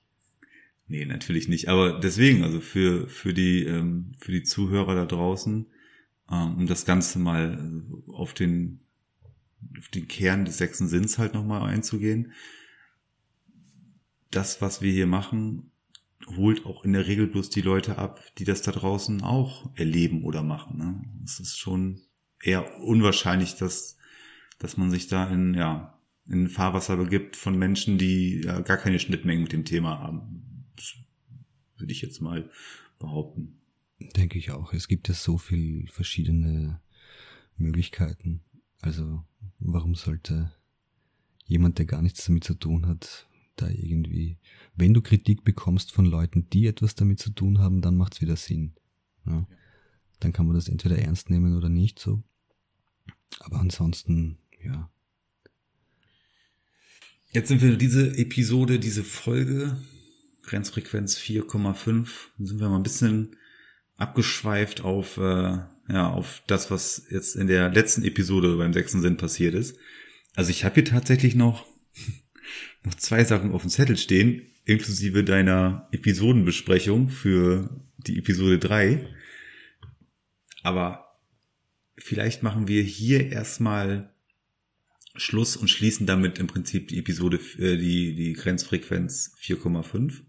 Nee, 0.88 1.06
natürlich 1.06 1.48
nicht. 1.48 1.68
Aber 1.68 2.00
deswegen, 2.00 2.44
also 2.44 2.62
für, 2.62 3.08
für 3.08 3.34
die, 3.34 3.64
ähm, 3.64 4.14
für 4.20 4.32
die 4.32 4.44
Zuhörer 4.44 4.96
da 4.96 5.06
draußen, 5.06 5.68
ähm, 6.32 6.56
um 6.58 6.68
das 6.68 6.86
Ganze 6.86 7.20
mal 7.20 7.84
auf 8.08 8.34
den, 8.34 8.80
auf 9.78 9.90
den 9.90 10.08
Kern 10.08 10.46
des 10.46 10.58
sechsten 10.58 10.88
Sinns 10.88 11.18
halt 11.18 11.34
nochmal 11.34 11.70
einzugehen. 11.70 12.32
Das, 14.32 14.62
was 14.62 14.82
wir 14.82 14.92
hier 14.92 15.08
machen, 15.08 15.72
holt 16.36 16.66
auch 16.66 16.84
in 16.84 16.94
der 16.94 17.08
Regel 17.08 17.28
bloß 17.28 17.50
die 17.50 17.62
Leute 17.62 17.98
ab, 17.98 18.22
die 18.38 18.44
das 18.44 18.62
da 18.62 18.72
draußen 18.72 19.22
auch 19.22 19.70
erleben 19.76 20.24
oder 20.24 20.44
machen. 20.44 20.78
Ne? 20.78 21.02
Es 21.24 21.40
ist 21.40 21.58
schon 21.58 22.02
eher 22.42 22.80
unwahrscheinlich, 22.82 23.56
dass, 23.56 23.98
dass 24.60 24.78
man 24.78 24.92
sich 24.92 25.08
da 25.08 25.30
in, 25.30 25.54
ja, 25.54 26.00
in 26.28 26.50
Fahrwasser 26.50 26.98
begibt 26.98 27.36
von 27.36 27.58
Menschen, 27.58 27.98
die 27.98 28.42
ja, 28.44 28.60
gar 28.60 28.78
keine 28.78 29.00
Schnittmengen 29.00 29.44
mit 29.44 29.54
dem 29.54 29.66
Thema 29.66 30.00
haben. 30.00 30.66
Das 30.76 30.96
würde 31.78 31.94
ich 31.94 32.02
jetzt 32.02 32.22
mal 32.22 32.50
behaupten. 33.00 33.62
Denke 34.00 34.38
ich 34.38 34.52
auch. 34.52 34.74
Es 34.74 34.88
gibt 34.88 35.08
ja 35.08 35.14
so 35.14 35.38
viel 35.38 35.88
verschiedene 35.88 36.82
Möglichkeiten. 37.56 38.42
Also 38.82 39.24
warum 39.60 39.96
sollte 39.96 40.54
jemand, 41.46 41.80
der 41.80 41.86
gar 41.86 42.02
nichts 42.02 42.26
damit 42.26 42.44
zu 42.44 42.54
tun 42.54 42.88
hat, 42.88 43.28
da 43.62 43.70
irgendwie, 43.70 44.38
wenn 44.76 44.94
du 44.94 45.02
Kritik 45.02 45.44
bekommst 45.44 45.92
von 45.92 46.06
Leuten, 46.06 46.50
die 46.50 46.68
etwas 46.68 46.96
damit 46.96 47.20
zu 47.20 47.32
tun 47.32 47.60
haben, 47.60 47.82
dann 47.82 47.96
macht 47.96 48.16
es 48.16 48.22
wieder 48.22 48.36
Sinn. 48.36 48.74
Ja? 49.26 49.48
Dann 50.20 50.34
kann 50.34 50.46
man 50.46 50.56
das 50.56 50.70
entweder 50.70 50.98
ernst 50.98 51.30
nehmen 51.30 51.56
oder 51.56 51.70
nicht 51.70 52.00
so. 52.00 52.24
Aber 53.40 53.60
ansonsten, 53.60 54.38
ja. 54.64 54.90
Jetzt 57.32 57.50
sind 57.50 57.62
wir 57.62 57.76
diese 57.76 58.18
Episode, 58.18 58.80
diese 58.80 59.04
Folge, 59.04 59.78
Grenzfrequenz 60.44 61.18
4,5, 61.18 62.08
sind 62.40 62.60
wir 62.60 62.70
mal 62.70 62.78
ein 62.78 62.84
bisschen 62.84 63.36
abgeschweift 63.98 64.82
auf, 64.82 65.18
äh, 65.18 65.58
ja, 65.90 66.10
auf 66.10 66.42
das, 66.48 66.72
was 66.72 67.08
jetzt 67.10 67.36
in 67.36 67.48
der 67.48 67.70
letzten 67.70 68.04
Episode 68.04 68.56
beim 68.58 68.74
sechsten 68.74 69.02
Sinn 69.02 69.18
passiert 69.18 69.56
ist. 69.56 69.78
Also 70.36 70.52
ich 70.52 70.64
habe 70.64 70.76
hier 70.76 70.86
tatsächlich 70.86 71.36
noch, 71.36 71.66
noch 72.88 72.96
zwei 72.96 73.24
Sachen 73.24 73.52
auf 73.52 73.62
dem 73.62 73.70
Zettel 73.70 73.98
stehen, 73.98 74.42
inklusive 74.66 75.24
deiner 75.24 75.88
Episodenbesprechung 75.92 77.10
für 77.10 77.70
die 77.98 78.18
Episode 78.18 78.60
3. 78.60 79.08
Aber 80.64 81.20
vielleicht 81.98 82.44
machen 82.44 82.68
wir 82.68 82.84
hier 82.84 83.32
erstmal 83.32 84.14
Schluss 85.16 85.58
und 85.58 85.68
schließen 85.68 86.06
damit 86.06 86.40
im 86.40 86.48
Prinzip 86.48 86.88
die 86.90 87.00
Episode, 87.00 87.40
äh, 87.58 87.78
die, 87.78 88.16
die 88.16 88.34
Grenzfrequenz 88.34 89.34
4,5, 89.42 90.22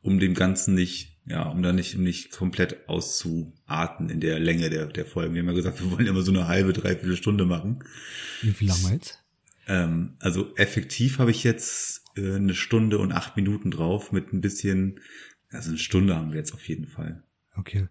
um 0.00 0.18
dem 0.18 0.34
Ganzen 0.34 0.74
nicht 0.74 1.16
ja, 1.28 1.42
um 1.48 1.60
da 1.60 1.72
nicht, 1.72 1.96
um 1.96 2.04
nicht 2.04 2.30
komplett 2.30 2.88
auszuarten 2.88 4.10
in 4.10 4.20
der 4.20 4.38
Länge 4.38 4.70
der, 4.70 4.86
der 4.86 5.04
Folgen. 5.04 5.34
Wir 5.34 5.42
haben 5.42 5.48
ja 5.48 5.54
gesagt, 5.54 5.80
wir 5.82 5.90
wollen 5.90 6.06
immer 6.06 6.22
so 6.22 6.30
eine 6.30 6.46
halbe, 6.46 6.72
dreiviertel 6.72 7.16
Stunde 7.16 7.44
machen. 7.44 7.82
Wie 8.42 8.52
viel 8.52 8.70
haben 8.70 8.92
jetzt? 8.92 9.25
Ähm, 9.66 10.16
also 10.20 10.54
effektiv 10.56 11.18
habe 11.18 11.30
ich 11.30 11.44
jetzt 11.44 12.04
äh, 12.16 12.36
eine 12.36 12.54
Stunde 12.54 12.98
und 12.98 13.12
acht 13.12 13.36
Minuten 13.36 13.70
drauf 13.70 14.12
mit 14.12 14.32
ein 14.32 14.40
bisschen, 14.40 15.00
also 15.50 15.70
eine 15.70 15.78
Stunde 15.78 16.16
haben 16.16 16.30
wir 16.30 16.38
jetzt 16.38 16.54
auf 16.54 16.66
jeden 16.68 16.86
Fall. 16.86 17.22
Okay. 17.56 17.88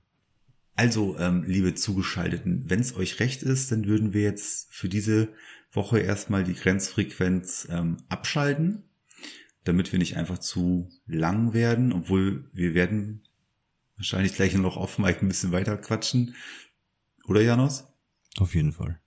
Also, 0.76 1.18
ähm, 1.20 1.44
liebe 1.48 1.74
Zugeschalteten, 1.74 2.70
wenn 2.70 2.82
es 2.82 2.96
euch 2.96 3.20
recht 3.20 3.44
ist, 3.44 3.72
dann 3.72 3.86
würden 3.86 4.14
wir 4.14 4.24
jetzt 4.24 4.74
für 4.74 4.90
diese 4.90 5.30
Woche 5.72 6.00
erstmal 6.00 6.44
die 6.44 6.54
Grenzfrequenz 6.54 7.68
ähm, 7.72 7.98
abschalten 8.10 8.84
damit 9.66 9.92
wir 9.92 10.00
nicht 10.00 10.16
einfach 10.16 10.38
zu 10.38 10.90
lang 11.08 11.54
werden, 11.54 11.92
obwohl 11.92 12.50
wir 12.54 12.74
werden 12.74 13.28
wahrscheinlich 13.98 14.36
gleich 14.36 14.54
noch 14.54 14.98
Mike 15.00 15.22
ein 15.22 15.28
bisschen 15.28 15.52
weiter 15.52 15.78
quatschen. 15.78 16.36
Oder 17.26 17.42
Janos? 17.42 17.88
Auf 18.38 18.54
jeden 18.54 18.72
Fall. 18.72 19.00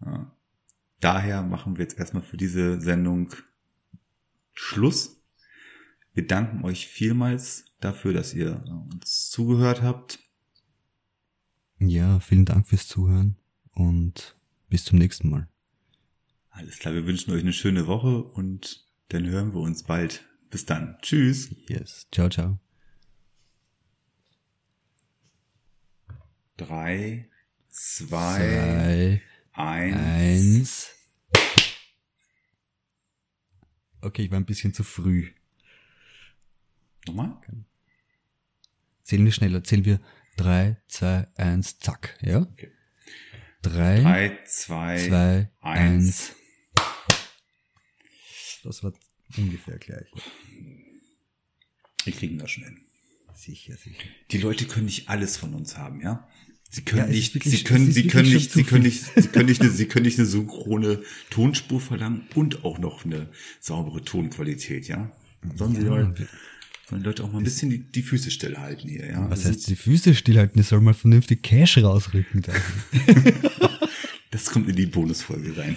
Ja. 0.00 0.34
Daher 1.00 1.42
machen 1.42 1.76
wir 1.76 1.84
jetzt 1.84 1.98
erstmal 1.98 2.22
für 2.22 2.36
diese 2.36 2.80
Sendung 2.80 3.32
Schluss. 4.52 5.22
Wir 6.12 6.26
danken 6.26 6.64
euch 6.64 6.88
vielmals 6.88 7.66
dafür, 7.80 8.12
dass 8.12 8.34
ihr 8.34 8.64
uns 8.90 9.30
zugehört 9.30 9.82
habt. 9.82 10.18
Ja, 11.78 12.18
vielen 12.18 12.44
Dank 12.44 12.66
fürs 12.66 12.88
Zuhören 12.88 13.36
und 13.70 14.36
bis 14.68 14.84
zum 14.84 14.98
nächsten 14.98 15.30
Mal. 15.30 15.48
Alles 16.50 16.80
klar, 16.80 16.94
wir 16.94 17.06
wünschen 17.06 17.32
euch 17.32 17.42
eine 17.42 17.52
schöne 17.52 17.86
Woche 17.86 18.24
und 18.24 18.84
dann 19.10 19.26
hören 19.26 19.54
wir 19.54 19.60
uns 19.60 19.84
bald. 19.84 20.26
Bis 20.50 20.66
dann. 20.66 20.96
Tschüss. 21.02 21.54
Yes. 21.68 22.08
Ciao, 22.10 22.28
ciao. 22.28 22.58
Drei, 26.56 27.30
zwei, 27.68 28.08
zwei 28.08 29.22
eins. 29.58 29.96
eins. 29.96 30.94
Okay, 34.00 34.22
ich 34.22 34.30
war 34.30 34.38
ein 34.38 34.46
bisschen 34.46 34.72
zu 34.72 34.84
früh. 34.84 35.32
Nochmal? 37.06 37.40
Zählen 39.02 39.24
wir 39.24 39.32
schneller. 39.32 39.64
Zählen 39.64 39.84
wir 39.84 40.00
drei, 40.36 40.80
zwei, 40.86 41.26
eins, 41.36 41.78
zack. 41.78 42.18
Ja? 42.22 42.42
Okay. 42.42 42.70
Drei, 43.62 44.02
drei 44.02 44.38
zwei, 44.44 45.08
zwei 45.08 45.50
eins. 45.60 46.30
eins. 46.30 46.34
Das 48.62 48.84
war 48.84 48.92
ungefähr 49.36 49.78
gleich. 49.78 50.08
Wir 52.04 52.12
kriegen 52.12 52.38
das 52.38 52.50
schnell. 52.50 52.76
Sicher, 53.34 53.76
sicher. 53.76 54.08
Die 54.30 54.38
Leute 54.38 54.66
können 54.66 54.86
nicht 54.86 55.08
alles 55.08 55.36
von 55.36 55.54
uns 55.54 55.76
haben, 55.76 56.00
ja? 56.00 56.28
Sie 56.70 56.82
können 56.82 57.02
ja, 57.02 57.06
nicht, 57.06 57.34
wirklich, 57.34 57.58
sie 57.58 57.64
können, 57.64 57.90
sie 57.90 58.06
können 58.06 58.30
nicht, 58.30 58.52
sie 58.52 58.62
können 58.62 58.82
nicht, 58.82 59.02
sie 59.14 59.28
können 59.28 59.46
nicht, 59.46 59.62
eine, 59.62 59.70
sie 59.70 59.86
können 59.86 60.04
nicht 60.04 60.18
eine 60.18 60.28
synchrone 60.28 61.02
Tonspur 61.30 61.80
verlangen 61.80 62.26
und 62.34 62.64
auch 62.64 62.78
noch 62.78 63.06
eine 63.06 63.28
saubere 63.58 64.04
Tonqualität, 64.04 64.86
ja? 64.86 65.10
Sollen 65.56 65.74
ja, 65.74 65.80
die 65.80 65.86
Leute, 65.86 66.28
sollen 66.90 67.02
Leute 67.02 67.24
auch 67.24 67.32
mal 67.32 67.38
ein 67.38 67.44
bisschen 67.44 67.70
die, 67.70 67.78
die 67.78 68.02
Füße 68.02 68.30
stillhalten 68.30 68.90
hier, 68.90 69.06
ja? 69.06 69.30
Was 69.30 69.42
das 69.42 69.52
heißt 69.52 69.68
die 69.68 69.76
Füße 69.76 70.14
stillhalten? 70.14 70.60
Die 70.60 70.66
soll 70.66 70.82
mal 70.82 70.92
vernünftig 70.92 71.42
Cash 71.42 71.78
rausrücken. 71.78 72.42
das 74.30 74.50
kommt 74.50 74.68
in 74.68 74.76
die 74.76 74.86
Bonusfolge 74.86 75.56
rein. 75.56 75.76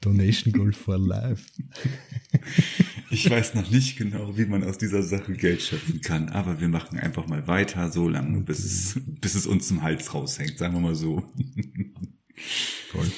Donation 0.00 0.52
Goal 0.52 0.72
for 0.72 0.98
Life. 0.98 1.44
Ich 3.08 3.30
weiß 3.30 3.54
noch 3.54 3.70
nicht 3.70 3.96
genau, 3.96 4.36
wie 4.36 4.46
man 4.46 4.64
aus 4.64 4.78
dieser 4.78 5.02
Sache 5.02 5.32
Geld 5.34 5.62
schöpfen 5.62 6.00
kann, 6.00 6.28
aber 6.30 6.60
wir 6.60 6.66
machen 6.66 6.98
einfach 6.98 7.28
mal 7.28 7.46
weiter, 7.46 7.90
so 7.92 8.08
lange, 8.08 8.40
bis 8.40 8.64
es, 8.64 9.00
bis 9.06 9.36
es 9.36 9.46
uns 9.46 9.68
zum 9.68 9.82
Hals 9.82 10.12
raushängt, 10.12 10.58
sagen 10.58 10.74
wir 10.74 10.80
mal 10.80 10.96
so. 10.96 11.22
Voll. 12.90 13.10